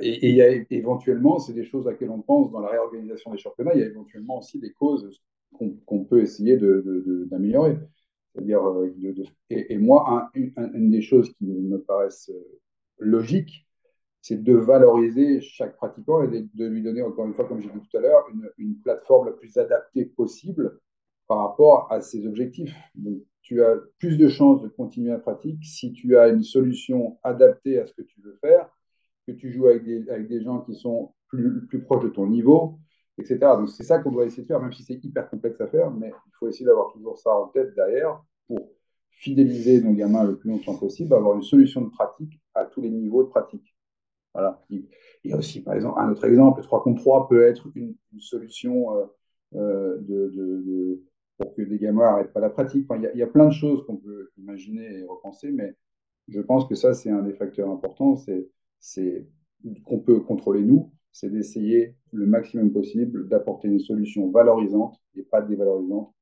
et, 0.00 0.28
il 0.28 0.34
y 0.34 0.42
a 0.42 0.50
éventuellement, 0.70 1.38
c'est 1.38 1.52
des 1.52 1.64
choses 1.64 1.86
à 1.86 1.92
laquelle 1.92 2.10
on 2.10 2.20
pense 2.20 2.50
dans 2.50 2.60
la 2.60 2.68
réorganisation 2.68 3.32
des 3.32 3.38
championnats, 3.38 3.72
il 3.74 3.80
y 3.80 3.84
a 3.84 3.86
éventuellement 3.86 4.38
aussi 4.38 4.58
des 4.58 4.72
causes 4.72 5.22
qu'on 5.86 6.04
peut 6.04 6.20
essayer 6.20 6.56
d'améliorer. 6.56 7.78
C'est-à-dire, 8.32 8.64
euh, 8.64 8.92
et, 9.50 9.78
moi, 9.78 10.30
une 10.34 10.90
des 10.90 11.02
choses 11.02 11.32
qui 11.34 11.46
me 11.46 11.78
paraissent 11.78 12.32
logiques, 12.98 13.66
c'est 14.20 14.42
de 14.42 14.54
valoriser 14.54 15.40
chaque 15.40 15.76
pratiquant 15.76 16.22
et 16.22 16.28
de, 16.54 16.66
lui 16.66 16.82
donner, 16.82 17.02
encore 17.02 17.26
une 17.26 17.34
fois, 17.34 17.46
comme 17.46 17.60
j'ai 17.60 17.68
dit 17.68 17.80
tout 17.88 17.96
à 17.96 18.00
l'heure, 18.00 18.24
une, 18.32 18.50
une, 18.58 18.76
plateforme 18.76 19.26
la 19.26 19.32
plus 19.32 19.56
adaptée 19.58 20.06
possible 20.06 20.80
par 21.28 21.38
rapport 21.38 21.92
à 21.92 22.00
ses 22.00 22.26
objectifs. 22.26 22.74
Donc, 22.94 23.18
tu 23.42 23.62
as 23.62 23.76
plus 23.98 24.16
de 24.16 24.28
chances 24.28 24.62
de 24.62 24.68
continuer 24.68 25.10
la 25.10 25.18
pratique 25.18 25.62
si 25.62 25.92
tu 25.92 26.16
as 26.16 26.28
une 26.28 26.42
solution 26.42 27.18
adaptée 27.22 27.78
à 27.78 27.86
ce 27.86 27.92
que 27.92 28.02
tu 28.02 28.20
veux 28.22 28.36
faire, 28.40 28.70
que 29.26 29.32
tu 29.32 29.52
joues 29.52 29.66
avec 29.66 29.84
des, 29.84 30.08
avec 30.10 30.28
des 30.28 30.42
gens 30.42 30.60
qui 30.60 30.74
sont 30.74 31.12
plus, 31.28 31.66
plus 31.66 31.82
proches 31.82 32.04
de 32.04 32.08
ton 32.08 32.26
niveau, 32.26 32.78
etc. 33.18 33.38
Donc, 33.40 33.68
c'est 33.68 33.82
ça 33.82 33.98
qu'on 33.98 34.12
doit 34.12 34.24
essayer 34.24 34.42
de 34.42 34.48
faire, 34.48 34.60
même 34.60 34.72
si 34.72 34.82
c'est 34.82 35.02
hyper 35.02 35.28
complexe 35.28 35.60
à 35.60 35.66
faire, 35.66 35.90
mais 35.90 36.08
il 36.08 36.32
faut 36.38 36.48
essayer 36.48 36.66
d'avoir 36.66 36.92
toujours 36.92 37.18
ça 37.18 37.34
en 37.34 37.48
tête 37.48 37.74
derrière 37.74 38.22
pour 38.46 38.70
fidéliser 39.10 39.80
nos 39.80 39.92
gamins 39.92 40.24
le 40.24 40.36
plus 40.36 40.50
longtemps 40.50 40.76
possible, 40.76 41.14
avoir 41.14 41.36
une 41.36 41.42
solution 41.42 41.80
de 41.82 41.90
pratique 41.90 42.40
à 42.54 42.64
tous 42.64 42.80
les 42.80 42.90
niveaux 42.90 43.22
de 43.22 43.28
pratique. 43.28 43.74
Voilà. 44.34 44.64
Il 44.68 44.86
y 45.24 45.32
a 45.32 45.36
aussi, 45.36 45.62
par 45.62 45.74
exemple, 45.74 45.98
un 46.00 46.10
autre 46.10 46.24
exemple, 46.24 46.60
le 46.60 46.64
3 46.64 46.82
contre 46.82 47.00
3 47.00 47.28
peut 47.28 47.42
être 47.42 47.68
une, 47.76 47.94
solution 48.18 48.96
euh, 48.96 49.06
euh, 49.54 49.98
de, 50.00 51.00
pour 51.38 51.54
que 51.54 51.62
des 51.62 51.78
gamins 51.78 52.02
n'arrêtent 52.02 52.32
pas 52.32 52.40
la 52.40 52.50
pratique. 52.50 52.86
il, 52.90 53.18
y 53.18 53.22
a, 53.22 53.26
plein 53.26 53.46
de 53.46 53.52
choses 53.52 53.84
qu'on 53.86 53.96
peut 53.96 54.30
imaginer 54.36 54.98
et 54.98 55.04
repenser, 55.04 55.52
mais 55.52 55.76
je 56.28 56.40
pense 56.40 56.66
que 56.66 56.74
ça, 56.74 56.94
c'est 56.94 57.10
un 57.10 57.22
des 57.22 57.34
facteurs 57.34 57.70
importants, 57.70 58.16
c'est 58.16 58.48
qu'on 59.84 60.00
peut 60.00 60.20
contrôler 60.20 60.62
nous, 60.62 60.92
c'est 61.12 61.30
d'essayer 61.30 61.94
le 62.12 62.26
maximum 62.26 62.72
possible 62.72 63.28
d'apporter 63.28 63.68
une 63.68 63.80
solution 63.80 64.30
valorisante 64.30 64.96
et 65.14 65.22
pas 65.22 65.42
dévalorisante 65.42 66.12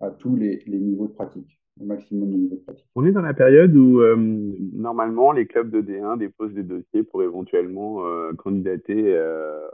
à 0.00 0.10
tous 0.10 0.36
les 0.36 0.62
niveaux 0.66 1.06
de 1.06 1.12
pratique 1.12 1.58
maximum 1.84 2.30
de 2.30 2.36
niveau 2.36 2.56
de 2.56 2.60
pratique. 2.60 2.86
On 2.94 3.04
est 3.04 3.12
dans 3.12 3.22
la 3.22 3.34
période 3.34 3.74
où 3.76 4.00
euh, 4.00 4.16
normalement 4.72 5.32
les 5.32 5.46
clubs 5.46 5.70
de 5.70 5.80
D1 5.80 6.18
déposent 6.18 6.54
des 6.54 6.62
dossiers 6.62 7.02
pour 7.02 7.22
éventuellement 7.22 8.04
euh, 8.04 8.32
candidater 8.34 9.14
euh, 9.14 9.68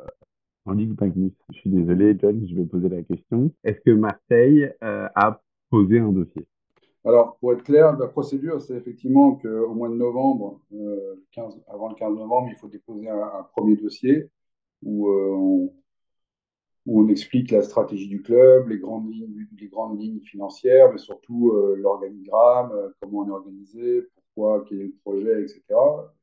en 0.67 0.73
Ligue 0.73 0.99
Magnus. 1.01 1.33
Je 1.53 1.59
suis 1.59 1.71
désolé, 1.71 2.17
John, 2.21 2.47
je 2.49 2.55
vais 2.55 2.65
poser 2.65 2.89
la 2.89 3.03
question. 3.03 3.51
Est-ce 3.65 3.81
que 3.81 3.91
Marseille 3.91 4.71
a 4.81 5.41
posé 5.71 5.99
un 5.99 6.13
dossier? 6.13 6.47
Alors, 7.05 7.37
pour 7.39 7.53
être 7.53 7.65
clair, 7.65 7.97
la 7.99 8.09
procédure, 8.09 8.61
c'est 8.63 8.75
effectivement 8.77 9.37
qu'au 9.37 9.75
mois 9.75 9.89
de 9.89 9.95
novembre, 9.95 10.61
15, 11.33 11.61
avant 11.69 11.89
le 11.89 11.95
15 11.95 12.17
novembre, 12.17 12.49
il 12.51 12.57
faut 12.57 12.69
déposer 12.69 13.09
un, 13.09 13.47
premier 13.55 13.77
dossier 13.77 14.31
où 14.83 15.11
on, 15.11 15.73
où 16.87 17.03
on 17.03 17.09
explique 17.09 17.51
la 17.51 17.63
stratégie 17.63 18.09
du 18.09 18.23
club, 18.23 18.69
les 18.69 18.79
grandes 18.79 19.11
lignes, 19.11 20.21
financières, 20.21 20.93
mais 20.93 20.99
surtout 20.99 21.53
euh, 21.53 21.77
l'organigramme, 21.77 22.73
euh, 22.73 22.89
comment 23.01 23.21
on 23.21 23.29
est 23.29 23.31
organisé, 23.31 24.03
pourquoi, 24.15 24.65
quel 24.69 24.81
est 24.81 24.85
le 24.85 24.95
projet, 25.03 25.43
etc. 25.43 25.63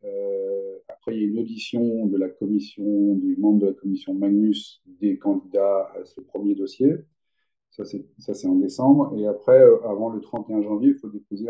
Euh, 0.03 0.77
après, 0.87 1.15
il 1.15 1.21
y 1.21 1.25
a 1.25 1.27
une 1.27 1.39
audition 1.39 2.05
de 2.05 2.17
la 2.17 2.29
commission, 2.29 3.15
des 3.15 3.35
membres 3.37 3.59
de 3.59 3.67
la 3.67 3.73
commission 3.73 4.13
Magnus, 4.13 4.81
des 4.85 5.17
candidats 5.17 5.91
à 5.95 6.05
ce 6.05 6.21
premier 6.21 6.53
dossier. 6.53 6.95
Ça, 7.71 7.83
c'est 7.85 8.47
en 8.47 8.55
décembre. 8.55 9.13
Et 9.17 9.25
après, 9.25 9.61
avant 9.83 10.09
le 10.09 10.19
31 10.21 10.61
janvier, 10.61 10.89
il 10.89 10.95
faut 10.95 11.09
déposer 11.09 11.47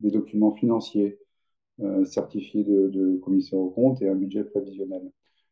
des 0.00 0.10
documents 0.10 0.52
financiers 0.52 1.18
certifiés 2.04 2.64
de, 2.64 2.88
de 2.88 3.18
commissaire 3.18 3.58
aux 3.58 3.70
comptes 3.70 4.00
et 4.02 4.08
un 4.08 4.14
budget 4.14 4.44
prévisionnel. 4.44 5.10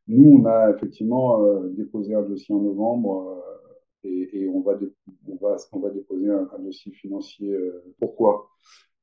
Nous, 0.08 0.40
on 0.40 0.44
a 0.46 0.70
effectivement 0.70 1.44
euh, 1.44 1.68
déposé 1.70 2.14
un 2.14 2.22
dossier 2.22 2.54
en 2.54 2.60
novembre 2.60 3.42
euh, 4.04 4.28
et, 4.32 4.48
on, 4.48 4.60
va 4.60 4.78
on, 5.28 5.36
va, 5.36 5.56
on 5.72 5.78
va 5.78 5.90
déposer 5.90 6.28
un, 6.28 6.58
dossier 6.58 6.92
financier. 6.92 7.52
Euh, 7.52 7.84
pourquoi? 8.00 8.48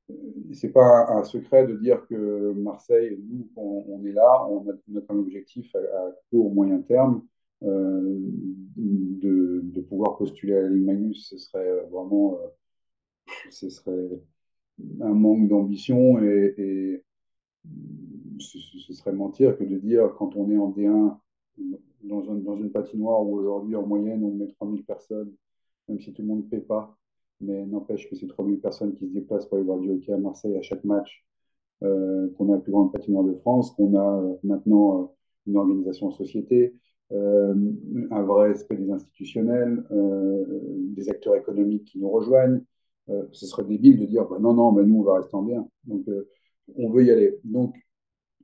Ce 0.09 0.65
n'est 0.65 0.73
pas 0.73 1.07
un, 1.09 1.23
secret 1.23 1.67
de 1.67 1.75
dire 1.77 2.05
que 2.07 2.51
Marseille, 2.53 3.17
nous, 3.29 3.47
on, 3.55 4.03
est 4.05 4.11
là, 4.11 4.45
on 4.49 4.69
a 4.69 4.73
notre 4.89 5.15
objectif 5.15 5.73
à, 5.75 5.79
à 5.79 6.11
court, 6.29 6.53
moyen 6.53 6.81
terme 6.81 7.23
de, 7.61 9.61
de, 9.63 9.81
pouvoir 9.81 10.17
postuler 10.17 10.55
à 10.55 10.61
la 10.61 10.69
Ligue 10.69 10.85
Magnus. 10.85 11.29
Ce 11.29 11.37
serait 11.37 11.83
vraiment 11.91 12.39
ce 13.51 13.69
serait 13.69 14.21
un 15.01 15.13
manque 15.13 15.47
d'ambition 15.47 16.19
et, 16.19 17.03
ce, 18.39 18.93
serait 18.93 19.11
mentir 19.11 19.57
que 19.57 19.63
de 19.63 19.77
dire 19.77 20.13
quand 20.17 20.35
on 20.35 20.49
est 20.49 20.57
en 20.57 20.71
D1 20.71 21.17
dans, 22.03 22.55
une 22.55 22.71
patinoire 22.71 23.21
où 23.21 23.35
aujourd'hui 23.35 23.75
en 23.75 23.85
moyenne 23.85 24.23
on 24.23 24.31
met 24.31 24.47
3000 24.47 24.83
personnes, 24.83 25.31
même 25.87 25.99
si 25.99 26.13
tout 26.13 26.21
le 26.21 26.27
monde 26.27 26.45
ne 26.45 26.49
paie 26.49 26.61
pas, 26.61 26.97
mais 27.41 27.65
n'empêche 27.65 28.09
que 28.09 28.15
c'est 28.15 28.27
3000 28.27 28.59
personnes 28.59 28.95
qui 28.95 29.07
se 29.07 29.13
déplacent 29.13 29.45
pour 29.45 29.57
aller 29.57 29.65
voir 29.65 29.79
du 29.79 29.91
hockey 29.91 30.13
à 30.13 30.17
Marseille 30.17 30.57
à 30.57 30.61
chaque 30.61 30.83
match, 30.83 31.25
euh, 31.83 32.29
qu'on 32.37 32.51
a 32.51 32.55
la 32.55 32.61
plus 32.61 32.71
grande 32.71 32.91
patinoire 32.91 33.25
de 33.25 33.33
France, 33.35 33.71
qu'on 33.71 33.95
a 33.95 34.21
euh, 34.21 34.35
maintenant 34.43 35.01
euh, 35.01 35.05
une 35.47 35.57
organisation 35.57 36.07
en 36.07 36.11
société, 36.11 36.73
un 37.11 38.23
vrai 38.23 38.49
respect 38.49 38.75
des 38.75 38.91
institutionnels, 38.91 39.83
des 40.95 41.09
acteurs 41.09 41.35
économiques 41.35 41.85
qui 41.85 41.99
nous 41.99 42.09
rejoignent. 42.09 42.61
ce 43.31 43.45
serait 43.47 43.63
débile 43.63 43.99
de 43.99 44.05
dire 44.05 44.25
bah 44.25 44.37
non, 44.39 44.53
non, 44.53 44.71
bah 44.71 44.83
nous 44.83 44.99
on 44.99 45.03
va 45.03 45.15
rester 45.15 45.35
en 45.35 45.43
D1. 45.43 45.67
Donc 45.85 46.05
on 46.75 46.89
veut 46.89 47.05
y 47.05 47.11
aller. 47.11 47.39
Donc 47.43 47.75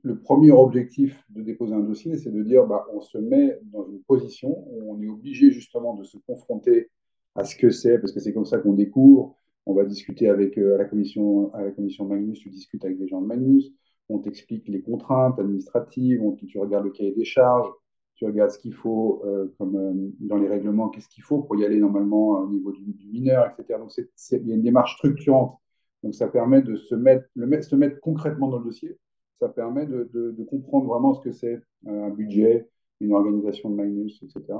le 0.06 0.20
premier 0.20 0.52
objectif 0.52 1.20
de 1.30 1.42
déposer 1.42 1.74
un 1.74 1.80
dossier, 1.80 2.16
c'est 2.16 2.30
de 2.30 2.42
dire 2.42 2.64
bah, 2.66 2.86
on 2.94 3.00
se 3.00 3.18
met 3.18 3.58
dans 3.72 3.84
une 3.88 4.00
position 4.02 4.64
où 4.70 4.94
on 4.94 5.02
est 5.02 5.08
obligé 5.08 5.50
justement 5.50 5.94
de 5.94 6.04
se 6.04 6.16
confronter 6.18 6.90
à 7.34 7.44
ce 7.44 7.56
que 7.56 7.70
c'est, 7.70 7.98
parce 7.98 8.12
que 8.12 8.20
c'est 8.20 8.32
comme 8.32 8.44
ça 8.44 8.58
qu'on 8.58 8.72
découvre. 8.72 9.36
On 9.66 9.74
va 9.74 9.84
discuter 9.84 10.28
avec 10.28 10.58
euh, 10.58 10.76
à 10.76 10.78
la 10.78 10.84
commission 10.84 11.52
à 11.54 11.62
la 11.62 11.72
commission 11.72 12.04
Magnus, 12.04 12.38
tu 12.38 12.50
discutes 12.50 12.84
avec 12.84 12.98
des 12.98 13.08
gens 13.08 13.20
de 13.20 13.26
Magnus, 13.26 13.72
on 14.08 14.18
t'explique 14.20 14.68
les 14.68 14.80
contraintes 14.80 15.40
administratives, 15.40 16.22
on, 16.22 16.32
tu 16.32 16.58
regardes 16.58 16.84
le 16.84 16.92
cahier 16.92 17.12
des 17.12 17.24
charges, 17.24 17.68
tu 18.16 18.24
regardes 18.24 18.50
ce 18.50 18.58
qu'il 18.58 18.74
faut 18.74 19.22
euh, 19.24 19.54
comme 19.58 19.76
euh, 19.76 19.92
dans 20.20 20.38
les 20.38 20.48
règlements, 20.48 20.88
qu'est-ce 20.88 21.08
qu'il 21.08 21.22
faut 21.22 21.42
pour 21.42 21.56
y 21.56 21.64
aller 21.64 21.78
normalement 21.78 22.40
au 22.40 22.48
niveau 22.48 22.72
du, 22.72 23.08
mineur, 23.10 23.46
etc. 23.46 23.78
Donc 23.78 23.92
il 23.96 24.48
y 24.48 24.52
a 24.52 24.54
une 24.54 24.62
démarche 24.62 24.96
structurante. 24.96 25.58
Donc 26.02 26.14
ça 26.14 26.28
permet 26.28 26.62
de 26.62 26.76
se 26.76 26.94
mettre, 26.94 27.26
le, 27.34 27.62
se 27.62 27.76
mettre 27.76 28.00
concrètement 28.00 28.48
dans 28.48 28.58
le 28.58 28.64
dossier 28.64 28.98
ça 29.38 29.48
permet 29.48 29.86
de, 29.86 30.44
comprendre 30.48 30.86
vraiment 30.86 31.14
ce 31.14 31.20
que 31.20 31.32
c'est 31.32 31.60
euh, 31.86 32.06
un 32.06 32.10
budget, 32.10 32.68
une 33.00 33.12
organisation 33.12 33.70
de 33.70 33.74
Magnus, 33.74 34.22
etc. 34.22 34.58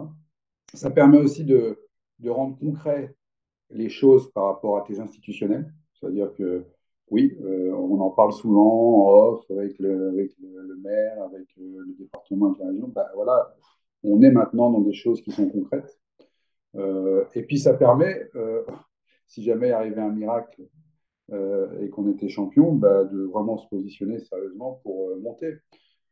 Ça 0.75 0.91
permet 0.91 1.19
aussi 1.19 1.45
de, 1.45 1.79
rendre 2.27 2.59
concret 2.59 3.15
les 3.71 3.89
choses 3.89 4.31
par 4.33 4.47
rapport 4.47 4.79
à 4.79 4.83
tes 4.83 5.01
institutionnels. 5.01 5.73
C'est-à-dire 5.95 6.33
que, 6.35 6.65
oui, 7.11 7.37
euh, 7.43 7.73
on 7.73 8.01
en 8.01 8.11
parle 8.11 8.33
souvent 8.33 9.07
en 9.07 9.29
off 9.29 9.51
avec 9.51 9.79
le, 9.79 10.11
maire, 10.83 11.23
avec 11.23 11.47
euh, 11.59 11.85
le 11.87 11.95
département, 11.99 12.47
avec 12.47 12.59
la 12.59 12.69
région. 12.69 12.89
Ben, 12.89 13.07
voilà, 13.15 13.55
on 14.03 14.21
est 14.23 14.31
maintenant 14.31 14.71
dans 14.71 14.81
des 14.81 14.93
choses 14.93 15.21
qui 15.23 15.31
sont 15.31 15.49
concrètes. 15.49 15.99
et 17.35 17.43
puis 17.43 17.59
ça 17.59 17.75
permet, 17.75 18.29
si 19.27 19.43
jamais 19.43 19.71
arrivait 19.71 20.01
un 20.01 20.11
miracle 20.11 20.63
et 21.33 21.89
qu'on 21.91 22.11
était 22.11 22.29
champion, 22.29 22.73
bah, 22.75 23.05
de 23.05 23.23
vraiment 23.25 23.57
se 23.57 23.69
positionner 23.69 24.19
sérieusement 24.19 24.81
pour 24.83 25.17
monter. 25.19 25.57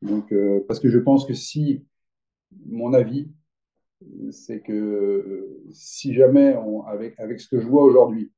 Donc, 0.02 0.32
parce 0.66 0.80
que 0.80 0.88
je 0.88 0.98
pense 0.98 1.26
que 1.26 1.34
si, 1.34 1.84
mon 2.66 2.94
avis, 2.94 3.30
c'est 4.30 4.60
que 4.60 5.60
si 5.70 6.14
jamais, 6.14 6.56
avec, 6.86 7.18
avec 7.18 7.40
ce 7.40 7.48
que 7.48 7.60
je 7.60 7.66
vois 7.66 7.84
aujourd'hui, 7.84 8.32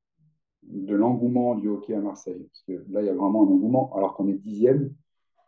de 0.68 0.94
l'engouement 0.94 1.54
du 1.54 1.68
hockey 1.68 1.94
à 1.94 2.00
Marseille, 2.00 2.46
parce 2.48 2.62
que 2.62 2.84
là, 2.92 3.02
il 3.02 3.06
y 3.06 3.08
a 3.08 3.14
vraiment 3.14 3.44
un 3.44 3.52
engouement, 3.52 3.94
alors 3.96 4.14
qu'on 4.14 4.28
est 4.28 4.34
dixième, 4.34 4.92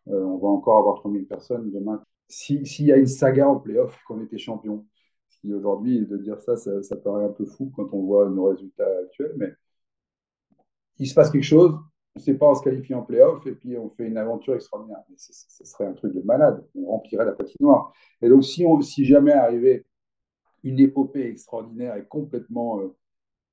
euh, 0.08 0.24
on 0.24 0.38
va 0.38 0.48
encore 0.48 0.78
avoir 0.78 0.96
3000 0.96 1.26
personnes 1.26 1.70
demain. 1.70 2.02
S'il 2.28 2.86
y 2.86 2.92
a 2.92 2.96
une 2.96 3.06
saga 3.06 3.48
en 3.48 3.56
playoff, 3.56 3.98
qu'on 4.06 4.20
était 4.22 4.38
champion, 4.38 4.86
ce 5.28 5.40
qui 5.40 5.52
aujourd'hui, 5.52 6.06
de 6.06 6.16
dire 6.18 6.40
ça, 6.40 6.56
ça, 6.56 6.82
ça, 6.82 6.96
paraît 6.96 7.24
un 7.24 7.32
peu 7.32 7.46
fou 7.46 7.72
quand 7.74 7.88
on 7.92 8.02
voit 8.02 8.28
nos 8.28 8.44
résultats 8.44 8.88
actuels, 9.04 9.34
mais 9.36 9.52
il 10.98 11.06
se 11.06 11.14
passe 11.14 11.30
quelque 11.30 11.44
chose, 11.44 11.72
on 12.14 12.20
ne 12.20 12.24
sait 12.24 12.34
pas, 12.34 12.50
on 12.50 12.54
se 12.54 12.62
qualifie 12.62 12.94
en 12.94 13.02
playoff, 13.02 13.46
et 13.46 13.52
puis 13.52 13.76
on 13.76 13.90
fait 13.90 14.06
une 14.06 14.16
aventure 14.16 14.54
extraordinaire. 14.54 15.02
ce 15.16 15.64
serait 15.64 15.86
un 15.86 15.92
truc 15.92 16.14
de 16.14 16.22
malade, 16.22 16.64
on 16.74 16.86
remplirait 16.86 17.24
la 17.24 17.32
patinoire. 17.32 17.92
Et 18.20 18.28
donc, 18.28 18.44
si, 18.44 18.64
si 18.82 19.04
jamais 19.04 19.32
arrivait 19.32 19.84
une 20.64 20.80
épopée 20.80 21.28
extraordinaire 21.28 21.96
et 21.96 22.04
complètement 22.04 22.80
euh, 22.80 22.96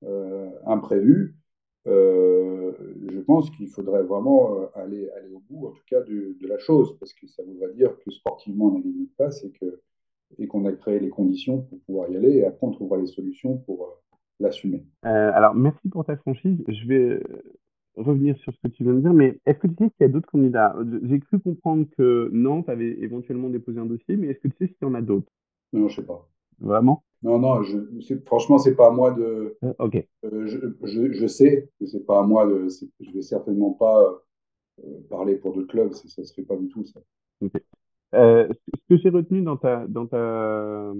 euh, 0.04 0.50
imprévue, 0.66 1.36
je 1.86 3.20
pense 3.20 3.50
qu'il 3.50 3.68
faudrait 3.68 4.02
vraiment 4.02 4.60
euh, 4.60 4.66
aller, 4.74 5.08
aller 5.10 5.32
au 5.32 5.42
bout, 5.48 5.68
en 5.68 5.70
tout 5.70 5.84
cas, 5.88 6.00
de, 6.00 6.36
de 6.40 6.46
la 6.48 6.58
chose, 6.58 6.98
parce 6.98 7.12
que 7.12 7.26
ça 7.28 7.42
voudrait 7.44 7.72
dire 7.74 7.96
que 8.04 8.10
sportivement, 8.10 8.66
on 8.66 8.78
a 8.78 8.80
gagné 8.80 9.04
de 9.04 9.14
place 9.16 9.44
et 9.44 9.52
que 9.52 9.80
et 10.38 10.48
qu'on 10.48 10.64
a 10.64 10.72
créé 10.72 10.98
les 10.98 11.08
conditions 11.08 11.62
pour 11.62 11.78
pouvoir 11.82 12.10
y 12.10 12.16
aller, 12.16 12.38
et 12.38 12.44
après, 12.44 12.66
on 12.66 12.72
trouvera 12.72 12.98
les 12.98 13.06
solutions 13.06 13.58
pour 13.58 13.84
euh, 13.84 14.16
l'assumer. 14.40 14.84
Euh, 15.04 15.30
alors, 15.32 15.54
merci 15.54 15.88
pour 15.88 16.04
ta 16.04 16.16
franchise. 16.16 16.58
Je 16.66 16.86
vais 16.88 17.22
revenir 17.94 18.36
sur 18.38 18.52
ce 18.52 18.58
que 18.58 18.68
tu 18.68 18.82
viens 18.82 18.94
de 18.94 19.00
dire, 19.00 19.14
mais 19.14 19.38
est-ce 19.46 19.58
que 19.58 19.68
tu 19.68 19.74
sais 19.78 19.84
s'il 19.84 20.00
y 20.00 20.04
a 20.04 20.08
d'autres 20.08 20.28
candidats? 20.28 20.76
J'ai 21.04 21.20
cru 21.20 21.38
comprendre 21.38 21.86
que 21.96 22.28
Nantes 22.32 22.68
avait 22.68 22.98
éventuellement 23.00 23.48
déposé 23.48 23.78
un 23.78 23.86
dossier, 23.86 24.16
mais 24.16 24.26
est-ce 24.26 24.40
que 24.40 24.48
tu 24.48 24.56
sais 24.58 24.66
s'il 24.66 24.82
y 24.82 24.84
en 24.84 24.94
a 24.94 25.00
d'autres? 25.00 25.32
Non, 25.72 25.86
je 25.88 25.92
ne 25.92 26.02
sais 26.02 26.06
pas. 26.06 26.28
Vraiment? 26.58 27.04
Non, 27.22 27.38
non, 27.38 27.62
je, 27.62 27.78
franchement, 28.24 28.58
c'est 28.58 28.74
pas 28.74 28.88
à 28.88 28.90
moi 28.90 29.12
de. 29.12 29.56
Euh, 29.64 29.72
ok. 29.78 30.06
Euh, 30.24 30.46
je, 30.46 30.58
je, 30.84 31.12
je, 31.12 31.26
sais 31.26 31.70
que 31.78 31.86
c'est 31.86 32.04
pas 32.04 32.20
à 32.20 32.22
moi 32.22 32.46
de. 32.46 32.68
Je 33.00 33.10
vais 33.10 33.22
certainement 33.22 33.72
pas 33.72 34.22
euh, 34.84 34.84
parler 35.08 35.36
pour 35.36 35.54
d'autres 35.54 35.68
clubs, 35.68 35.92
ça, 35.92 36.24
se 36.24 36.34
fait 36.34 36.42
pas 36.42 36.56
du 36.56 36.68
tout, 36.68 36.84
ça. 36.84 37.00
ce 37.42 38.48
que 38.88 38.96
j'ai 38.98 39.08
retenu 39.08 39.42
dans 39.42 39.56
ta, 39.56 39.86
dans 39.86 40.06
ta, 40.06 40.92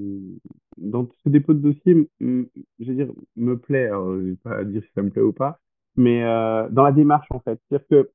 dans 0.78 1.08
ce 1.22 1.28
dépôt 1.28 1.54
de 1.54 1.60
dossier, 1.60 2.08
je 2.20 2.46
veux 2.80 2.94
dire, 2.94 3.12
me 3.36 3.58
plaît. 3.58 3.86
Alors, 3.86 4.14
je 4.16 4.30
vais 4.30 4.36
pas 4.36 4.64
dire 4.64 4.82
si 4.82 4.92
ça 4.94 5.02
me 5.02 5.10
plaît 5.10 5.22
ou 5.22 5.32
pas, 5.32 5.60
mais 5.96 6.22
dans 6.70 6.82
la 6.82 6.92
démarche 6.92 7.28
en 7.30 7.40
fait, 7.40 7.60
c'est-à-dire 7.68 7.86
que 7.88 8.10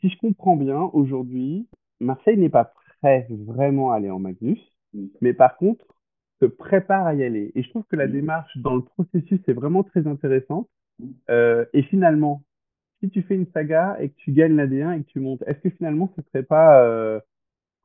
si 0.00 0.08
je 0.08 0.18
comprends 0.18 0.56
bien, 0.56 0.90
aujourd'hui, 0.92 1.68
Marseille 2.00 2.36
n'est 2.36 2.48
pas 2.48 2.72
prêt 3.00 3.28
vraiment 3.30 3.92
à 3.92 3.96
aller 3.96 4.10
en 4.10 4.18
Magnus, 4.18 4.60
mm. 4.94 5.06
mais 5.20 5.34
par 5.34 5.56
contre, 5.56 5.84
se 6.42 6.46
prépare 6.46 7.06
à 7.06 7.14
y 7.14 7.22
aller. 7.22 7.52
Et 7.54 7.62
je 7.62 7.70
trouve 7.70 7.84
que 7.88 7.94
la 7.94 8.08
démarche 8.08 8.56
dans 8.58 8.74
le 8.74 8.82
processus 8.82 9.40
est 9.46 9.52
vraiment 9.52 9.84
très 9.84 10.08
intéressante. 10.08 10.68
Euh, 11.30 11.64
et 11.72 11.82
finalement, 11.84 12.42
si 13.00 13.08
tu 13.10 13.22
fais 13.22 13.36
une 13.36 13.46
saga 13.46 13.96
et 14.00 14.08
que 14.08 14.16
tu 14.16 14.32
gagnes 14.32 14.56
la 14.56 14.66
D1 14.66 14.98
et 14.98 15.02
que 15.04 15.08
tu 15.08 15.20
montes, 15.20 15.42
est-ce 15.46 15.60
que 15.60 15.70
finalement 15.70 16.12
ce 16.16 16.22
serait 16.22 16.42
pas 16.42 16.84
euh, 16.84 17.20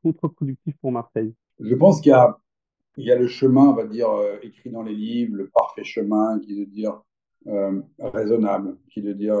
contre-productif 0.02 0.74
pour 0.80 0.90
Marseille? 0.90 1.32
Je 1.60 1.74
pense 1.74 2.00
qu'il 2.00 2.10
y 2.10 2.14
a, 2.14 2.36
il 2.96 3.04
y 3.04 3.12
a 3.12 3.18
le 3.18 3.28
chemin, 3.28 3.68
on 3.68 3.74
va 3.74 3.86
dire, 3.86 4.10
euh, 4.10 4.38
écrit 4.42 4.70
dans 4.70 4.82
les 4.82 4.94
livres, 4.94 5.36
le 5.36 5.48
parfait 5.48 5.84
chemin 5.84 6.40
qui 6.40 6.52
est 6.52 6.66
de 6.66 6.70
dire 6.70 7.00
raisonnable, 7.98 8.76
qui 8.90 8.98
est 8.98 9.02
de 9.02 9.12
dire 9.14 9.38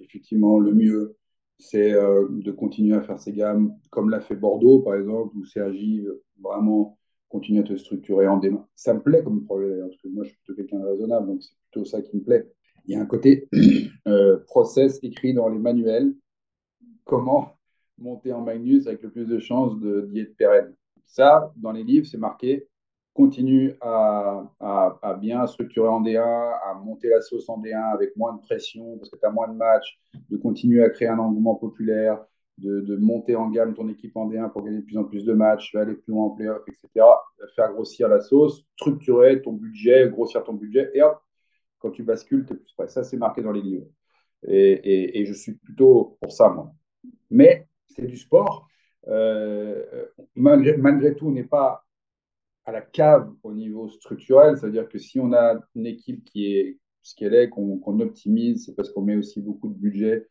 effectivement 0.00 0.60
le 0.60 0.72
mieux, 0.72 1.16
c'est 1.58 1.90
de 1.90 2.52
continuer 2.52 2.94
à 2.94 3.00
faire 3.00 3.18
ces 3.18 3.32
gammes, 3.32 3.74
comme 3.90 4.10
l'a 4.10 4.20
fait 4.20 4.36
Bordeaux 4.36 4.80
par 4.80 4.94
exemple, 4.94 5.36
où 5.36 5.44
Sergi 5.44 6.06
vraiment 6.40 6.98
continuer 7.28 7.60
à 7.60 7.62
te 7.64 7.76
structurer 7.76 8.26
en 8.26 8.38
démarche. 8.38 8.68
Ça 8.74 8.94
me 8.94 9.00
plaît 9.00 9.22
comme 9.22 9.44
projet 9.44 9.80
parce 9.80 9.96
que 9.96 10.08
moi 10.08 10.24
je 10.24 10.30
suis 10.30 10.38
plutôt 10.38 10.54
quelqu'un 10.54 10.78
de 10.78 10.86
raisonnable, 10.86 11.26
donc 11.26 11.42
c'est 11.42 11.54
plutôt 11.70 11.84
ça 11.84 12.02
qui 12.02 12.16
me 12.16 12.22
plaît. 12.22 12.46
Il 12.86 12.94
y 12.94 12.96
a 12.96 13.00
un 13.00 13.06
côté 13.06 13.48
euh, 14.08 14.38
process 14.46 14.98
écrit 15.02 15.34
dans 15.34 15.48
les 15.48 15.58
manuels, 15.58 16.14
comment 17.04 17.54
monter 17.98 18.32
en 18.32 18.42
Magnus 18.42 18.86
avec 18.86 19.02
le 19.02 19.10
plus 19.10 19.26
de 19.26 19.38
chances 19.38 19.78
d'y 19.80 20.20
être 20.20 20.36
pérenne? 20.36 20.74
Ça, 21.06 21.52
dans 21.56 21.72
les 21.72 21.84
livres, 21.84 22.06
c'est 22.06 22.18
marqué 22.18 22.68
continue 23.18 23.74
à, 23.80 24.44
à, 24.60 24.96
à, 25.02 25.14
bien 25.14 25.44
structurer 25.48 25.88
en 25.88 26.00
D1, 26.00 26.20
à 26.22 26.74
monter 26.74 27.08
la 27.08 27.20
sauce 27.20 27.48
en 27.48 27.60
D1 27.60 27.92
avec 27.92 28.16
moins 28.16 28.32
de 28.34 28.40
pression 28.42 28.96
parce 28.96 29.10
que 29.10 29.16
tu 29.16 29.26
as 29.26 29.30
moins 29.30 29.48
de 29.48 29.56
matchs, 29.56 29.98
de 30.30 30.36
continuer 30.36 30.84
à 30.84 30.90
créer 30.90 31.08
un 31.08 31.18
engouement 31.18 31.56
populaire, 31.56 32.24
de, 32.58 32.96
monter 32.96 33.36
en 33.36 33.48
gamme 33.50 33.74
ton 33.74 33.88
équipe 33.88 34.16
en 34.16 34.28
D1 34.28 34.50
pour 34.50 34.64
gagner 34.64 34.78
de 34.78 34.84
plus 34.84 34.98
en 34.98 35.04
plus 35.04 35.24
de 35.24 35.32
matchs, 35.32 35.74
aller 35.74 35.94
plus 35.94 36.12
loin 36.12 36.26
en 36.26 36.30
playoff, 36.30 36.62
etc. 36.66 37.06
Faire 37.54 37.72
grossir 37.72 38.08
la 38.08 38.20
sauce, 38.20 38.64
structurer 38.76 39.40
ton 39.42 39.52
budget, 39.52 40.08
grossir 40.08 40.44
ton 40.44 40.54
budget, 40.54 40.90
et 40.94 41.02
hop, 41.02 41.20
quand 41.78 41.90
tu 41.90 42.02
bascules, 42.02 42.44
tu 42.46 42.54
es 42.54 42.56
plus 42.56 42.74
prêt. 42.76 42.88
Ça, 42.88 43.04
c'est 43.04 43.16
marqué 43.16 43.42
dans 43.42 43.52
les 43.52 43.62
livres. 43.62 43.86
Et, 44.46 45.24
je 45.26 45.32
suis 45.32 45.54
plutôt 45.54 46.16
pour 46.20 46.32
ça, 46.32 46.48
moi. 46.48 46.72
Mais 47.30 47.66
c'est 47.86 48.06
du 48.06 48.16
sport. 48.16 48.68
Euh, 49.08 50.06
malgré, 50.34 51.14
tout, 51.14 51.28
on 51.28 51.32
n'est 51.32 51.44
pas 51.44 51.84
à 52.64 52.72
la 52.72 52.82
cave 52.82 53.32
au 53.42 53.52
niveau 53.52 53.88
structurel. 53.88 54.56
C'est-à-dire 54.58 54.88
que 54.88 54.98
si 54.98 55.18
on 55.20 55.32
a 55.32 55.58
une 55.74 55.86
équipe 55.86 56.24
qui 56.24 56.52
est 56.52 56.78
ce 57.02 57.14
qu'elle 57.14 57.34
est, 57.34 57.48
qu'on 57.48 58.00
optimise, 58.00 58.66
c'est 58.66 58.74
parce 58.74 58.90
qu'on 58.90 59.02
met 59.02 59.16
aussi 59.16 59.40
beaucoup 59.40 59.68
de 59.68 59.74
budget 59.74 60.28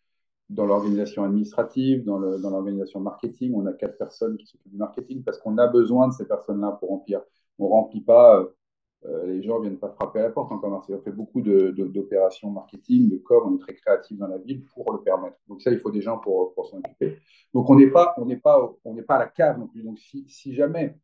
dans 0.50 0.66
l'organisation 0.66 1.24
administrative, 1.24 2.06
dans 2.06 2.18
l'organisation 2.18 3.00
marketing. 3.00 3.54
On 3.56 3.66
a 3.66 3.74
quatre 3.74 3.98
personnes 3.98 4.38
qui 4.38 4.46
s'occupent 4.46 4.72
du 4.72 4.78
marketing 4.78 5.24
parce 5.24 5.38
qu'on 5.40 5.58
a 5.58 5.68
besoin 5.68 6.08
de 6.08 6.14
ces 6.14 6.26
personnes-là 6.26 6.78
pour 6.80 6.90
remplir. 6.90 7.22
On 7.60 7.66
ne 7.66 7.72
remplit 7.72 8.02
pas, 8.02 8.40
euh, 8.40 8.48
euh, 9.06 9.26
les 9.28 9.42
gens 9.44 9.58
ne 9.58 9.64
viennent 9.64 9.80
pas 9.80 9.90
frapper 9.90 10.20
à 10.20 10.24
la 10.24 10.30
porte 10.30 10.52
en 10.52 10.60
commerce. 10.60 10.90
On 10.90 11.02
fait 11.02 11.12
beaucoup 11.12 11.42
d'opérations 11.42 12.50
marketing, 12.50 13.10
de 13.10 13.18
com, 13.18 13.44
on 13.46 13.56
est 13.56 13.60
très 13.60 13.76
créatif 13.76 14.18
dans 14.18 14.28
la 14.28 14.38
ville 14.38 14.64
pour 14.74 14.92
le 14.94 15.02
permettre. 15.02 15.38
Donc 15.50 15.62
ça, 15.62 15.72
il 15.72 15.80
faut 15.80 15.92
des 15.92 16.02
gens 16.02 16.18
pour, 16.18 16.54
s'en 16.70 16.78
occuper. 16.78 17.18
Donc 17.54 17.70
on 17.70 17.76
n'est 17.76 17.88
pas, 17.88 18.16
pas, 18.42 18.76
pas 19.08 19.16
à 19.16 19.20
la 19.20 19.28
cave 19.28 19.60
non 19.60 19.68
plus. 19.68 19.84
Donc 19.84 20.00
si, 20.00 20.26
si 20.30 20.54
jamais 20.54 20.98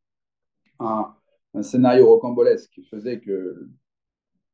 un 0.80 1.62
scénario 1.62 2.08
rocambolesque 2.08 2.80
faisait 2.90 3.20
que 3.20 3.70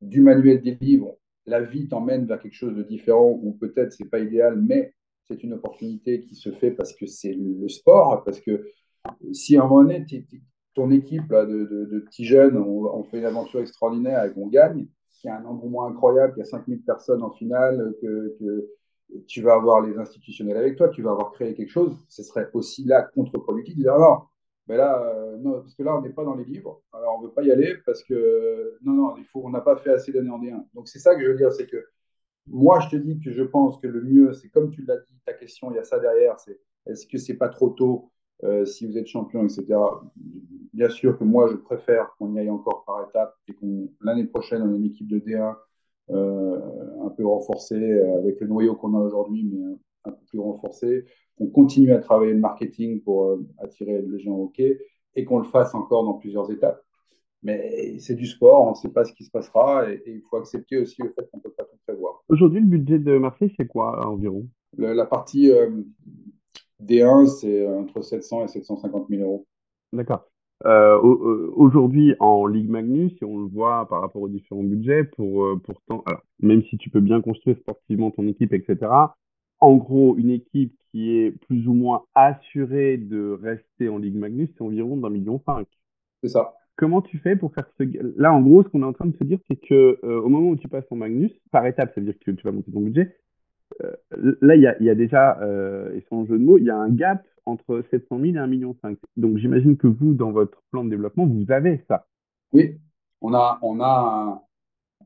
du 0.01 0.21
manuel 0.21 0.61
des 0.61 0.75
livres, 0.75 1.17
la 1.49 1.61
vie 1.61 1.87
t'emmène 1.87 2.25
vers 2.25 2.39
quelque 2.39 2.53
chose 2.53 2.75
de 2.75 2.83
différent 2.83 3.39
ou 3.41 3.53
peut-être 3.53 3.91
c'est 3.93 4.09
pas 4.09 4.19
idéal, 4.19 4.61
mais 4.61 4.93
c'est 5.25 5.43
une 5.43 5.53
opportunité 5.53 6.21
qui 6.21 6.35
se 6.35 6.51
fait 6.51 6.71
parce 6.71 6.93
que 6.93 7.05
c'est 7.05 7.33
le 7.33 7.67
sport, 7.67 8.23
parce 8.23 8.39
que 8.39 8.65
si 9.31 9.57
à 9.57 9.63
un 9.63 9.67
moment 9.67 9.83
donné, 9.83 10.05
ton 10.73 10.91
équipe 10.91 11.29
de, 11.29 11.99
petits 12.05 12.25
jeunes, 12.25 12.57
on, 12.57 13.03
fait 13.03 13.19
une 13.19 13.25
aventure 13.25 13.59
extraordinaire 13.59 14.23
et 14.25 14.33
qu'on 14.33 14.47
gagne, 14.47 14.87
qu'il 15.09 15.29
y 15.29 15.31
a 15.31 15.37
un 15.37 15.45
engouement 15.45 15.85
incroyable, 15.85 16.33
qu'il 16.33 16.43
y 16.43 16.47
a 16.47 16.49
5000 16.49 16.81
personnes 16.83 17.23
en 17.23 17.31
finale, 17.31 17.93
que, 18.01 18.67
tu 19.27 19.41
vas 19.41 19.55
avoir 19.55 19.81
les 19.81 19.97
institutionnels 19.97 20.57
avec 20.57 20.75
toi, 20.75 20.87
tu 20.89 21.01
vas 21.01 21.09
avoir 21.09 21.31
créé 21.31 21.55
quelque 21.55 21.71
chose, 21.71 21.95
ce 22.09 22.21
serait 22.21 22.47
aussi 22.53 22.83
là 22.85 23.01
contre-productif 23.01 23.75
de 23.75 23.81
dire 23.81 23.97
non, 23.97 24.19
mais 24.69 24.77
là, 24.77 25.01
euh, 25.03 25.35
non, 25.37 25.61
parce 25.61 25.73
que 25.73 25.81
là, 25.81 25.97
on 25.97 26.01
n'est 26.01 26.13
pas 26.13 26.23
dans 26.23 26.35
les 26.35 26.45
livres. 26.45 26.83
Alors, 26.93 27.15
on 27.17 27.21
ne 27.21 27.27
veut 27.27 27.33
pas 27.33 27.41
y 27.41 27.51
aller 27.51 27.73
parce 27.87 28.03
que, 28.03 28.77
non, 28.83 28.93
non, 28.93 29.17
il 29.17 29.25
faut, 29.25 29.41
on 29.43 29.49
n'a 29.49 29.61
pas 29.61 29.75
fait 29.77 29.89
assez 29.89 30.11
d'années 30.11 30.29
en 30.29 30.39
D1. 30.39 30.63
Donc, 30.75 30.87
c'est 30.87 30.99
ça 30.99 31.15
que 31.15 31.23
je 31.23 31.31
veux 31.31 31.35
dire, 31.35 31.51
c'est 31.51 31.65
que 31.65 31.83
moi, 32.45 32.79
je 32.79 32.89
te 32.89 32.95
dis 32.95 33.19
que 33.19 33.31
je 33.31 33.41
pense 33.41 33.79
que 33.79 33.87
le 33.87 34.01
mieux, 34.03 34.31
c'est 34.33 34.49
comme 34.49 34.69
tu 34.69 34.83
l'as 34.85 34.97
dit, 34.97 35.19
ta 35.25 35.33
question, 35.33 35.71
il 35.71 35.75
y 35.75 35.79
a 35.79 35.83
ça 35.83 35.99
derrière, 35.99 36.39
c'est 36.39 36.59
est-ce 36.85 37.07
que 37.07 37.17
c'est 37.17 37.33
pas 37.35 37.49
trop 37.49 37.69
tôt 37.69 38.11
euh, 38.43 38.63
si 38.63 38.85
vous 38.85 38.95
êtes 38.97 39.07
champion, 39.07 39.43
etc. 39.43 39.65
Bien 40.73 40.89
sûr 40.89 41.17
que 41.17 41.23
moi, 41.23 41.47
je 41.47 41.55
préfère 41.55 42.15
qu'on 42.17 42.31
y 42.35 42.39
aille 42.39 42.51
encore 42.51 42.83
par 42.85 43.07
étapes 43.09 43.35
et 43.47 43.53
qu'on 43.53 43.89
l'année 44.01 44.25
prochaine, 44.25 44.61
on 44.61 44.71
ait 44.71 44.77
une 44.77 44.85
équipe 44.85 45.07
de 45.07 45.17
D1 45.17 45.55
euh, 46.11 46.59
un 47.05 47.09
peu 47.09 47.25
renforcée 47.25 47.99
avec 48.19 48.39
le 48.39 48.47
noyau 48.47 48.75
qu'on 48.75 48.93
a 48.93 48.99
aujourd'hui, 48.99 49.49
mais 49.51 49.77
un 50.09 50.11
peu 50.11 50.25
plus 50.27 50.39
renforcé, 50.39 51.05
qu'on 51.37 51.47
continue 51.47 51.93
à 51.93 51.99
travailler 51.99 52.33
le 52.33 52.39
marketing 52.39 53.01
pour 53.01 53.25
euh, 53.25 53.47
attirer 53.59 54.01
les 54.01 54.19
gens 54.19 54.33
au 54.33 54.43
hockey 54.45 54.79
et 55.15 55.23
qu'on 55.23 55.39
le 55.39 55.45
fasse 55.45 55.73
encore 55.73 56.03
dans 56.03 56.13
plusieurs 56.13 56.51
étapes. 56.51 56.83
Mais 57.41 57.97
c'est 57.99 58.15
du 58.15 58.25
sport, 58.25 58.67
on 58.67 58.71
ne 58.71 58.75
sait 58.75 58.89
pas 58.89 59.05
ce 59.05 59.13
qui 59.13 59.23
se 59.23 59.31
passera 59.31 59.89
et, 59.89 60.01
il 60.05 60.21
faut 60.29 60.37
accepter 60.37 60.77
aussi 60.77 61.01
le 61.01 61.09
fait 61.09 61.27
qu'on 61.31 61.37
ne 61.37 61.41
peut 61.41 61.53
pas 61.57 61.63
tout 61.63 61.77
prévoir. 61.87 62.21
Aujourd'hui, 62.27 62.59
le 62.59 62.67
budget 62.67 62.99
de 62.99 63.17
Marseille, 63.17 63.53
c'est 63.57 63.67
quoi 63.67 64.05
environ? 64.05 64.45
La 64.77 65.05
partie 65.05 65.49
euh, 65.49 65.69
D1, 66.83 67.27
c'est 67.27 67.65
entre 67.65 68.01
700 68.01 68.43
et 68.43 68.47
750 68.49 69.07
000 69.09 69.23
euros. 69.23 69.45
D'accord. 69.93 70.29
Euh, 70.65 70.99
aujourd'hui, 71.55 72.15
en 72.19 72.45
Ligue 72.45 72.69
Magnus, 72.69 73.17
si 73.17 73.23
on 73.23 73.39
le 73.39 73.47
voit 73.47 73.87
par 73.87 74.01
rapport 74.01 74.21
aux 74.21 74.29
différents 74.29 74.63
budgets, 74.63 75.05
pour, 75.05 75.61
pourtant, 75.63 76.03
alors, 76.05 76.21
même 76.41 76.61
si 76.63 76.77
tu 76.77 76.89
peux 76.89 76.99
bien 76.99 77.21
construire 77.21 77.57
sportivement 77.57 78.11
ton 78.11 78.27
équipe, 78.27 78.51
etc., 78.51 78.91
en 79.61 79.75
gros, 79.75 80.15
une 80.17 80.31
équipe 80.31 80.73
qui 80.91 81.11
est 81.11 81.31
plus 81.31 81.67
ou 81.67 81.73
moins 81.73 82.03
assurée 82.15 82.97
de 82.97 83.37
rester 83.41 83.89
en 83.89 83.97
Ligue 83.97 84.15
Magnus, 84.15 84.49
c'est 84.57 84.63
environ 84.63 84.97
d'un 84.97 85.09
million 85.09 85.41
cinq. 85.45 85.67
C'est 86.23 86.29
ça. 86.29 86.53
comment 86.75 87.01
tu 87.01 87.17
fais 87.19 87.35
pour 87.35 87.53
faire 87.53 87.69
ce... 87.77 87.83
Là, 88.17 88.33
en 88.33 88.41
gros, 88.41 88.63
ce 88.63 88.69
qu'on 88.69 88.81
est 88.81 88.85
en 88.85 88.93
train 88.93 89.05
de 89.05 89.15
se 89.15 89.23
dire, 89.23 89.39
c'est 89.49 89.55
que 89.55 89.99
euh, 90.03 90.21
au 90.21 90.29
moment 90.29 90.49
où 90.49 90.55
tu 90.55 90.67
passes 90.67 90.91
en 90.91 90.95
Magnus, 90.95 91.31
par 91.51 91.65
étape, 91.65 91.93
ça 91.93 92.01
veut 92.01 92.07
dire 92.07 92.19
que 92.19 92.31
tu 92.31 92.43
vas 92.43 92.51
monter 92.51 92.71
ton 92.71 92.81
budget, 92.81 93.15
euh, 93.83 94.35
là, 94.41 94.55
il 94.55 94.61
y 94.61 94.67
a, 94.67 94.81
y 94.81 94.89
a, 94.89 94.95
déjà, 94.95 95.39
euh, 95.41 95.93
et 95.95 96.03
sans 96.09 96.25
jeu 96.25 96.37
de 96.37 96.43
mots, 96.43 96.57
il 96.57 96.65
y 96.65 96.69
a 96.69 96.77
un 96.77 96.89
gap 96.89 97.23
entre 97.45 97.83
700 97.91 98.19
000 98.19 98.23
et 98.23 98.31
1,5 98.33 98.47
million. 98.47 98.75
Donc, 99.17 99.37
j'imagine 99.37 99.77
que 99.77 99.87
vous, 99.87 100.13
dans 100.13 100.31
votre 100.31 100.61
plan 100.71 100.83
de 100.83 100.89
développement, 100.89 101.25
vous 101.25 101.51
avez 101.51 101.83
ça. 101.87 102.07
Oui, 102.53 102.77
on 103.21 103.33
a, 103.33 103.59
on 103.61 103.79
a, 103.81 104.43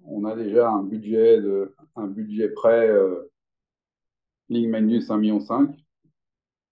on 0.06 0.26
a 0.26 0.36
déjà 0.36 0.70
un 0.70 0.84
budget, 0.84 1.42
de, 1.42 1.76
un 1.96 2.08
budget 2.08 2.50
prêt, 2.50 2.90
euh, 2.90 3.32
Ligue 4.50 4.70
Magnus 4.70 5.10
1,5 5.10 5.20
million. 5.20 5.40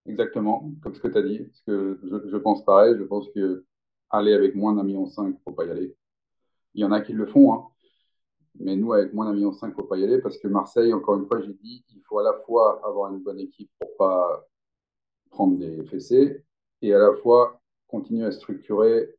Exactement, 0.05 0.71
comme 0.81 0.95
ce 0.95 0.99
que 0.99 1.07
tu 1.07 1.17
as 1.17 1.21
dit. 1.21 1.39
Parce 1.39 1.61
que 1.61 1.99
je, 2.03 2.29
je, 2.29 2.37
pense 2.37 2.65
pareil, 2.65 2.95
je 2.97 3.03
pense 3.03 3.29
que 3.29 3.65
aller 4.09 4.33
avec 4.33 4.55
moins 4.55 4.73
d'un 4.73 4.83
million 4.83 5.05
cinq, 5.05 5.35
faut 5.43 5.51
pas 5.51 5.65
y 5.65 5.69
aller. 5.71 5.95
Il 6.73 6.81
y 6.81 6.85
en 6.85 6.91
a 6.91 7.01
qui 7.01 7.13
le 7.13 7.25
font, 7.25 7.53
hein. 7.53 7.67
mais 8.59 8.75
nous, 8.75 8.93
avec 8.93 9.13
moins 9.13 9.25
d'un 9.25 9.33
million 9.33 9.53
cinq, 9.53 9.75
faut 9.75 9.83
pas 9.83 9.97
y 9.97 10.03
aller 10.03 10.19
parce 10.19 10.37
que 10.37 10.47
Marseille, 10.47 10.93
encore 10.93 11.17
une 11.17 11.27
fois, 11.27 11.41
j'ai 11.41 11.53
dit, 11.53 11.85
il 11.89 12.01
faut 12.07 12.19
à 12.19 12.23
la 12.23 12.33
fois 12.45 12.81
avoir 12.85 13.13
une 13.13 13.21
bonne 13.21 13.39
équipe 13.39 13.69
pour 13.79 13.95
pas 13.97 14.45
prendre 15.29 15.57
des 15.57 15.83
fessées 15.85 16.43
et 16.81 16.93
à 16.93 16.99
la 16.99 17.13
fois 17.17 17.61
continuer 17.87 18.25
à 18.25 18.31
structurer 18.31 19.15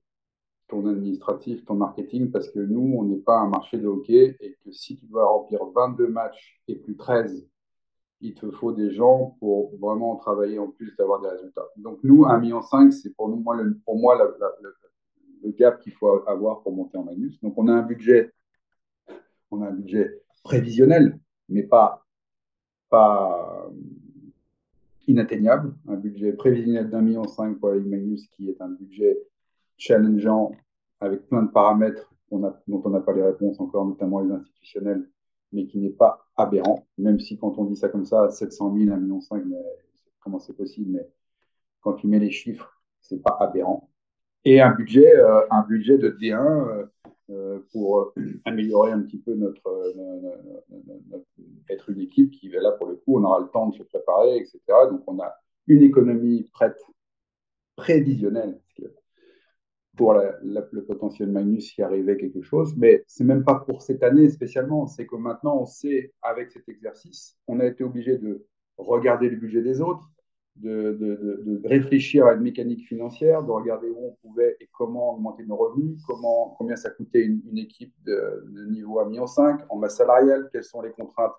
ton 0.68 0.86
administratif, 0.86 1.64
ton 1.66 1.74
marketing, 1.74 2.30
parce 2.30 2.48
que 2.50 2.59
nous, 2.59 2.96
on 2.98 3.05
n'est 3.05 3.18
pas 3.18 3.38
un 3.38 3.48
marché 3.48 3.78
de 3.78 3.86
hockey 3.86 4.36
et 4.40 4.57
que 4.64 4.72
si 4.72 4.96
tu 4.96 5.07
dois 5.07 5.26
remplir 5.26 5.64
22 5.66 6.09
matchs 6.09 6.62
et 6.66 6.76
plus 6.76 6.96
13 6.96 7.46
il 8.23 8.35
te 8.35 8.51
faut 8.53 8.73
des 8.73 8.91
gens 8.93 9.37
pour 9.41 9.77
vraiment 9.79 10.16
travailler 10.16 10.59
en 10.59 10.68
plus 10.68 10.95
d'avoir 10.97 11.20
des 11.20 11.29
résultats. 11.29 11.66
Donc 11.77 11.99
nous, 12.05 12.25
1,5 12.25 12.41
million, 12.41 12.62
c'est 12.91 13.14
pour, 13.14 13.29
nous, 13.29 13.37
moi, 13.37 13.57
le, 13.57 13.77
pour 13.85 13.99
moi 13.99 14.16
le, 14.16 15.51
gap 15.51 15.81
qu'il 15.81 15.93
faut 15.93 16.27
avoir 16.29 16.62
pour 16.62 16.73
monter 16.73 16.97
en 16.97 17.05
Magnus. 17.05 17.39
Donc 17.41 17.55
on 17.57 17.66
a 17.66 17.73
un 17.73 17.83
budget, 17.83 18.33
on 19.51 19.61
a 19.61 19.66
un 19.66 19.73
budget 19.73 20.23
prévisionnel, 20.45 21.18
mais 21.49 21.64
pas, 21.64 22.07
pas 22.89 23.68
inatteignable. 25.09 25.75
Un 25.89 25.97
budget 25.97 26.33
prévisionnel 26.33 26.89
d'un 26.89 27.03
million 27.03 27.27
cinq 27.27 27.59
pour 27.59 27.70
la 27.70 27.77
Ligue 27.77 27.91
Magnus, 27.91 28.29
qui 28.29 28.49
est 28.49 28.61
un 28.62 28.68
budget 28.68 29.18
challengeant 29.77 30.53
avec 31.01 31.27
plein 31.27 31.43
de 31.43 31.51
paramètres 31.51 32.14
dont 32.31 32.83
on 32.85 32.91
n'a 32.91 33.01
pas 33.01 33.12
les 33.12 33.23
réponses 33.23 33.61
encore, 33.61 33.85
notamment 33.85 34.20
les 34.20 34.31
institutionnels, 34.31 35.09
mais 35.53 35.66
qui 35.66 35.81
n'est 35.81 35.91
pas 35.91 36.22
aberrant, 36.37 36.87
même 36.99 37.20
si 37.20 37.39
quand 37.39 37.59
on 37.59 37.64
dit 37.64 37.76
ça 37.76 37.89
comme 37.89 38.05
ça, 38.05 38.30
700 38.30 38.76
000, 38.76 38.91
1,5 38.91 38.99
million, 38.99 39.20
mais 39.47 39.57
comment 40.20 40.39
c'est 40.39 40.57
possible, 40.57 40.91
mais 40.91 41.09
quand 41.80 41.95
tu 41.95 42.07
mets 42.07 42.18
les 42.18 42.30
chiffres, 42.30 42.83
c'est 43.01 43.22
pas 43.22 43.37
aberrant. 43.41 43.91
Et 44.45 44.61
un 44.61 44.72
budget, 44.72 45.16
euh, 45.16 45.43
un 45.51 45.62
budget 45.62 45.99
de 45.99 46.11
D1 46.11 46.37
euh, 46.37 46.87
euh, 47.30 47.61
pour 47.72 48.12
améliorer 48.45 48.93
un 48.93 49.01
petit 49.03 49.18
peu 49.18 49.35
notre, 49.35 49.62
être 51.68 51.91
une 51.91 52.01
équipe 52.01 52.30
qui 52.33 52.49
va 52.49 52.61
là 52.61 52.72
pour 52.72 52.89
le 52.89 52.97
coup, 52.97 53.18
on 53.18 53.24
aura 53.24 53.41
le 53.41 53.49
temps 53.49 53.68
de 53.68 53.74
se 53.74 53.83
préparer, 53.83 54.37
etc. 54.37 54.61
Donc 54.91 55.03
on 55.07 55.20
a 55.20 55.33
une 55.66 55.83
économie 55.83 56.45
prête, 56.53 56.80
prévisionnelle, 57.76 58.61
pour 59.97 60.14
le 60.14 60.80
potentiel 60.84 61.30
Magnus 61.30 61.72
qui 61.72 61.82
arrivait 61.82 62.16
quelque 62.16 62.43
chose, 62.43 62.74
mais 62.76 63.05
c'est 63.07 63.24
même 63.24 63.45
pas 63.45 63.57
pour 63.57 63.82
cette 63.82 64.03
année 64.03 64.30
spécialement, 64.30 64.86
c'est 64.86 65.07
que 65.07 65.16
maintenant 65.16 65.59
on 65.61 65.66
sait 65.66 66.12
avec 66.22 66.51
cet 66.51 66.68
exercice, 66.68 67.36
on 67.47 67.61
a 67.61 67.66
été 67.66 67.84
obligé 67.84 68.16
de 68.16 68.47
regarder 68.78 69.28
le 69.28 69.36
budget 69.36 69.62
des 69.62 69.80
autres, 69.82 70.09
de, 70.57 70.93
de, 70.93 71.43
de, 71.45 71.62
réfléchir 71.66 72.26
à 72.26 72.34
une 72.34 72.43
mécanique 72.43 72.86
financière, 72.86 73.43
de 73.43 73.51
regarder 73.51 73.88
où 73.88 74.07
on 74.07 74.16
pouvait 74.22 74.57
et 74.61 74.68
comment 74.72 75.14
augmenter 75.14 75.45
nos 75.45 75.57
revenus, 75.57 76.03
comment, 76.07 76.55
combien 76.59 76.76
ça 76.76 76.90
coûtait 76.90 77.24
une, 77.24 77.40
une 77.51 77.59
équipe 77.59 77.95
de, 78.05 78.45
niveau 78.70 79.01
1,5 79.01 79.09
million 79.09 79.26
en 79.70 79.76
masse 79.76 79.97
salariale, 79.97 80.49
quelles 80.53 80.64
sont 80.64 80.82
les 80.82 80.90
contraintes 80.90 81.32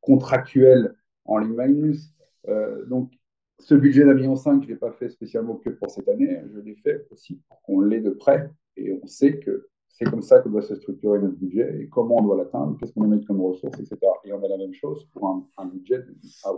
contractuelles 0.00 0.94
en 1.24 1.38
ligne 1.38 1.54
Magnus. 1.54 2.12
Euh, 2.48 2.84
donc 2.86 3.12
ce 3.60 3.74
budget 3.74 4.04
d'un 4.04 4.14
million 4.14 4.36
cinq, 4.36 4.62
je 4.62 4.68
ne 4.68 4.72
l'ai 4.72 4.78
pas 4.78 4.92
fait 4.92 5.08
spécialement 5.08 5.56
que 5.56 5.70
pour 5.70 5.90
cette 5.90 6.08
année, 6.08 6.40
je 6.52 6.60
l'ai 6.60 6.74
fait 6.76 7.06
aussi 7.10 7.40
pour 7.48 7.60
qu'on 7.62 7.80
l'ait 7.80 8.00
de 8.00 8.10
près 8.10 8.50
et 8.76 8.98
on 9.02 9.06
sait 9.06 9.38
que 9.38 9.68
c'est 9.88 10.04
comme 10.06 10.22
ça 10.22 10.40
que 10.40 10.48
doit 10.48 10.62
se 10.62 10.74
structurer 10.76 11.18
notre 11.18 11.36
budget 11.36 11.78
et 11.78 11.88
comment 11.88 12.18
on 12.18 12.22
doit 12.22 12.36
l'atteindre, 12.36 12.76
qu'est-ce 12.78 12.92
qu'on 12.92 13.00
doit 13.00 13.10
mettre 13.10 13.26
comme 13.26 13.40
ressources, 13.40 13.78
etc. 13.78 13.98
Et 14.24 14.32
on 14.32 14.42
a 14.42 14.48
la 14.48 14.56
même 14.56 14.72
chose 14.72 15.06
pour 15.12 15.28
un, 15.58 15.66
budget, 15.66 16.02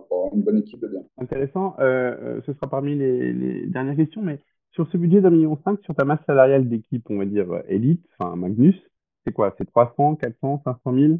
pour 0.08 0.18
avoir 0.18 0.34
une 0.34 0.42
bonne 0.42 0.58
équipe 0.58 0.80
de 0.80 0.86
bien. 0.86 1.02
Intéressant. 1.18 1.74
Euh, 1.80 2.40
ce 2.46 2.52
sera 2.52 2.68
parmi 2.68 2.94
les, 2.94 3.32
les, 3.32 3.66
dernières 3.66 3.96
questions, 3.96 4.22
mais 4.22 4.38
sur 4.70 4.88
ce 4.90 4.96
budget 4.96 5.20
d'un 5.20 5.30
million 5.30 5.58
cinq, 5.64 5.80
sur 5.82 5.94
ta 5.94 6.04
masse 6.04 6.24
salariale 6.26 6.68
d'équipe, 6.68 7.04
on 7.10 7.18
va 7.18 7.24
dire 7.24 7.62
élite, 7.68 8.06
enfin 8.16 8.36
Magnus, 8.36 8.76
c'est 9.24 9.32
quoi? 9.32 9.54
C'est 9.58 9.64
300, 9.64 10.16
400, 10.16 10.62
500 10.64 10.94
000 10.94 11.14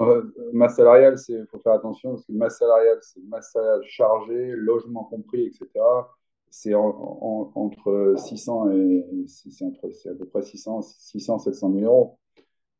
euh, 0.00 0.22
masse 0.52 0.76
salariale, 0.76 1.16
il 1.28 1.46
faut 1.50 1.58
faire 1.58 1.72
attention 1.72 2.10
parce 2.10 2.24
que 2.24 2.32
masse 2.32 2.58
salariale, 2.58 2.98
c'est 3.00 3.22
masse 3.24 3.52
salariale 3.52 3.82
chargée, 3.84 4.52
logement 4.56 5.04
compris, 5.04 5.46
etc. 5.46 5.68
C'est 6.50 6.74
en, 6.74 6.86
en, 6.86 7.52
entre 7.54 8.14
600 8.16 8.70
et 8.72 9.04
c'est 9.26 9.64
entre 9.64 9.90
c'est 9.92 10.10
à 10.10 10.14
peu 10.14 10.26
près 10.26 10.42
600, 10.42 10.82
600 10.82 11.38
700 11.40 11.72
000 11.72 11.84
euros 11.84 12.18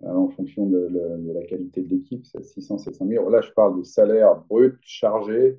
euh, 0.05 0.09
en 0.09 0.29
fonction 0.29 0.67
de, 0.67 0.89
de, 0.89 1.27
de, 1.27 1.33
la 1.33 1.43
qualité 1.45 1.83
de 1.83 1.89
l'équipe. 1.89 2.25
C'est 2.27 2.43
600 2.43 2.79
700 2.79 3.07
000 3.07 3.23
euros. 3.23 3.31
Là, 3.31 3.41
je 3.41 3.51
parle 3.53 3.79
de 3.79 3.83
salaire 3.83 4.37
brut 4.49 4.77
chargé, 4.83 5.59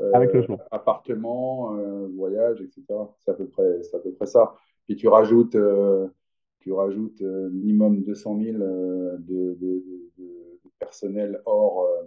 euh, 0.00 0.12
avec 0.14 0.32
logement, 0.32 0.58
appartement, 0.70 1.76
euh, 1.76 2.06
voyage, 2.14 2.60
etc. 2.60 2.84
C'est 3.18 3.32
à 3.32 3.34
peu 3.34 3.48
près, 3.48 3.82
c'est 3.82 3.96
à 3.96 3.98
peu 3.98 4.12
près 4.12 4.26
ça. 4.26 4.54
Puis 4.84 4.94
tu 4.94 5.08
rajoutes, 5.08 5.56
euh, 5.56 6.06
tu 6.60 6.72
rajoutes 6.72 7.20
minimum 7.20 8.02
200 8.04 8.40
000 8.40 8.58
de, 8.58 9.18
de, 9.18 9.84
de 10.18 10.37
personnel 10.78 11.42
hors 11.44 11.82
euh, 11.82 12.06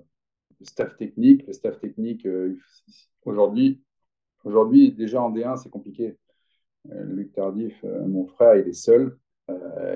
staff 0.62 0.96
technique. 0.98 1.46
Le 1.48 1.54
staff 1.54 1.80
technique, 1.80 2.26
euh, 2.26 2.58
aujourd'hui, 3.26 3.82
aujourd'hui, 4.44 4.92
déjà 4.92 5.22
en 5.22 5.32
D1, 5.32 5.58
c'est 5.58 5.70
compliqué. 5.70 6.18
Euh, 6.92 7.04
Luc 7.04 7.34
Tardif, 7.34 7.84
mon 7.84 8.26
frère, 8.26 8.56
il 8.56 8.68
est 8.68 8.74
seul. 8.74 9.18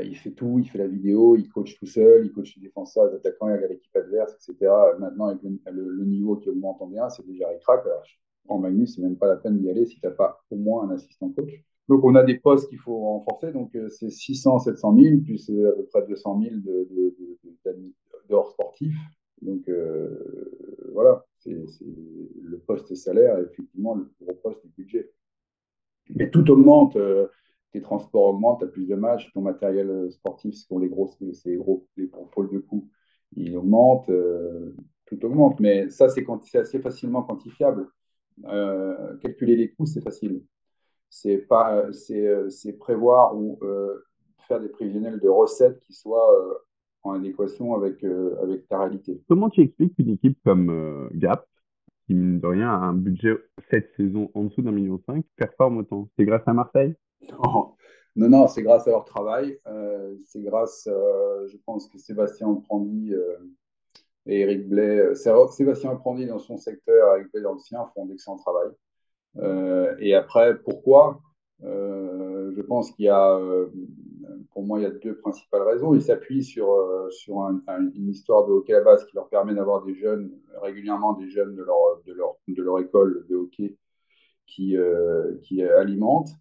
il 0.03 0.15
fait 0.17 0.31
tout, 0.31 0.59
il 0.59 0.69
fait 0.69 0.77
la 0.77 0.87
vidéo, 0.87 1.35
il 1.37 1.47
coach 1.49 1.77
tout 1.77 1.85
seul, 1.85 2.25
il 2.25 2.31
coach 2.31 2.55
les 2.57 2.63
défenseurs, 2.63 3.07
les 3.07 3.15
attaquants, 3.15 3.47
il 3.47 3.53
regarde 3.53 3.71
l'équipe 3.71 3.95
adverse, 3.95 4.33
etc. 4.33 4.71
Maintenant, 4.99 5.27
avec 5.27 5.41
le, 5.43 6.05
niveau 6.05 6.35
qui 6.35 6.49
augmente 6.49 6.81
en 6.81 6.89
D1, 6.89 7.09
c'est 7.09 7.25
déjà 7.25 7.47
ricrac. 7.49 7.83
En 8.47 8.59
Magnus, 8.59 8.95
c'est 8.95 9.01
même 9.01 9.17
pas 9.17 9.27
la 9.27 9.37
peine 9.37 9.57
d'y 9.57 9.69
aller 9.69 9.85
si 9.85 9.99
tu 9.99 10.05
n'as 10.05 10.11
pas 10.11 10.43
au 10.51 10.55
moins 10.55 10.87
un 10.87 10.91
assistant 10.91 11.29
coach. 11.29 11.63
Donc, 11.87 12.03
on 12.03 12.15
a 12.15 12.23
des 12.23 12.37
postes 12.37 12.69
qu'il 12.69 12.79
faut 12.79 12.99
renforcer. 12.99 13.51
Donc, 13.51 13.75
c'est 13.89 14.09
600, 14.09 14.59
700 14.59 14.95
000, 14.97 15.21
puis 15.23 15.39
c'est 15.39 15.65
à 15.65 15.71
peu 15.71 15.85
près 15.85 16.05
200 16.05 16.41
000 16.41 16.55
de, 16.57 16.61
de, 16.61 17.15
de, 17.17 17.71
de 17.71 17.93
dehors 18.29 18.51
sportif. 18.51 18.93
Donc 19.41 19.67
euh, 19.69 20.89
voilà, 20.93 21.25
c'est 21.39 21.51
le 21.51 22.57
poste 22.59 22.95
salaire 22.95 23.37
effectivement 23.39 23.95
le 23.95 24.09
gros 24.21 24.35
poste 24.35 24.65
du 24.65 24.71
budget. 24.77 25.11
Mais 26.09 26.29
tout 26.29 26.49
augmente, 26.51 26.95
euh, 26.95 27.27
tes 27.71 27.81
transports 27.81 28.25
augmentent, 28.25 28.59
tu 28.59 28.65
as 28.65 28.69
plus 28.69 28.87
de 28.87 28.95
matchs, 28.95 29.31
ton 29.33 29.41
matériel 29.41 30.11
sportif, 30.11 30.55
ce 30.55 30.65
sont 30.67 30.79
les 30.79 30.89
gros, 30.89 31.11
les 31.45 31.57
gros, 31.57 31.87
les 31.97 32.09
pôles 32.31 32.49
de 32.51 32.59
coûts, 32.59 32.89
il 33.35 33.55
augmente, 33.57 34.09
euh, 34.09 34.75
tout 35.05 35.23
augmente. 35.25 35.59
Mais 35.59 35.89
ça, 35.89 36.09
c'est 36.09 36.25
assez 36.55 36.79
facilement 36.79 37.23
quantifiable. 37.23 37.87
Calculer 39.21 39.55
les 39.55 39.71
coûts, 39.71 39.85
c'est 39.85 40.01
facile. 40.01 40.43
C'est 41.09 41.37
pas, 41.37 41.91
c'est 41.93 42.73
prévoir 42.77 43.35
ou 43.35 43.59
faire 44.47 44.59
des 44.59 44.69
prévisionnels 44.69 45.19
de 45.19 45.29
recettes 45.29 45.79
qui 45.79 45.93
soient 45.93 46.29
en 47.05 47.13
adéquation 47.13 47.75
avec, 47.75 48.03
euh, 48.03 48.35
avec 48.41 48.67
ta 48.67 48.79
réalité. 48.79 49.21
Comment 49.27 49.49
tu 49.49 49.61
expliques 49.61 49.95
qu'une 49.95 50.09
équipe 50.09 50.37
comme 50.43 50.69
euh, 50.69 51.09
Gap, 51.13 51.47
qui 52.05 52.13
mine 52.13 52.39
de 52.39 52.47
rien 52.47 52.69
a 52.69 52.77
un 52.77 52.93
budget 52.93 53.37
cette 53.69 53.91
saison 53.95 54.29
en 54.33 54.43
dessous 54.45 54.61
d'un 54.61 54.71
million 54.71 54.99
cinq, 55.05 55.23
performe 55.35 55.77
autant? 55.77 56.09
C'est 56.17 56.25
grâce 56.25 56.43
à 56.47 56.53
Marseille? 56.53 56.95
Non, 57.31 57.75
non, 58.15 58.29
non 58.29 58.47
c'est 58.47 58.63
grâce 58.63 58.87
à 58.87 58.91
leur 58.91 59.05
travail. 59.05 59.59
Euh, 59.67 60.15
c'est 60.25 60.41
grâce, 60.41 60.87
je 60.87 61.57
pense 61.65 61.87
que 61.87 61.97
Sébastien 61.97 62.53
Prandi 62.55 63.13
et 64.25 64.41
Eric 64.41 64.67
Blais, 64.67 65.15
Sébastien 65.15 65.95
Prandi 65.95 66.25
dans 66.25 66.39
son 66.39 66.57
secteur, 66.57 67.15
Eric 67.15 67.31
Blais 67.31 67.41
dans 67.41 67.53
le 67.53 67.59
sien, 67.59 67.85
font 67.93 68.05
d'excellent 68.05 68.37
travail. 68.37 68.69
et 69.99 70.15
après, 70.15 70.57
pourquoi? 70.59 71.21
Je 71.61 72.61
pense 72.61 72.91
qu'il 72.91 73.05
y 73.05 73.09
a 73.09 73.39
pour 74.55 74.63
moi, 74.65 74.79
il 74.79 74.83
y 74.83 74.85
a 74.85 74.89
deux 74.89 75.17
principales 75.17 75.63
raisons. 75.63 75.93
Ils 75.93 76.01
s'appuient 76.01 76.43
sur, 76.43 76.71
euh, 76.71 77.09
sur 77.11 77.41
un, 77.41 77.61
un, 77.67 77.91
une 77.93 78.07
histoire 78.07 78.47
de 78.47 78.53
hockey 78.53 78.73
à 78.73 78.81
base 78.81 79.05
qui 79.05 79.13
leur 79.13 79.27
permet 79.27 79.53
d'avoir 79.53 79.83
des 79.83 79.93
jeunes, 79.93 80.31
régulièrement 80.61 81.11
des 81.11 81.29
jeunes 81.29 81.55
de 81.55 81.61
leur, 81.61 82.01
de 82.05 82.13
leur, 82.13 82.37
de 82.47 82.63
leur 82.63 82.79
école 82.79 83.25
de 83.29 83.35
hockey 83.35 83.75
qui, 84.47 84.77
euh, 84.77 85.35
qui 85.43 85.61
alimentent. 85.61 86.31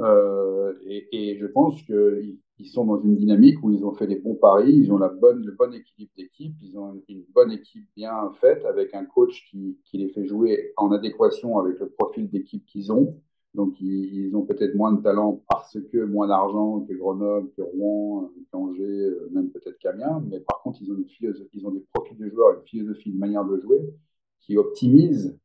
Euh, 0.00 0.74
et, 0.84 1.38
je 1.40 1.46
pense 1.46 1.82
qu'ils 1.84 2.38
ils 2.58 2.66
sont 2.66 2.84
dans 2.84 3.00
une 3.00 3.16
dynamique 3.16 3.56
où 3.62 3.70
ils 3.70 3.86
ont 3.86 3.94
fait 3.94 4.06
les 4.06 4.16
bons 4.16 4.34
paris, 4.34 4.74
ils 4.74 4.92
ont 4.92 4.98
la 4.98 5.08
bonne, 5.08 5.46
le 5.46 5.52
bon 5.52 5.72
équilibre 5.72 6.12
d'équipe, 6.18 6.54
ils 6.60 6.78
ont 6.78 7.02
une 7.08 7.24
bonne 7.32 7.52
équipe 7.52 7.88
bien 7.96 8.30
faite 8.38 8.66
avec 8.66 8.92
un 8.92 9.06
coach 9.06 9.46
qui, 9.50 9.78
qui 9.86 9.96
les 9.96 10.10
fait 10.10 10.26
jouer 10.26 10.74
en 10.76 10.92
adéquation 10.92 11.58
avec 11.58 11.78
le 11.80 11.88
profil 11.88 12.28
d'équipe 12.28 12.66
qu'ils 12.66 12.92
ont 12.92 13.18
Donc, 13.54 13.80
ils, 13.80 14.34
ont 14.34 14.42
peut-être 14.42 14.74
moins 14.74 14.92
de 14.92 15.00
talent 15.00 15.42
parce 15.48 15.78
que 15.92 16.04
moins 16.04 16.26
d'argent 16.26 16.80
que 16.80 16.92
Grenoble, 16.92 17.50
que 17.56 17.62
Rouen, 17.62 18.30
qu'Angers, 18.50 19.12
même 19.30 19.50
peut-être 19.50 19.78
qu'Amiens. 19.78 20.24
Mais 20.28 20.40
par 20.40 20.60
contre, 20.60 20.80
ils 20.82 20.90
ont, 20.90 20.96
une 20.96 21.06
ils 21.52 21.66
ont 21.66 21.70
des 21.70 21.84
profils 21.92 22.18
de 22.18 22.28
joueurs, 22.28 22.58
une 22.58 22.66
philosophie, 22.66 23.10
une 23.10 23.18
manière 23.18 23.44
de 23.44 23.60
jouer 23.60 23.94
qui 24.40 24.56
optimise 24.56 25.38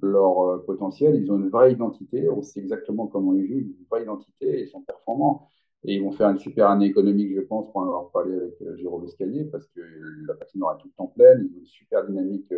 leur 0.00 0.64
potentiel. 0.64 1.16
Ils 1.16 1.30
ont 1.32 1.38
une 1.38 1.48
vraie 1.48 1.72
identité. 1.72 2.28
On 2.28 2.40
sait 2.42 2.60
exactement 2.60 3.08
comment 3.08 3.34
ils 3.34 3.46
jouent, 3.48 3.58
une 3.58 3.74
vraie 3.90 4.04
identité. 4.04 4.62
Ils 4.62 4.68
sont 4.68 4.82
performants. 4.82 5.48
Et 5.82 5.94
ils 5.94 6.02
vont 6.02 6.12
faire 6.12 6.28
une 6.28 6.38
super 6.38 6.68
année 6.68 6.86
économique, 6.86 7.34
je 7.34 7.40
pense, 7.40 7.66
pour 7.72 7.78
en 7.78 7.86
avoir 7.86 8.10
parlé 8.10 8.34
avec 8.34 8.54
Jérôme 8.76 9.04
Escalier, 9.06 9.44
parce 9.46 9.66
que 9.68 9.80
la 10.26 10.34
patinoire 10.34 10.76
est 10.76 10.82
tout 10.82 10.88
le 10.88 10.92
temps 10.92 11.06
pleine. 11.08 11.48
Ils 11.50 11.56
ont 11.56 11.60
une 11.60 11.66
super 11.66 12.06
dynamique 12.06 12.52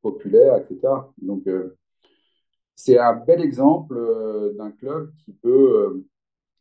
populaire, 0.00 0.56
etc. 0.56 0.88
Donc, 1.20 1.46
c'est 2.76 2.98
un 2.98 3.14
bel 3.14 3.40
exemple 3.40 3.96
euh, 3.96 4.52
d'un 4.54 4.70
club 4.72 5.12
qui 5.24 5.32
peut, 5.32 5.94
euh, 5.94 6.04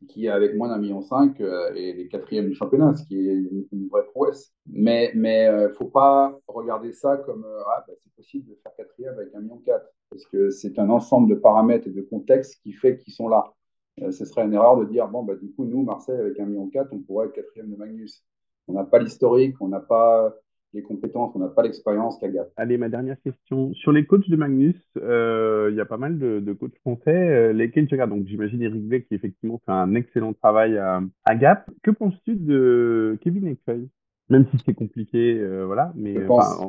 qui 0.08 0.28
avec 0.28 0.56
moins 0.56 0.70
d'un 0.70 0.78
million 0.78 1.02
cinq 1.02 1.42
euh, 1.42 1.74
est 1.74 1.94
les 1.94 2.08
quatrièmes 2.08 2.50
du 2.50 2.56
championnat, 2.56 2.96
ce 2.96 3.04
qui 3.04 3.16
est 3.18 3.34
une, 3.72 3.88
vraie 3.90 4.06
prouesse. 4.06 4.54
Mais 4.68 5.12
ne 5.16 5.70
faut 5.70 5.90
pas 5.90 6.38
regarder 6.48 6.94
ça 6.94 7.18
comme 7.18 7.46
ah, 7.68 7.84
bah, 7.88 7.94
c'est 8.04 8.14
possible 8.16 8.50
de 8.50 8.56
faire 8.62 8.76
quatrième 8.76 9.16
avec 9.16 9.34
un 9.36 9.42
million 9.42 9.58
quatre, 9.58 9.88
parce 10.10 10.26
que 10.28 10.50
c'est 10.50 10.78
un 10.80 10.90
ensemble 10.90 11.30
de 11.30 11.36
paramètres 11.36 11.88
et 11.88 11.92
de 11.92 12.02
contextes 12.02 12.62
qui 12.62 12.74
fait 12.74 12.98
qu'ils 12.98 13.14
sont 13.14 13.28
là. 13.28 13.54
ce 13.98 14.26
serait 14.26 14.46
une 14.46 14.54
erreur 14.54 14.78
de 14.78 14.86
dire 14.86 15.08
bon 15.08 15.24
bah 15.24 15.36
du 15.36 15.52
coup 15.52 15.66
nous 15.66 15.84
Marseille 15.84 16.20
avec 16.20 16.40
un 16.40 16.46
million 16.46 16.68
quatre, 16.70 16.94
on 16.94 17.00
pourrait 17.00 17.28
être 17.28 17.34
quatrième 17.34 17.72
de 17.72 17.76
Magnus. 17.76 18.24
On 18.68 18.74
n'a 18.74 18.86
pas 18.86 19.00
l'historique, 19.00 19.56
on 19.60 19.68
n'a 19.68 19.82
pas 19.82 20.34
les 20.74 20.82
compétences, 20.82 21.36
on 21.36 21.40
n'a 21.40 21.50
pas 21.50 21.64
l'expérience 21.64 22.18
qu'à 22.18 22.30
Gap. 22.30 22.52
Allez, 22.58 22.78
ma 22.78 22.90
dernière 22.90 23.22
question. 23.22 23.74
Sur 23.74 23.92
les 23.92 24.06
coachs 24.06 24.30
de 24.30 24.36
Magnus, 24.36 24.76
euh, 24.98 25.70
il 25.72 25.78
y 25.78 25.82
a 25.82 25.86
pas 25.86 25.98
mal 25.98 26.18
de, 26.18 26.54
coachs 26.54 26.78
français. 26.80 27.12
Euh, 27.16 27.54
lesquels 27.54 27.88
tu 27.88 27.94
regardes 27.94 28.10
Donc, 28.10 28.26
j'imagine 28.26 28.62
Eric 28.62 28.84
Vey 28.88 29.04
qui, 29.04 29.14
effectivement, 29.16 29.62
fait 29.66 29.72
un 29.72 29.94
excellent 29.96 30.34
travail 30.34 30.78
à, 30.78 31.36
Gap. 31.36 31.70
Que 31.84 31.92
penses-tu 31.92 32.36
de 32.36 33.18
Kevin 33.22 33.48
Ekfeuille 33.48 33.90
Même 34.30 34.46
si 34.52 34.58
c'est 34.66 34.74
compliqué, 34.74 35.40
euh, 35.40 35.66
voilà. 35.66 35.94
Mais, 35.96 36.16
je, 36.16 36.22
pense, 36.22 36.62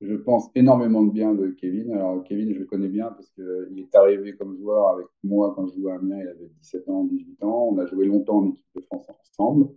je 0.00 0.14
pense 0.14 0.50
énormément 0.54 1.02
de 1.02 1.12
bien 1.12 1.34
de 1.34 1.48
Kevin. 1.48 1.92
Alors, 1.92 2.24
Kevin, 2.24 2.54
je 2.54 2.60
le 2.60 2.64
connais 2.64 2.88
bien 2.88 3.08
parce 3.08 3.30
qu'il 3.30 3.78
est 3.78 3.94
arrivé 3.94 4.32
comme 4.32 4.56
joueur 4.56 4.88
avec 4.88 5.06
moi 5.22 5.52
quand 5.54 5.66
je 5.66 5.74
jouais 5.74 5.92
à 5.92 5.96
Amiens. 5.96 6.18
Il 6.18 6.28
avait 6.28 6.50
17 6.62 6.88
ans, 6.88 7.04
18 7.04 7.42
ans. 7.44 7.68
On 7.72 7.78
a 7.78 7.86
joué 7.86 8.06
longtemps 8.06 8.38
en 8.38 8.48
équipe 8.48 8.66
de 8.74 8.80
France 8.80 9.06
ensemble. 9.10 9.68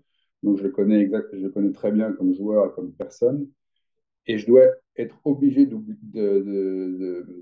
Donc 0.43 0.57
je 0.57 0.63
le 0.63 0.69
connais 0.69 0.99
exact, 0.99 1.29
je 1.33 1.43
le 1.43 1.49
connais 1.49 1.71
très 1.71 1.91
bien 1.91 2.11
comme 2.13 2.33
joueur 2.33 2.67
et 2.67 2.73
comme 2.73 2.93
personne. 2.93 3.47
Et 4.27 4.37
je 4.37 4.45
dois 4.47 4.65
être 4.97 5.19
obligé 5.25 5.65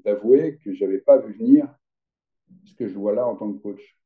d'avouer 0.06 0.60
que 0.64 0.74
je 0.74 0.84
n'avais 0.84 1.00
pas 1.00 1.18
vu 1.18 1.34
venir 1.34 1.68
ce 2.66 2.74
que 2.76 2.88
je 2.88 2.97
vois 2.97 3.14
là 3.14 3.28
en 3.28 3.36
tant 3.36 3.52
que 3.52 3.58
coach. 3.62 3.97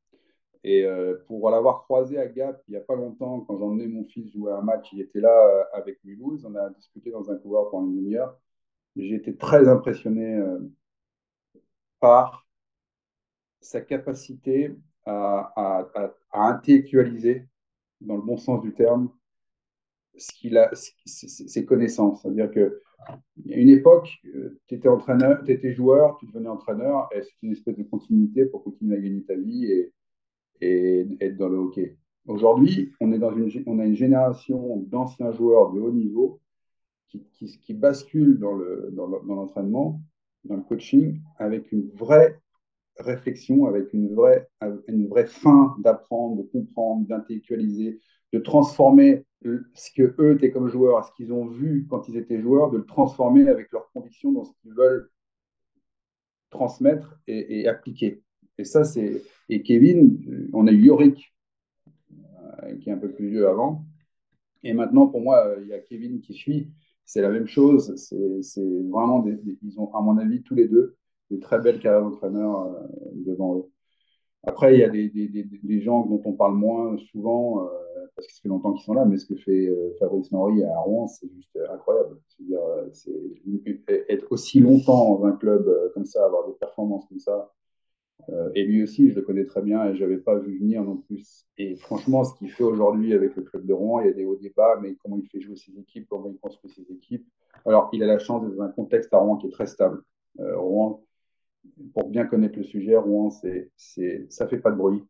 Et 0.64 0.86
euh, 0.86 1.16
pour 1.28 1.50
l'avoir 1.50 1.84
croisé 1.84 2.18
à 2.18 2.26
Gap 2.28 2.62
il 2.68 2.72
n'y 2.72 2.78
a 2.78 2.82
pas 2.82 2.96
longtemps, 2.96 3.42
quand 3.42 3.58
j'emmenais 3.58 3.88
mon 3.88 4.06
fils 4.06 4.32
jouer 4.32 4.54
un 4.54 4.62
match, 4.62 4.88
il 4.94 5.02
était 5.02 5.20
là 5.20 5.30
euh, 5.30 5.64
avec 5.74 6.02
Mulhouse, 6.04 6.46
on 6.46 6.56
a 6.56 6.70
discuté 6.70 7.12
dans 7.12 7.30
un 7.30 7.36
couloir 7.38 7.70
pendant 7.70 7.88
une 7.88 7.98
demi-heure. 7.98 8.40
J'ai 8.96 9.16
été 9.16 9.36
très 9.36 9.68
impressionné 9.68 10.36
euh, 10.36 10.60
par 12.00 12.48
sa 13.62 13.82
capacité 13.82 14.76
à, 15.06 15.52
à 16.32 16.48
intellectualiser 16.48 17.46
dans 18.04 18.16
le 18.16 18.22
bon 18.22 18.38
sens 18.38 18.62
du 18.62 18.74
terme, 18.74 19.10
ses 20.16 21.66
connaissances. 21.66 22.22
C'est-à-dire 22.22 22.52
que 22.52 22.82
y 23.46 23.54
a 23.54 23.58
une 23.58 23.70
époque, 23.70 24.10
euh, 24.34 24.60
tu 24.68 24.76
étais 24.76 24.88
entraîneur, 24.88 25.44
tu 25.44 25.74
joueur, 25.74 26.18
tu 26.18 26.28
devenais 26.28 26.50
entraîneur, 26.50 27.10
et 27.14 27.22
c'est 27.22 27.34
une 27.42 27.52
espèce 27.52 27.76
de 27.78 27.84
continuité 27.84 28.46
pour 28.46 28.64
continuer 28.64 28.96
à 28.96 29.00
gagner 29.00 29.24
ta 29.24 29.36
vie 29.36 29.66
et, 29.66 29.94
être 31.20 31.36
dans 31.36 31.50
le 31.50 31.58
hockey. 31.58 31.98
Aujourd'hui, 32.26 32.94
on, 33.02 33.12
est 33.12 33.20
dans 33.20 33.36
une, 33.36 33.52
on 33.66 33.80
a 33.80 33.86
une 33.86 33.96
génération 33.96 34.78
d'anciens 34.88 35.34
joueurs 35.34 35.74
de 35.74 35.82
haut 35.82 35.92
niveau 35.92 36.40
qui, 37.10 37.22
qui, 37.34 37.74
basculent 37.74 38.40
dans 38.40 38.54
l'entraînement, 38.54 40.02
le, 40.46 40.50
dans, 40.50 40.56
dans 40.56 40.56
le 40.56 40.64
coaching, 40.64 41.20
avec 41.38 41.74
une 41.74 41.90
vraie 41.90 42.40
réflexion, 42.98 43.66
avec 43.66 43.94
une 43.94 44.14
vraie, 44.14 44.48
une 44.88 45.08
vraie 45.08 45.26
fin 45.26 45.76
d'apprendre, 45.80 46.44
de 46.44 46.48
comprendre, 46.48 47.08
d'intellectualiser, 47.08 48.00
de 48.34 48.40
transformer 48.40 49.26
ce 49.74 49.92
que 49.96 50.16
eux 50.20 50.36
étaient 50.36 50.52
comme 50.52 50.70
joueurs, 50.70 51.06
ce 51.06 51.12
qu'ils 51.16 51.34
ont 51.34 51.48
vu 51.48 51.86
quand 51.90 52.08
ils 52.08 52.18
étaient 52.18 52.40
joueurs, 52.40 52.72
de 52.72 52.78
le 52.78 52.86
transformer 52.86 53.48
avec 53.48 53.72
leurs 53.72 53.92
convictions 53.92 54.32
dans 54.32 54.46
ce 54.46 54.52
qu'ils 54.62 54.74
veulent 54.74 55.10
transmettre 56.50 57.20
et, 57.28 57.68
appliquer. 57.68 58.22
Et 58.58 58.64
ça, 58.64 58.84
c'est. 58.84 59.24
Et 59.50 59.64
Kevin, 59.64 60.50
on 60.54 60.68
a 60.68 60.72
eu 60.72 60.84
Yorick, 60.84 61.34
euh, 62.64 62.76
qui 62.78 62.90
est 62.90 62.94
un 62.94 62.98
peu 62.98 63.12
plus 63.12 63.30
vieux 63.30 63.48
avant. 63.48 63.86
Et 64.64 64.74
maintenant, 64.74 65.08
pour 65.08 65.22
moi, 65.22 65.56
il 65.62 65.68
y 65.68 65.74
a 65.74 65.80
Kevin 65.80 66.22
qui 66.22 66.34
suit. 66.34 66.70
C'est 67.06 67.22
la 67.22 67.30
même 67.30 67.48
chose. 67.48 67.96
C'est 67.96 68.82
vraiment. 68.90 69.26
Ils 69.28 69.80
ont, 69.80 69.94
à 69.94 70.02
mon 70.02 70.18
avis, 70.18 70.44
tous 70.44 70.56
les 70.56 70.68
deux, 70.68 70.96
des 71.30 71.40
très 71.40 71.60
belles 71.60 71.80
carrières 71.80 72.04
d'entraîneur 72.04 72.62
euh, 72.62 72.88
devant 73.26 73.58
eux. 73.58 73.66
Après, 74.46 74.74
il 74.74 74.80
y 74.80 74.84
a 74.84 74.90
des, 74.90 75.82
gens 75.82 76.06
dont 76.06 76.22
on 76.26 76.34
parle 76.34 76.56
moins 76.56 76.98
souvent, 77.12 77.64
euh, 77.64 77.70
parce 78.16 78.28
que 78.28 78.34
ça 78.34 78.42
fait 78.42 78.50
longtemps 78.50 78.74
qu'ils 78.74 78.84
sont 78.84 78.94
là, 78.94 79.06
mais 79.06 79.18
ce 79.18 79.26
que 79.26 79.36
fait 79.36 79.68
euh, 79.68 79.96
Fabrice 80.00 80.34
Henry 80.34 80.64
à 80.64 80.80
Rouen, 80.80 81.08
c'est 81.08 81.30
juste 81.34 81.58
incroyable. 81.72 82.18
C'est-à-dire, 82.28 82.60
être 84.10 84.28
aussi 84.32 84.60
longtemps 84.60 85.18
dans 85.18 85.26
un 85.26 85.32
club 85.32 85.70
comme 85.94 86.06
ça, 86.06 86.26
avoir 86.26 86.46
des 86.48 86.54
performances 86.54 87.06
comme 87.08 87.20
ça. 87.20 87.54
et 88.54 88.64
lui 88.64 88.84
aussi, 88.84 89.10
je 89.10 89.16
le 89.16 89.22
connais 89.22 89.46
très 89.46 89.62
bien 89.62 89.86
et 89.86 89.96
je 89.96 90.04
n'avais 90.04 90.18
pas 90.18 90.38
vu 90.38 90.60
venir 90.60 90.84
non 90.84 90.98
plus. 90.98 91.46
Et 91.58 91.76
franchement, 91.78 92.26
ce 92.26 92.38
qu'il 92.38 92.50
fait 92.52 92.64
aujourd'hui 92.64 93.14
avec 93.14 93.36
le 93.38 93.44
club 93.44 93.66
de 93.66 93.74
Rouen, 93.74 94.02
il 94.02 94.08
y 94.08 94.10
a 94.10 94.14
des 94.14 94.26
hauts 94.26 94.36
débats, 94.36 94.78
mais 94.82 94.96
comment 94.96 95.18
il 95.18 95.28
fait 95.30 95.40
jouer 95.40 95.56
ses 95.56 95.78
équipes, 95.80 96.08
comment 96.10 96.28
il 96.28 96.38
construit 96.38 96.70
ses 96.70 96.92
équipes. 96.92 97.26
Alors, 97.66 97.90
il 97.94 98.04
a 98.04 98.08
la 98.08 98.20
chance 98.20 98.44
d'être 98.44 98.58
dans 98.58 98.64
un 98.64 98.70
contexte 98.70 99.14
à 99.14 99.20
Rouen 99.20 99.38
qui 99.38 99.48
est 99.48 99.52
très 99.52 99.68
stable. 99.68 100.04
Rouen, 100.38 101.06
pour 101.94 102.10
bien 102.10 102.26
connaître 102.26 102.58
le 102.58 102.64
sujet, 102.64 102.96
Rouen, 102.96 103.30
c'est, 103.30 103.72
c'est, 103.78 104.26
ça 104.30 104.48
fait 104.48 104.58
pas 104.58 104.72
de 104.72 104.78
bruit. 104.78 105.04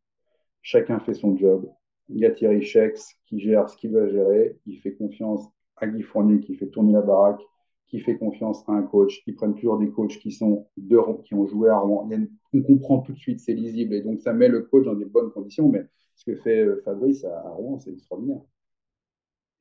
Chacun 0.62 1.00
fait 1.00 1.14
son 1.14 1.36
job. 1.36 1.70
Il 2.10 2.18
y 2.18 2.26
a 2.26 2.32
Thierry 2.32 2.62
Chex 2.62 3.16
qui 3.26 3.40
gère 3.40 3.70
ce 3.70 3.78
qu'il 3.78 3.92
veut 3.92 4.10
gérer. 4.10 4.58
Il 4.66 4.80
fait 4.80 4.94
confiance 4.94 5.48
à 5.78 5.88
Guy 5.88 6.02
Fournier 6.02 6.40
qui 6.40 6.56
fait 6.56 6.68
tourner 6.68 6.94
la 6.94 7.02
baraque, 7.02 7.42
qui 7.88 8.00
fait 8.00 8.18
confiance 8.18 8.64
à 8.68 8.74
un 8.74 8.84
coach. 8.84 9.24
Ils 9.28 9.36
prennent 9.36 9.56
toujours 9.56 9.78
des 9.78 9.90
coachs 9.90 10.18
qui 10.20 10.32
sont 10.32 10.68
de, 10.78 10.98
qui 11.24 11.34
ont 11.34 11.46
joué 11.48 11.70
à 11.70 11.78
Rouen. 11.78 12.10
on 12.54 12.62
comprend 12.62 13.00
tout 13.00 13.14
de 13.14 13.18
suite, 13.18 13.40
c'est 13.40 13.54
lisible 13.54 13.94
et 13.94 14.02
donc 14.02 14.22
ça 14.22 14.34
met 14.34 14.48
le 14.48 14.62
coach 14.62 14.86
dans 14.86 14.96
des 14.96 15.06
bonnes 15.06 15.32
conditions. 15.32 15.70
Mais 15.70 15.86
ce 16.16 16.26
que 16.26 16.36
fait 16.38 16.62
euh, 16.62 16.82
Fabrice 16.86 17.24
à, 17.26 17.50
Rouen, 17.50 17.80
c'est 17.80 17.92
extraordinaire. 17.92 18.42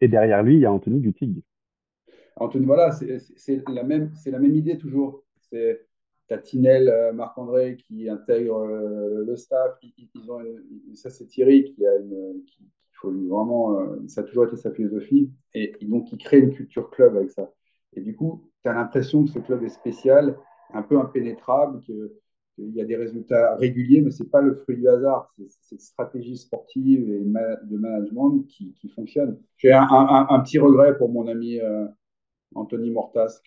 Et 0.00 0.08
derrière 0.08 0.42
lui, 0.42 0.56
il 0.56 0.60
y 0.60 0.66
a 0.66 0.72
Anthony 0.72 1.00
Dutig. 1.00 1.42
Anthony, 2.36 2.66
voilà, 2.66 2.92
c'est, 2.92 3.18
c'est 3.18 3.62
la 3.68 3.84
même, 3.84 4.12
c'est 4.16 4.30
la 4.30 4.38
même 4.38 4.54
idée 4.54 4.78
toujours. 4.78 5.22
C'est 5.50 5.86
Tinel, 6.38 6.88
euh, 6.88 7.12
Marc-André 7.12 7.76
qui 7.76 8.08
intègre 8.08 8.58
euh, 8.58 9.24
le 9.24 9.36
staff. 9.36 9.78
Ça, 10.94 11.10
c'est 11.10 11.26
Thierry 11.26 11.64
qui 11.64 11.86
a 11.86 11.96
une. 11.96 12.42
Qui, 12.46 12.68
faut 12.94 13.10
vraiment, 13.10 13.80
euh, 13.80 13.96
ça 14.06 14.20
a 14.20 14.24
toujours 14.24 14.44
été 14.44 14.56
sa 14.56 14.70
philosophie. 14.70 15.28
Et, 15.54 15.76
donc, 15.82 16.12
il 16.12 16.18
crée 16.18 16.38
une 16.38 16.54
culture 16.54 16.88
club 16.90 17.16
avec 17.16 17.32
ça. 17.32 17.50
Et 17.94 18.00
du 18.00 18.14
coup, 18.14 18.48
tu 18.62 18.70
as 18.70 18.74
l'impression 18.74 19.24
que 19.24 19.30
ce 19.30 19.40
club 19.40 19.64
est 19.64 19.70
spécial, 19.70 20.36
un 20.72 20.82
peu 20.82 20.96
impénétrable, 21.00 21.80
qu'il 21.80 22.10
y 22.58 22.80
a 22.80 22.84
des 22.84 22.94
résultats 22.94 23.56
réguliers, 23.56 24.02
mais 24.02 24.12
ce 24.12 24.22
n'est 24.22 24.28
pas 24.28 24.40
le 24.40 24.54
fruit 24.54 24.76
du 24.76 24.88
hasard. 24.88 25.34
C'est 25.36 25.48
cette 25.62 25.80
stratégie 25.80 26.36
sportive 26.36 27.10
et 27.10 27.18
de 27.18 27.76
management 27.76 28.46
qui, 28.46 28.88
fonctionne. 28.94 29.36
J'ai 29.56 29.72
un, 29.72 30.40
petit 30.44 30.60
regret 30.60 30.96
pour 30.96 31.08
mon 31.08 31.26
ami 31.26 31.58
Anthony 32.54 32.90
Mortas 32.90 33.40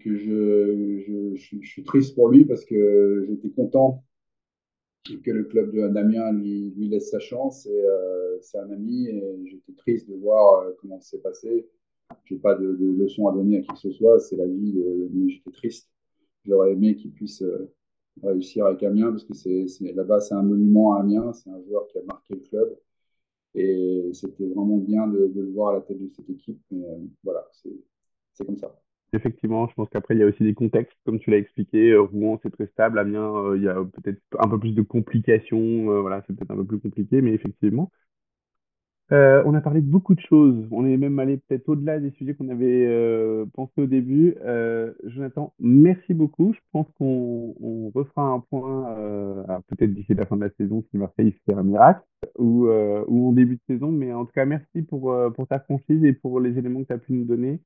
que 0.00 0.16
je, 0.16 1.34
suis 1.36 1.84
triste 1.84 2.14
pour 2.14 2.28
lui 2.28 2.44
parce 2.44 2.64
que 2.64 3.24
j'étais 3.28 3.50
content 3.50 4.04
que 5.22 5.30
le 5.30 5.44
club 5.44 5.72
de 5.72 5.88
Damien 5.88 6.32
lui, 6.32 6.72
laisse 6.88 7.10
sa 7.10 7.20
chance. 7.20 7.68
Euh, 7.70 8.38
c'est 8.40 8.58
un 8.58 8.70
ami 8.70 9.06
et 9.08 9.42
j'étais 9.46 9.72
triste 9.76 10.08
de 10.08 10.14
voir 10.16 10.62
euh, 10.62 10.72
comment 10.80 11.00
c'est 11.00 11.22
passé. 11.22 11.68
Je 12.24 12.34
n'ai 12.34 12.40
pas 12.40 12.54
de, 12.54 12.74
de, 12.74 12.86
leçon 12.92 13.28
à 13.28 13.32
donner 13.32 13.58
à 13.58 13.60
qui 13.62 13.68
que 13.68 13.78
ce 13.78 13.90
soit, 13.90 14.18
c'est 14.20 14.36
la 14.36 14.46
vie, 14.46 14.74
mais 15.12 15.28
j'étais 15.28 15.50
triste. 15.50 15.90
J'aurais 16.44 16.72
aimé 16.72 16.96
qu'il 16.96 17.12
puisse 17.12 17.42
euh, 17.42 17.72
réussir 18.22 18.66
avec 18.66 18.82
Amiens 18.82 19.10
parce 19.10 19.24
que 19.24 19.94
là-bas, 19.94 20.20
c'est 20.20 20.34
un 20.34 20.42
monument 20.42 20.94
à 20.94 21.00
Amiens, 21.00 21.32
c'est 21.32 21.50
un 21.50 21.60
joueur 21.62 21.86
qui 21.88 21.98
a 21.98 22.02
marqué 22.02 22.34
le 22.34 22.40
club. 22.40 22.76
Et 23.54 24.10
c'était 24.12 24.46
vraiment 24.46 24.76
bien 24.76 25.06
de, 25.06 25.28
de, 25.28 25.40
le 25.40 25.50
voir 25.50 25.70
à 25.70 25.74
la 25.74 25.80
tête 25.80 25.98
de 25.98 26.08
cette 26.14 26.28
équipe. 26.28 26.60
Voilà, 27.24 27.48
c'est 27.52 28.44
comme 28.44 28.58
ça. 28.58 28.78
Effectivement, 29.12 29.68
je 29.68 29.74
pense 29.74 29.88
qu'après, 29.90 30.14
il 30.14 30.18
y 30.18 30.22
a 30.22 30.26
aussi 30.26 30.42
des 30.42 30.54
contextes, 30.54 30.96
comme 31.04 31.18
tu 31.18 31.30
l'as 31.30 31.38
expliqué. 31.38 31.90
Euh, 31.92 32.02
Rouen, 32.02 32.40
c'est 32.42 32.50
très 32.50 32.66
stable. 32.66 32.98
Amiens, 32.98 33.34
euh, 33.36 33.56
il 33.56 33.62
y 33.62 33.68
a 33.68 33.74
peut-être 33.74 34.20
un 34.38 34.48
peu 34.48 34.58
plus 34.58 34.74
de 34.74 34.82
complications. 34.82 35.90
Euh, 35.90 36.00
voilà, 36.00 36.22
c'est 36.26 36.34
peut-être 36.34 36.50
un 36.50 36.56
peu 36.56 36.64
plus 36.64 36.80
compliqué, 36.80 37.22
mais 37.22 37.32
effectivement. 37.32 37.90
On 39.10 39.54
a 39.54 39.60
parlé 39.60 39.80
de 39.80 39.86
beaucoup 39.86 40.16
de 40.16 40.20
choses. 40.20 40.66
On 40.72 40.84
est 40.84 40.96
même 40.96 41.18
allé 41.20 41.36
peut-être 41.36 41.68
au-delà 41.68 42.00
des 42.00 42.10
sujets 42.10 42.34
qu'on 42.34 42.48
avait 42.48 42.86
euh, 42.88 43.46
pensé 43.54 43.72
au 43.80 43.86
début. 43.86 44.34
Jonathan, 45.04 45.54
merci 45.60 46.12
beaucoup. 46.12 46.52
Je 46.54 46.58
pense 46.72 46.88
qu'on 46.98 47.54
on 47.60 47.90
refera 47.94 48.22
un 48.22 48.40
point, 48.40 48.84
peut-être 49.68 49.94
d'ici 49.94 50.14
la 50.14 50.26
fin 50.26 50.36
de 50.36 50.44
la 50.44 50.50
saison 50.58 50.84
si 50.90 50.98
Marseille 50.98 51.36
fait 51.46 51.54
un 51.54 51.62
miracle, 51.62 52.02
ou, 52.36 52.66
ou 52.68 53.28
en 53.28 53.32
début 53.32 53.56
de 53.56 53.74
saison. 53.74 53.92
Mais 53.92 54.12
en 54.12 54.24
tout 54.24 54.32
cas, 54.32 54.44
merci 54.44 54.82
pour, 54.82 55.14
pour 55.36 55.46
ta 55.46 55.60
franchise 55.60 56.04
et 56.04 56.12
pour 56.12 56.40
les 56.40 56.58
éléments 56.58 56.82
que 56.82 56.88
tu 56.88 56.92
as 56.92 56.98
pu 56.98 57.12
nous 57.12 57.24
donner. 57.24 57.60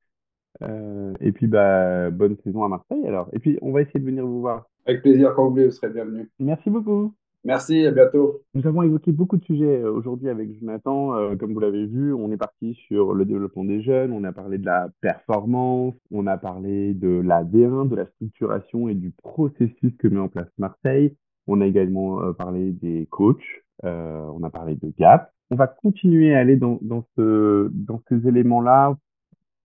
Euh, 0.63 1.13
et 1.21 1.33
puis, 1.33 1.47
bah, 1.47 2.11
bonne 2.11 2.37
saison 2.45 2.65
à 2.65 2.69
Marseille 2.69 3.07
alors. 3.07 3.29
Et 3.33 3.39
puis, 3.39 3.59
on 3.63 3.73
va 3.73 3.83
essayer 3.83 4.01
de 4.01 4.07
venir 4.07 4.27
vous 4.27 4.41
voir. 4.41 4.67
Avec 4.87 5.03
plaisir, 5.03 5.35
quand 5.35 5.45
vous 5.45 5.51
voulez, 5.51 5.67
vous 5.67 5.73
serez 5.73 5.91
bienvenue. 5.91 6.29
Merci 6.39 6.71
beaucoup. 6.71 7.15
Merci, 7.45 7.87
à 7.87 7.91
bientôt. 7.91 8.43
Nous 8.53 8.67
avons 8.67 8.83
évoqué 8.83 9.13
beaucoup 9.13 9.39
de 9.39 9.45
sujets 9.45 9.81
euh, 9.81 9.91
aujourd'hui 9.91 10.29
avec 10.29 10.53
Jonathan. 10.61 11.15
Euh, 11.15 11.37
comme 11.37 11.55
vous 11.55 11.61
l'avez 11.61 11.87
vu, 11.87 12.13
on 12.13 12.31
est 12.31 12.37
parti 12.37 12.75
sur 12.87 13.15
le 13.15 13.25
développement 13.25 13.65
des 13.65 13.81
jeunes, 13.81 14.13
on 14.13 14.25
a 14.25 14.33
parlé 14.33 14.59
de 14.59 14.67
la 14.67 14.91
performance, 15.01 15.95
on 16.11 16.27
a 16.27 16.37
parlé 16.37 16.93
de 16.93 17.23
la 17.25 17.43
D1, 17.43 17.89
de 17.89 17.97
la 17.97 18.05
structuration 18.07 18.91
et 18.91 18.95
du 18.95 19.11
processus 19.11 19.97
que 19.99 20.09
met 20.09 20.21
en 20.21 20.29
place 20.29 20.51
Marseille. 20.59 21.17
On 21.47 21.63
a 21.63 21.67
également 21.67 22.23
euh, 22.23 22.33
parlé 22.33 22.73
des 22.73 23.07
coachs, 23.11 23.41
euh, 23.85 24.23
on 24.35 24.43
a 24.43 24.51
parlé 24.51 24.75
de 24.75 24.93
Gap. 24.99 25.33
On 25.51 25.57
va 25.57 25.67
continuer 25.67 26.35
à 26.35 26.41
aller 26.41 26.57
dans, 26.57 26.79
dans, 26.83 27.07
ce, 27.17 27.71
dans 27.73 28.03
ces 28.11 28.29
éléments-là 28.29 28.99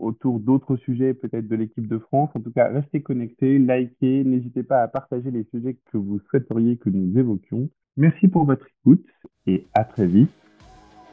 autour 0.05 0.39
d'autres 0.39 0.77
sujets, 0.77 1.13
peut-être 1.13 1.47
de 1.47 1.55
l'équipe 1.55 1.87
de 1.87 1.97
France. 1.97 2.29
En 2.35 2.41
tout 2.41 2.51
cas, 2.51 2.67
restez 2.69 3.01
connectés, 3.01 3.57
likez, 3.57 4.23
n'hésitez 4.23 4.63
pas 4.63 4.81
à 4.81 4.87
partager 4.87 5.31
les 5.31 5.45
sujets 5.51 5.77
que 5.91 5.97
vous 5.97 6.19
souhaiteriez 6.29 6.77
que 6.77 6.89
nous 6.89 7.17
évoquions. 7.17 7.69
Merci 7.97 8.27
pour 8.27 8.45
votre 8.45 8.67
écoute 8.81 9.05
et 9.47 9.65
à 9.73 9.83
très 9.83 10.05
vite 10.05 10.31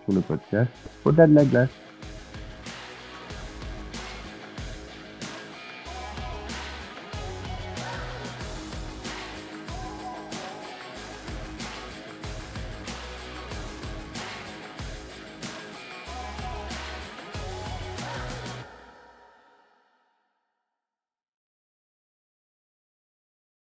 sur 0.05 0.13
le 0.13 0.21
podcast 0.21 0.71
Au-delà 1.05 1.27
de 1.27 1.35
la 1.35 1.45
glace. 1.45 1.71